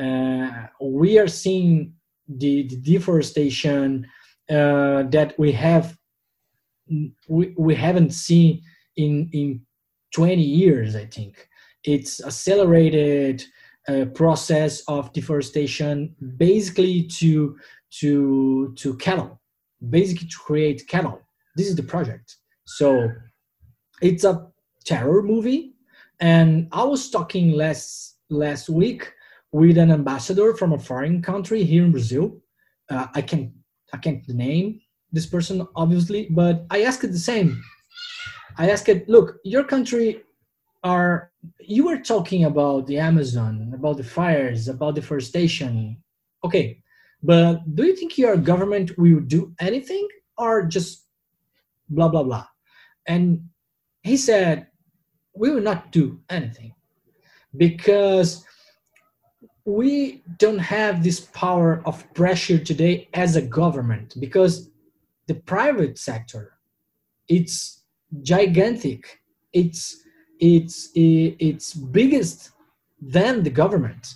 Uh, 0.00 0.66
we 0.80 1.18
are 1.18 1.28
seeing 1.28 1.94
the, 2.28 2.66
the 2.68 2.76
deforestation 2.76 4.06
uh, 4.50 5.02
that 5.04 5.34
we 5.38 5.52
have 5.52 5.96
we, 7.28 7.52
we 7.58 7.74
haven't 7.74 8.12
seen 8.12 8.62
in 8.96 9.28
in 9.32 9.60
20 10.14 10.40
years 10.40 10.94
i 10.96 11.04
think. 11.04 11.48
It's 11.84 12.24
accelerated 12.24 13.44
uh, 13.88 14.06
process 14.14 14.82
of 14.88 15.12
deforestation 15.12 16.14
basically 16.36 17.04
to 17.18 17.56
to 18.00 18.74
to 18.76 18.96
cattle 18.96 19.40
basically 19.90 20.26
to 20.28 20.38
create 20.38 20.88
cattle. 20.88 21.20
This 21.54 21.68
is 21.68 21.76
the 21.76 21.82
project. 21.82 22.36
So 22.64 23.10
it's 24.02 24.24
a 24.24 24.46
terror 24.84 25.22
movie 25.22 25.74
and 26.20 26.68
i 26.72 26.82
was 26.82 27.10
talking 27.10 27.50
last 27.52 28.18
last 28.30 28.68
week 28.68 29.12
with 29.56 29.78
an 29.78 29.90
ambassador 29.90 30.54
from 30.54 30.74
a 30.74 30.78
foreign 30.78 31.22
country 31.22 31.64
here 31.64 31.82
in 31.82 31.90
Brazil. 31.90 32.36
Uh, 32.90 33.06
I 33.14 33.22
can 33.22 33.54
I 33.94 33.96
can't 33.96 34.28
name 34.28 34.80
this 35.12 35.24
person 35.24 35.66
obviously, 35.74 36.28
but 36.30 36.66
I 36.70 36.82
asked 36.82 37.04
it 37.04 37.12
the 37.12 37.28
same. 37.32 37.62
I 38.58 38.68
asked 38.68 38.90
it, 38.90 39.08
look, 39.08 39.36
your 39.44 39.64
country 39.64 40.22
are 40.84 41.32
you 41.60 41.86
were 41.86 42.00
talking 42.12 42.44
about 42.44 42.86
the 42.86 42.98
Amazon, 42.98 43.72
about 43.74 43.96
the 43.96 44.04
fires, 44.04 44.68
about 44.68 44.94
deforestation. 44.96 45.96
Okay, 46.44 46.82
but 47.22 47.64
do 47.74 47.86
you 47.86 47.96
think 47.96 48.18
your 48.18 48.36
government 48.36 48.98
will 48.98 49.20
do 49.20 49.54
anything 49.58 50.06
or 50.36 50.66
just 50.66 51.06
blah 51.88 52.10
blah 52.10 52.24
blah? 52.28 52.46
And 53.06 53.48
he 54.02 54.18
said, 54.18 54.66
we 55.34 55.50
will 55.50 55.62
not 55.70 55.92
do 55.92 56.20
anything 56.28 56.74
because 57.56 58.44
we 59.66 60.22
don't 60.38 60.58
have 60.58 61.02
this 61.02 61.20
power 61.20 61.82
of 61.84 62.02
pressure 62.14 62.58
today 62.58 63.08
as 63.12 63.36
a 63.36 63.42
government 63.42 64.14
because 64.18 64.70
the 65.26 65.34
private 65.34 65.98
sector 65.98 66.56
it's 67.28 67.82
gigantic. 68.22 69.20
It's 69.52 70.02
it's 70.38 70.90
it's 70.94 71.74
biggest 71.74 72.50
than 73.00 73.42
the 73.42 73.50
government. 73.50 74.14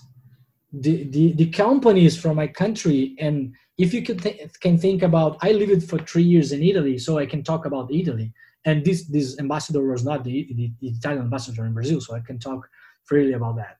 The, 0.72 1.02
the, 1.10 1.32
the 1.32 1.50
companies 1.50 2.16
from 2.16 2.36
my 2.36 2.46
country 2.46 3.16
and 3.18 3.52
if 3.76 3.92
you 3.92 4.02
can, 4.02 4.18
th- 4.18 4.52
can 4.60 4.78
think 4.78 5.02
about 5.02 5.36
i 5.42 5.50
lived 5.50 5.82
for 5.90 5.98
three 5.98 6.22
years 6.22 6.52
in 6.52 6.62
italy 6.62 6.96
so 6.96 7.18
i 7.18 7.26
can 7.26 7.42
talk 7.42 7.66
about 7.66 7.92
italy. 7.92 8.32
And 8.64 8.84
this 8.84 9.08
this 9.08 9.36
ambassador 9.40 9.84
was 9.84 10.04
not 10.04 10.22
the, 10.22 10.46
the, 10.54 10.70
the 10.80 10.88
italian 10.90 11.24
ambassador 11.24 11.66
in 11.66 11.74
brazil 11.74 12.00
so 12.00 12.14
i 12.14 12.20
can 12.20 12.38
talk 12.38 12.68
freely 13.02 13.32
about 13.32 13.56
that 13.56 13.79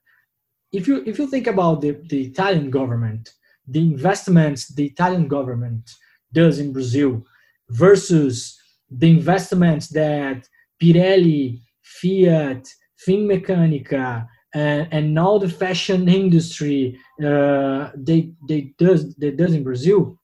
if 0.73 0.87
you 0.89 1.03
if 1.07 1.19
you 1.19 1.27
think 1.27 1.47
about 1.47 1.81
the, 1.81 1.93
the 2.09 2.23
italian 2.27 2.71
government 2.71 3.31
the 3.67 3.81
investments 3.81 4.69
the 4.75 4.87
italian 4.87 5.29
government 5.29 5.91
does 6.33 6.59
in 6.59 6.73
brazil 6.73 7.25
versus 7.71 8.59
the 8.91 9.11
investments 9.11 9.89
that 9.89 10.49
pirelli 10.83 11.61
fiat 11.83 12.67
finmeccanica 13.07 14.27
and, 14.55 14.89
and 14.91 15.19
all 15.19 15.39
the 15.39 15.49
fashion 15.49 16.09
industry 16.09 16.99
uh, 17.25 17.91
they 17.95 18.33
they 18.49 18.73
does 18.79 19.15
they 19.17 19.31
does 19.31 19.55
in 19.55 19.63
Brazil, 19.63 20.19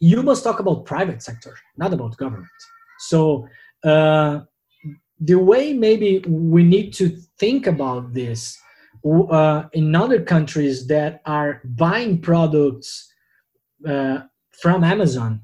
you 0.00 0.22
must 0.22 0.44
talk 0.44 0.60
about 0.60 0.86
private 0.86 1.22
sector, 1.22 1.56
not 1.76 1.92
about 1.92 2.16
government. 2.16 2.48
So 3.00 3.46
uh, 3.82 4.40
the 5.20 5.34
way 5.34 5.72
maybe 5.72 6.24
we 6.26 6.64
need 6.64 6.92
to 6.94 7.08
think 7.38 7.66
about 7.66 8.14
this 8.14 8.58
uh, 9.04 9.68
in 9.72 9.94
other 9.94 10.22
countries 10.22 10.86
that 10.86 11.20
are 11.26 11.60
buying 11.64 12.20
products 12.20 13.12
uh, 13.86 14.20
from 14.52 14.82
Amazon 14.84 15.42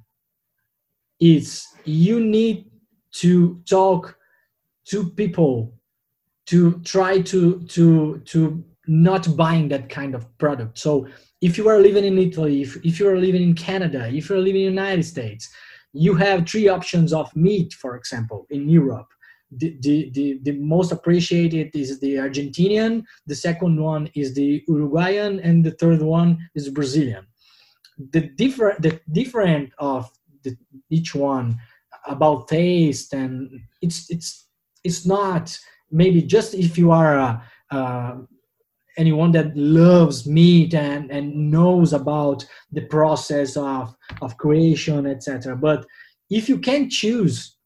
is 1.21 1.67
you 1.85 2.21
need 2.21 2.71
to 3.13 3.61
talk 3.69 4.17
to 4.87 5.11
people 5.11 5.75
to 6.47 6.81
try 6.81 7.21
to 7.21 7.61
to 7.65 8.19
to 8.25 8.65
not 8.87 9.37
buying 9.37 9.69
that 9.69 9.89
kind 9.89 10.15
of 10.15 10.27
product. 10.39 10.79
So 10.79 11.07
if 11.41 11.57
you 11.57 11.69
are 11.69 11.81
living 11.81 12.05
in 12.05 12.19
italy 12.19 12.63
if, 12.63 12.77
if 12.85 13.01
you 13.01 13.09
are 13.09 13.17
living 13.17 13.43
in 13.43 13.55
canada 13.55 14.09
if 14.13 14.29
you're 14.29 14.39
living 14.39 14.63
in 14.63 14.75
the 14.75 14.83
united 14.83 15.05
states 15.05 15.51
you 15.93 16.15
have 16.15 16.49
three 16.49 16.69
options 16.69 17.13
of 17.13 17.35
meat 17.35 17.73
for 17.75 17.97
example 17.97 18.47
in 18.51 18.69
europe 18.69 19.09
the, 19.51 19.77
the, 19.81 20.39
the, 20.43 20.53
most 20.53 20.93
appreciated 20.93 21.71
is 21.75 21.99
the 22.01 22.15
argentinian 22.15 23.03
the 23.27 23.35
second 23.35 23.81
one 23.81 24.09
is 24.15 24.35
the 24.35 24.63
uruguayan 24.69 25.41
and 25.41 25.65
the 25.65 25.73
third 25.73 26.01
one 26.03 26.49
is 26.55 26.69
brazilian. 26.69 27.27
The 28.13 28.21
different 28.21 28.81
the 28.81 29.01
different 29.13 29.73
of 29.79 30.09
the, 30.45 30.57
each 30.89 31.15
one 31.15 31.59
about 32.07 32.49
taste 32.49 33.13
and 33.13 33.61
it's 33.83 34.09
it's 34.11 34.47
it's 34.85 35.05
not 35.05 35.59
maybe 35.91 36.23
just 36.23 36.55
if 36.55 36.79
you 36.79 36.93
are 36.93 37.43
uh, 37.71 38.17
anyone 38.97 39.33
that 39.33 39.57
loves 39.57 40.27
meat 40.27 40.75
and, 40.75 41.11
and 41.11 41.51
knows 41.51 41.93
about 41.93 42.47
the 42.73 42.83
process 42.83 43.57
of, 43.57 43.95
of 44.23 44.37
creation 44.39 45.07
etc 45.07 45.57
but 45.57 45.85
if 46.31 46.49
you 46.49 46.59
can 46.59 46.89
choose 46.89 47.57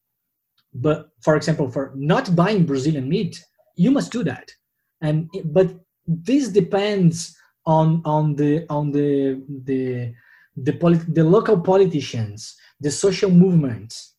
but 0.74 1.10
for 1.20 1.36
example 1.36 1.70
for 1.70 1.92
not 1.94 2.34
buying 2.34 2.64
brazilian 2.64 3.08
meat 3.08 3.44
you 3.76 3.90
must 3.90 4.12
do 4.12 4.24
that. 4.24 4.50
And 5.00 5.28
but 5.46 5.74
this 6.06 6.48
depends 6.48 7.36
on 7.66 8.02
on 8.04 8.36
the 8.36 8.66
on 8.68 8.92
the 8.92 9.42
the 9.64 10.12
the, 10.56 10.72
polit- 10.72 11.14
the 11.14 11.24
local 11.24 11.58
politicians 11.60 12.56
the 12.80 12.90
social 12.90 13.30
movements. 13.30 14.14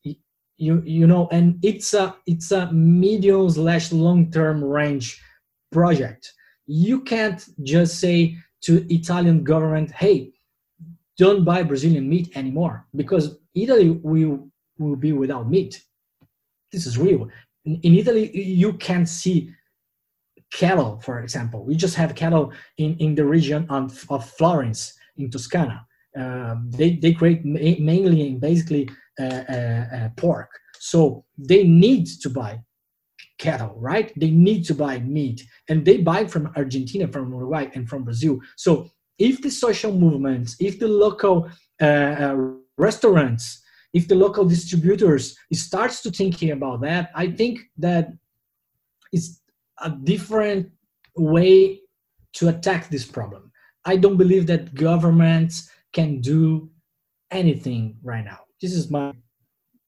You 0.58 0.82
you 0.86 1.06
know 1.06 1.28
and 1.32 1.60
it's 1.64 1.94
a 1.94 2.16
it's 2.26 2.52
a 2.52 2.72
medium 2.72 3.50
slash 3.50 3.92
long 3.92 4.32
term 4.32 4.64
range 4.64 5.22
project. 5.72 6.32
You 6.66 7.02
can't 7.02 7.44
just 7.64 8.00
say 8.00 8.38
to 8.62 8.86
italian 8.92 9.44
government 9.44 9.92
hey 9.92 10.32
don't 11.18 11.44
buy 11.44 11.62
brazilian 11.62 12.10
meat 12.10 12.36
anymore 12.36 12.88
because 12.96 13.38
italy 13.54 13.90
will 13.92 14.50
will 14.80 14.96
be 14.96 15.12
without 15.12 15.48
meat 15.48 15.84
this 16.76 16.86
is 16.86 16.98
real 17.08 17.22
in, 17.70 17.76
in 17.88 17.92
italy 18.02 18.26
you 18.62 18.72
can 18.88 19.04
see 19.06 19.38
cattle 20.62 20.92
for 21.06 21.16
example 21.26 21.60
we 21.70 21.76
just 21.86 21.96
have 22.02 22.14
cattle 22.24 22.46
in 22.84 22.92
in 23.06 23.12
the 23.20 23.26
region 23.36 23.62
of, 23.70 24.06
of 24.10 24.22
florence 24.38 24.82
in 25.18 25.30
toscana 25.30 25.78
um, 26.22 26.72
they 26.72 26.96
they 27.04 27.14
create 27.14 27.42
ma- 27.44 27.80
mainly 27.92 28.20
and 28.28 28.40
basically 28.40 28.90
uh, 29.20 29.44
uh, 29.50 29.86
uh, 29.96 30.10
pork. 30.18 30.50
So 30.80 31.24
they 31.38 31.64
need 31.64 32.08
to 32.22 32.30
buy 32.30 32.60
cattle, 33.38 33.76
right? 33.78 34.12
They 34.20 34.30
need 34.30 34.66
to 34.66 34.76
buy 34.76 35.00
meat, 35.00 35.42
and 35.70 35.86
they 35.86 35.98
buy 35.98 36.26
from 36.26 36.52
Argentina, 36.56 37.08
from 37.08 37.34
Uruguay, 37.34 37.68
and 37.74 37.88
from 37.88 38.04
Brazil. 38.04 38.40
So 38.58 38.90
if 39.18 39.42
the 39.42 39.50
social 39.50 39.94
movements, 39.94 40.58
if 40.60 40.80
the 40.80 40.88
local 40.88 41.50
restaurants, 42.78 43.62
if 43.96 44.08
the 44.08 44.16
local 44.16 44.46
distributors 44.46 45.36
starts 45.54 46.02
to 46.04 46.12
thinking 46.12 46.52
about 46.52 46.82
that, 46.82 47.10
I 47.16 47.26
think 47.32 47.62
that 47.78 48.14
it's 49.12 49.42
a 49.82 49.90
different 49.90 50.70
way 51.16 51.82
to 52.34 52.50
attack 52.50 52.90
this 52.90 53.06
problem. 53.06 53.52
I 53.86 53.96
don't 53.96 54.18
believe 54.18 54.46
that 54.48 54.76
governments 54.76 55.70
can 55.94 56.22
do 56.22 56.70
anything 57.32 57.98
right 58.04 58.24
now 58.24 58.40
this 58.62 58.74
is 58.74 58.90
my 58.90 59.14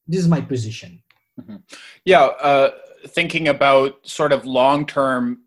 this 0.07 0.21
is 0.21 0.27
my 0.27 0.41
position 0.41 1.01
mm-hmm. 1.39 1.57
yeah 2.05 2.25
uh, 2.25 2.71
thinking 3.07 3.47
about 3.47 4.05
sort 4.07 4.31
of 4.31 4.45
long-term 4.45 5.39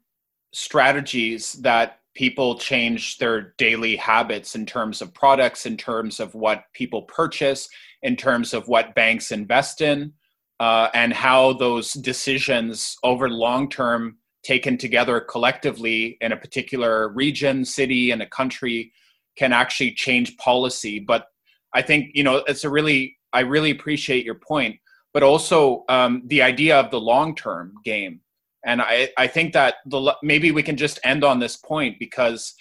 strategies 0.53 1.55
that 1.55 2.01
people 2.15 2.59
change 2.59 3.19
their 3.19 3.55
daily 3.57 3.97
habits 3.97 4.55
in 4.55 4.67
terms 4.67 5.01
of 5.01 5.15
products 5.15 5.67
in 5.67 5.77
terms 5.77 6.19
of 6.19 6.35
what 6.35 6.65
people 6.73 7.03
purchase 7.03 7.69
in 8.03 8.17
terms 8.17 8.55
of 8.55 8.69
what 8.69 8.95
banks 8.95 9.31
invest 9.31 9.81
in 9.81 10.13
uh, 10.59 10.89
and 10.95 11.13
how 11.13 11.53
those 11.55 11.93
decisions 11.95 12.97
over 13.03 13.29
long 13.29 13.69
term 13.69 14.17
taken 14.43 14.79
together 14.79 15.21
collectively 15.21 16.17
in 16.21 16.33
a 16.33 16.37
particular 16.37 17.09
region 17.09 17.65
city 17.65 18.11
and 18.11 18.23
a 18.23 18.27
country 18.27 18.93
can 19.37 19.53
actually 19.53 19.93
change 19.93 20.37
policy 20.39 20.99
but 20.99 21.27
I 21.75 21.83
think 21.83 22.11
you 22.15 22.25
know 22.25 22.37
it's 22.47 22.65
a 22.65 22.71
really 22.71 23.17
I 23.33 23.41
really 23.41 23.71
appreciate 23.71 24.25
your 24.25 24.35
point, 24.35 24.77
but 25.13 25.23
also 25.23 25.85
um, 25.89 26.23
the 26.27 26.43
idea 26.43 26.79
of 26.79 26.91
the 26.91 27.01
long 27.01 27.35
term 27.35 27.75
game. 27.85 28.21
And 28.65 28.83
I 28.83 29.11
I 29.17 29.27
think 29.27 29.53
that 29.53 29.77
the 29.87 30.15
maybe 30.23 30.51
we 30.51 30.63
can 30.63 30.77
just 30.77 30.99
end 31.05 31.25
on 31.25 31.39
this 31.39 31.57
point 31.57 31.99
because 31.99 32.55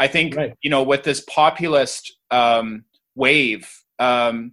I 0.00 0.06
think 0.06 0.36
right. 0.36 0.54
you 0.62 0.70
know 0.70 0.82
with 0.82 1.04
this 1.04 1.24
populist 1.28 2.16
um, 2.30 2.84
wave. 3.14 3.70
Um, 3.98 4.52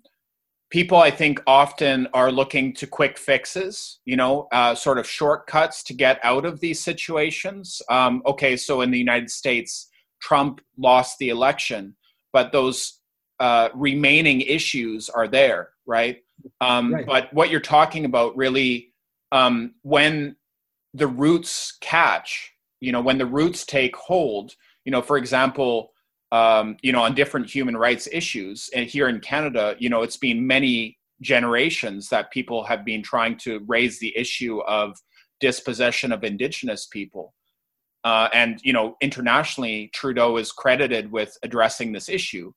people 0.70 0.98
i 0.98 1.12
think 1.12 1.40
often 1.48 2.08
are 2.14 2.32
looking 2.32 2.74
to 2.74 2.88
quick 2.88 3.18
fixes 3.18 4.00
you 4.06 4.16
know 4.16 4.48
uh, 4.52 4.74
sort 4.74 4.98
of 4.98 5.08
shortcuts 5.08 5.84
to 5.84 5.94
get 5.94 6.20
out 6.24 6.46
of 6.46 6.60
these 6.60 6.82
situations 6.82 7.82
um, 7.90 8.22
okay 8.26 8.58
so 8.58 8.82
in 8.82 8.92
the 8.92 8.98
united 8.98 9.30
states 9.30 9.90
trump 10.20 10.62
lost 10.78 11.18
the 11.20 11.30
election 11.30 11.96
but 12.34 12.52
those 12.52 13.00
uh, 13.40 13.70
remaining 13.74 14.42
issues 14.42 15.10
are 15.10 15.28
there, 15.28 15.70
right? 15.86 16.18
Um, 16.62 16.94
right? 16.94 17.06
But 17.06 17.34
what 17.34 17.50
you're 17.50 17.60
talking 17.60 18.06
about 18.06 18.36
really, 18.36 18.94
um, 19.32 19.74
when 19.82 20.36
the 20.94 21.08
roots 21.08 21.78
catch, 21.82 22.54
you 22.80 22.92
know, 22.92 23.02
when 23.02 23.18
the 23.18 23.26
roots 23.26 23.66
take 23.66 23.96
hold, 23.96 24.54
you 24.86 24.92
know, 24.92 25.02
for 25.02 25.18
example, 25.18 25.92
um, 26.32 26.78
you 26.82 26.92
know, 26.92 27.02
on 27.02 27.16
different 27.16 27.50
human 27.50 27.78
rights 27.78 28.08
issues, 28.12 28.70
and 28.76 28.88
here 28.88 29.08
in 29.08 29.20
Canada, 29.20 29.76
you 29.80 29.90
know, 29.90 30.02
it's 30.02 30.18
been 30.18 30.46
many 30.46 30.98
generations 31.22 32.10
that 32.10 32.32
people 32.32 32.64
have 32.64 32.84
been 32.84 33.02
trying 33.02 33.38
to 33.38 33.64
raise 33.68 34.00
the 34.00 34.16
issue 34.18 34.60
of 34.62 34.98
dispossession 35.40 36.12
of 36.12 36.24
Indigenous 36.24 36.88
people. 36.88 37.34
Uh, 38.04 38.30
and 38.34 38.60
you 38.64 38.74
know, 38.74 38.96
internationally, 39.02 39.90
Trudeau 39.94 40.38
is 40.38 40.52
credited 40.52 41.12
with 41.12 41.38
addressing 41.44 41.92
this 41.92 42.10
issue. 42.10 42.52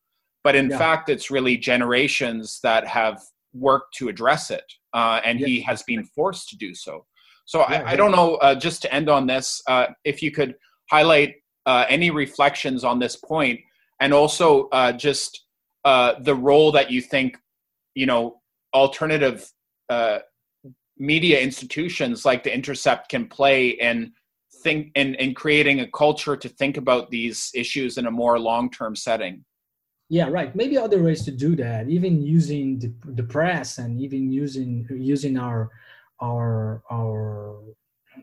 But 0.45 0.55
in 0.55 0.71
yeah. 0.71 0.79
fact 0.79 1.09
it's 1.09 1.31
really 1.31 1.57
generations 1.57 2.61
that 2.63 2.87
have 2.87 3.21
worked 3.53 3.95
to 3.97 4.09
address 4.09 4.51
it 4.51 4.65
uh, 4.93 5.21
and 5.25 5.39
he 5.39 5.61
has 5.61 5.83
been 5.83 6.05
forced 6.05 6.49
to 6.51 6.57
do 6.57 6.75
so. 6.75 7.05
So 7.47 7.61
yeah, 7.61 7.83
I, 7.87 7.93
I, 7.93 7.97
don't 7.97 8.13
know 8.13 8.37
uh, 8.37 8.55
just 8.55 8.83
to 8.83 8.95
end 8.95 9.09
on 9.09 9.27
this 9.27 9.63
uh, 9.67 9.87
if 10.05 10.23
you 10.23 10.31
could 10.31 10.55
highlight 10.91 11.35
uh, 11.67 11.85
any 11.89 12.11
reflections 12.11 12.85
on 12.85 12.99
this 12.99 13.17
point 13.17 13.61
and 14.01 14.13
also 14.13 14.69
uh, 14.69 14.93
just 14.93 15.45
uh, 15.85 16.15
the 16.21 16.35
role 16.35 16.73
that 16.73 16.91
you 16.91 17.01
think 17.01 17.39
you 17.95 18.07
know 18.07 18.41
alternative 18.75 19.51
media 20.99 21.41
institutions 21.41 22.25
like 22.25 22.43
the 22.43 22.53
intercept 22.53 23.09
can 23.09 23.27
play 23.27 23.69
in 23.69 24.13
think 24.63 24.91
in, 24.95 25.15
in 25.17 25.35
creating 25.35 25.81
a 25.81 25.91
culture 25.91 26.37
to 26.37 26.49
think 26.49 26.77
about 26.77 27.11
these 27.11 27.51
issues 27.55 27.99
in 27.99 28.07
a 28.07 28.11
more 28.11 28.39
long-term 28.39 28.97
setting. 28.97 29.45
Yeah 30.09 30.29
right. 30.29 30.55
Maybe 30.57 30.77
other 30.79 31.03
ways 31.03 31.25
to 31.27 31.31
do 31.31 31.55
that 31.57 31.89
even 31.89 32.23
using 32.23 32.79
the, 32.79 32.93
the 33.13 33.23
press 33.23 33.79
and 33.79 34.01
even 34.01 34.33
using 34.33 34.87
using 34.91 35.39
our 35.39 35.71
our 36.21 36.83
our 36.91 37.61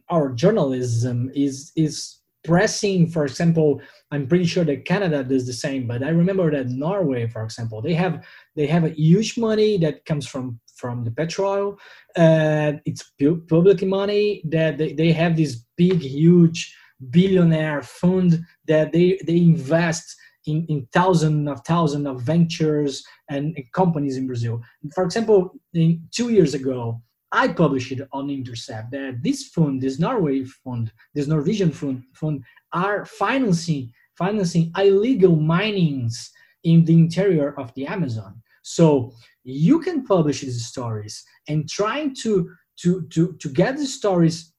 our 0.09 0.29
journalism 0.31 1.31
is 1.35 1.71
is 1.75 2.17
pressing 2.45 3.07
for 3.07 3.25
example 3.25 3.81
i'm 4.11 4.27
pretty 4.27 4.45
sure 4.45 4.63
that 4.63 4.85
canada 4.85 5.23
does 5.23 5.45
the 5.45 5.53
same 5.53 5.87
but 5.87 6.03
i 6.03 6.09
remember 6.09 6.51
that 6.51 6.67
norway 6.67 7.27
for 7.27 7.43
example 7.43 7.81
they 7.81 7.93
have 7.93 8.25
they 8.55 8.67
have 8.67 8.83
a 8.83 8.89
huge 8.89 9.37
money 9.37 9.77
that 9.77 10.05
comes 10.05 10.27
from 10.27 10.59
from 10.75 11.03
the 11.03 11.11
petrol 11.11 11.77
uh, 12.17 12.73
it's 12.85 13.11
public 13.47 13.81
money 13.83 14.41
that 14.45 14.77
they, 14.77 14.93
they 14.93 15.11
have 15.11 15.35
this 15.35 15.65
big 15.77 16.01
huge 16.01 16.75
billionaire 17.09 17.81
fund 17.81 18.39
that 18.67 18.91
they 18.91 19.19
they 19.25 19.37
invest 19.37 20.15
in, 20.45 20.65
in 20.69 20.87
thousands 20.93 21.49
of 21.49 21.61
thousands 21.65 22.07
of 22.07 22.21
ventures 22.21 23.03
and, 23.29 23.55
and 23.57 23.71
companies 23.73 24.17
in 24.17 24.27
brazil. 24.27 24.61
For 24.93 25.03
example 25.03 25.51
in, 25.73 26.07
two 26.11 26.29
years 26.29 26.53
ago 26.53 27.01
I 27.35 27.49
published 27.49 27.91
it 27.91 28.07
on 28.13 28.29
Intercept 28.29 28.91
that 28.91 29.21
this 29.21 29.49
fund, 29.49 29.81
this 29.81 29.99
Norway 29.99 30.45
fund, 30.45 30.93
this 31.13 31.27
Norwegian 31.27 31.71
fund, 31.71 32.03
fund 32.13 32.43
are 32.71 33.05
financing 33.05 33.91
financing 34.17 34.71
illegal 34.77 35.35
minings 35.35 36.31
in 36.63 36.85
the 36.85 36.93
interior 36.93 37.49
of 37.59 37.73
the 37.73 37.85
Amazon. 37.85 38.41
So 38.63 39.11
you 39.43 39.81
can 39.81 40.05
publish 40.05 40.41
these 40.41 40.65
stories 40.65 41.23
and 41.49 41.69
trying 41.69 42.15
to 42.23 42.49
to 42.81 43.05
to 43.13 43.33
to 43.33 43.49
get 43.49 43.75
the 43.77 43.85
stories 43.85 44.53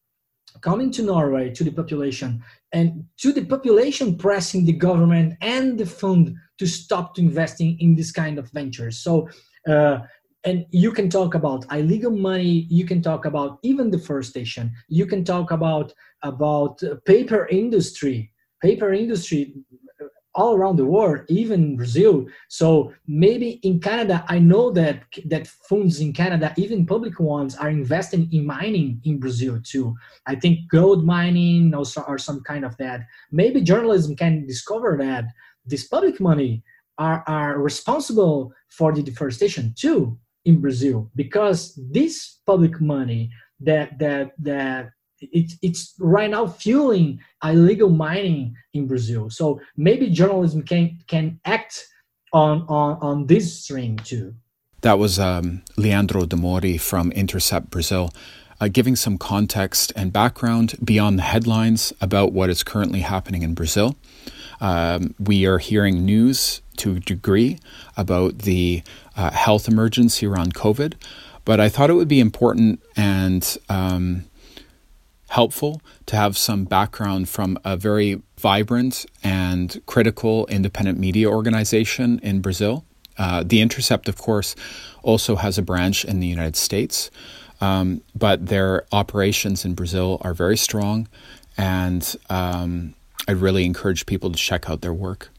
coming 0.60 0.90
to 0.90 1.02
Norway 1.02 1.50
to 1.54 1.64
the 1.64 1.72
population 1.72 2.42
and 2.72 3.04
to 3.22 3.32
the 3.32 3.44
population 3.44 4.16
pressing 4.16 4.64
the 4.64 4.72
government 4.72 5.34
and 5.40 5.78
the 5.78 5.86
fund 5.86 6.34
to 6.58 6.66
stop 6.66 7.14
to 7.14 7.20
investing 7.22 7.78
in 7.80 7.94
this 7.94 8.12
kind 8.12 8.38
of 8.38 8.50
ventures. 8.50 8.98
So 8.98 9.28
uh, 9.66 9.98
and 10.44 10.64
you 10.70 10.92
can 10.92 11.10
talk 11.10 11.34
about 11.34 11.66
illegal 11.72 12.10
money 12.10 12.66
you 12.70 12.86
can 12.86 13.02
talk 13.02 13.24
about 13.24 13.58
even 13.62 13.90
deforestation 13.90 14.72
you 14.88 15.06
can 15.06 15.24
talk 15.24 15.50
about 15.50 15.92
about 16.22 16.82
uh, 16.82 16.94
paper 17.04 17.46
industry 17.50 18.32
paper 18.62 18.92
industry 18.92 19.54
uh, 20.00 20.06
all 20.34 20.54
around 20.54 20.76
the 20.76 20.84
world 20.84 21.20
even 21.28 21.76
brazil. 21.76 22.26
So 22.48 22.92
maybe 23.06 23.50
in 23.68 23.80
canada 23.80 24.24
i 24.28 24.38
know 24.38 24.70
that 24.70 25.02
that 25.26 25.46
funds 25.46 26.00
in 26.00 26.12
canada 26.12 26.54
even 26.56 26.86
public 26.86 27.18
ones 27.18 27.56
are 27.56 27.70
investing 27.70 28.28
in 28.32 28.46
mining 28.46 29.00
in 29.04 29.18
brazil 29.18 29.58
too. 29.62 29.94
I 30.26 30.34
think 30.36 30.68
gold 30.70 31.04
mining 31.04 31.74
also 31.74 32.02
or 32.02 32.18
some 32.18 32.40
kind 32.42 32.64
of 32.64 32.76
that. 32.76 33.00
Maybe 33.32 33.60
journalism 33.60 34.14
can 34.16 34.46
discover 34.46 34.96
that 35.00 35.24
this 35.64 35.88
public 35.88 36.20
money 36.20 36.62
are, 36.98 37.22
are 37.26 37.58
responsible 37.58 38.52
for 38.68 38.92
the 38.92 39.02
deforestation 39.02 39.74
too 39.76 40.18
in 40.46 40.60
Brazil 40.60 41.10
because 41.14 41.78
this 41.90 42.38
public 42.46 42.80
money 42.80 43.30
that 43.60 43.98
that 43.98 44.32
that 44.38 44.90
it's 45.20 45.56
it's 45.60 45.94
right 45.98 46.30
now 46.30 46.46
fueling 46.46 47.20
illegal 47.42 47.90
mining 47.90 48.54
in 48.72 48.86
Brazil. 48.86 49.28
So 49.28 49.60
maybe 49.76 50.08
journalism 50.08 50.62
can 50.62 50.98
can 51.08 51.40
act 51.44 51.84
on 52.32 52.62
on 52.68 52.98
on 53.00 53.26
this 53.26 53.60
string 53.62 53.96
too. 53.96 54.34
That 54.82 54.98
was 54.98 55.18
um, 55.18 55.62
Leandro 55.76 56.24
Demori 56.24 56.80
from 56.80 57.12
Intercept 57.12 57.70
Brazil. 57.70 58.10
Uh, 58.58 58.68
giving 58.68 58.96
some 58.96 59.18
context 59.18 59.92
and 59.94 60.14
background 60.14 60.76
beyond 60.82 61.18
the 61.18 61.22
headlines 61.22 61.92
about 62.00 62.32
what 62.32 62.48
is 62.48 62.62
currently 62.62 63.00
happening 63.00 63.42
in 63.42 63.52
Brazil. 63.52 63.96
Um, 64.62 65.14
we 65.18 65.44
are 65.44 65.58
hearing 65.58 66.06
news 66.06 66.62
to 66.78 66.96
a 66.96 67.00
degree 67.00 67.58
about 67.96 68.40
the 68.40 68.82
uh, 69.16 69.30
health 69.30 69.68
emergency 69.68 70.26
around 70.26 70.54
COVID, 70.54 70.94
but 71.44 71.60
I 71.60 71.68
thought 71.68 71.90
it 71.90 71.94
would 71.94 72.08
be 72.08 72.20
important 72.20 72.82
and 72.96 73.56
um, 73.68 74.24
helpful 75.28 75.80
to 76.06 76.16
have 76.16 76.36
some 76.36 76.64
background 76.64 77.28
from 77.28 77.58
a 77.64 77.76
very 77.76 78.22
vibrant 78.38 79.06
and 79.22 79.80
critical 79.86 80.46
independent 80.46 80.98
media 80.98 81.28
organization 81.28 82.18
in 82.22 82.40
Brazil. 82.40 82.84
Uh, 83.18 83.42
the 83.44 83.60
Intercept, 83.60 84.08
of 84.08 84.18
course, 84.18 84.54
also 85.02 85.36
has 85.36 85.58
a 85.58 85.62
branch 85.62 86.04
in 86.04 86.20
the 86.20 86.26
United 86.26 86.56
States, 86.56 87.10
um, 87.60 88.02
but 88.14 88.46
their 88.46 88.84
operations 88.92 89.64
in 89.64 89.74
Brazil 89.74 90.18
are 90.20 90.34
very 90.34 90.56
strong, 90.56 91.08
and 91.56 92.16
um, 92.28 92.94
I 93.26 93.32
really 93.32 93.64
encourage 93.64 94.04
people 94.06 94.30
to 94.30 94.38
check 94.38 94.68
out 94.68 94.82
their 94.82 94.92
work. 94.92 95.30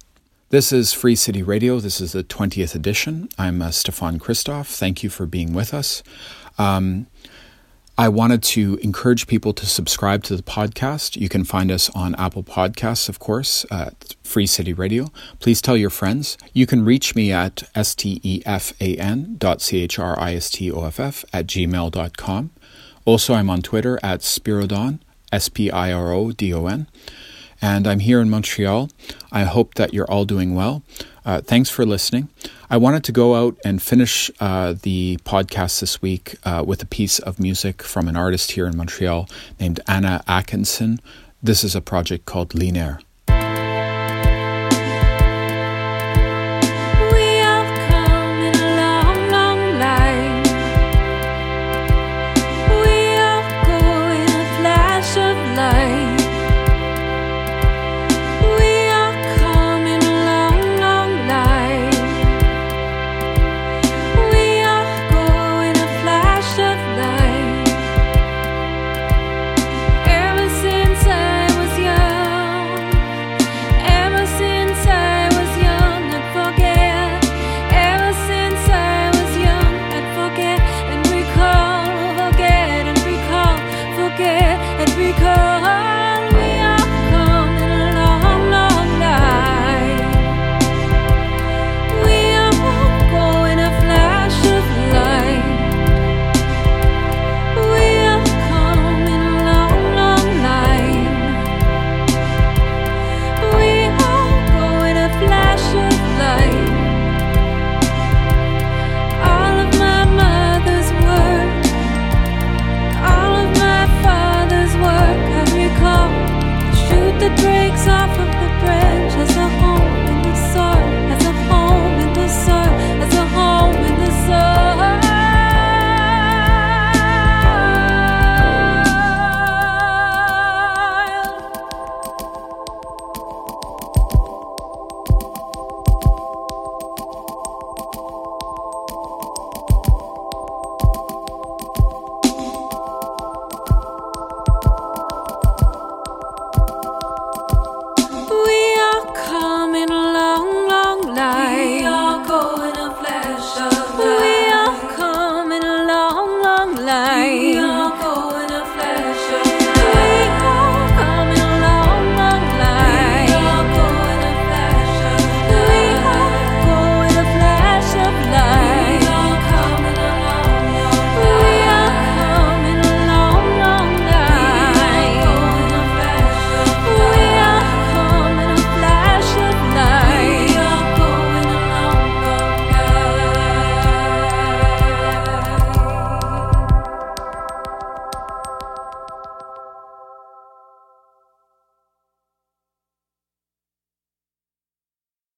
This 0.50 0.72
is 0.72 0.94
Free 0.94 1.18
City 1.18 1.44
Radio. 1.44 1.82
This 1.82 2.00
is 2.00 2.14
the 2.14 2.24
20th 2.24 2.74
edition. 2.74 3.28
I'm 3.38 3.62
uh, 3.62 3.70
Stefan 3.72 4.18
Christoff. 4.18 4.68
Thank 4.78 5.04
you 5.04 5.10
for 5.10 5.26
being 5.26 5.52
with 5.52 5.74
us. 5.74 6.02
Um, 6.58 7.08
I 7.98 8.08
wanted 8.08 8.44
to 8.44 8.80
encourage 8.82 9.28
people 9.28 9.52
to 9.52 9.66
subscribe 9.66 10.24
to 10.24 10.38
the 10.38 10.44
podcast. 10.44 11.18
You 11.18 11.28
can 11.28 11.44
find 11.44 11.70
us 11.70 11.90
on 11.90 12.16
Apple 12.16 12.44
Podcasts, 12.44 13.10
of 13.10 13.20
course, 13.20 13.66
at 13.70 14.16
Free 14.24 14.48
City 14.48 14.72
Radio. 14.72 15.12
Please 15.42 15.62
tell 15.62 15.76
your 15.76 15.90
friends. 15.90 16.38
You 16.54 16.66
can 16.66 16.86
reach 16.86 17.14
me 17.14 17.34
at 17.34 17.64
stefan 17.84 19.36
dot 19.38 19.62
c-h-r-i-s-t-o-f-f 19.62 21.26
at 21.34 21.48
gmail.com. 21.48 22.52
Also, 23.04 23.34
I'm 23.34 23.50
on 23.50 23.62
Twitter 23.62 24.00
at 24.02 24.22
Spirodon, 24.22 25.00
S-P-I-R-O-D-O-N 25.34 26.88
and 27.62 27.88
I'm 27.88 28.00
here 28.00 28.22
in 28.22 28.30
Montreal. 28.30 28.90
I 29.32 29.44
hope 29.44 29.76
that 29.76 29.94
you're 29.94 30.10
all 30.10 30.26
doing 30.26 30.56
well. 30.56 30.84
Uh, 31.26 31.42
thanks 31.42 31.70
for 31.70 31.86
listening. 31.86 32.30
I 32.70 32.78
wanted 32.78 33.04
to 33.06 33.12
go 33.12 33.36
out 33.36 33.58
and 33.66 33.82
finish 33.82 34.32
uh, 34.40 34.76
the 34.82 35.18
podcast 35.26 35.80
this 35.80 36.02
week 36.02 36.36
uh, 36.44 36.64
with 36.66 36.82
a 36.82 36.86
piece 36.86 37.20
of 37.20 37.40
music 37.40 37.84
from 37.84 38.08
an 38.08 38.16
artist 38.16 38.52
here 38.52 38.66
in 38.68 38.78
Montreal 38.78 39.28
named 39.60 39.80
Anna 39.88 40.24
Atkinson. 40.28 41.00
This 41.42 41.64
is 41.64 41.76
a 41.76 41.82
project 41.82 42.26
called 42.26 42.56
Linear. 42.56 43.00
because 85.08 85.37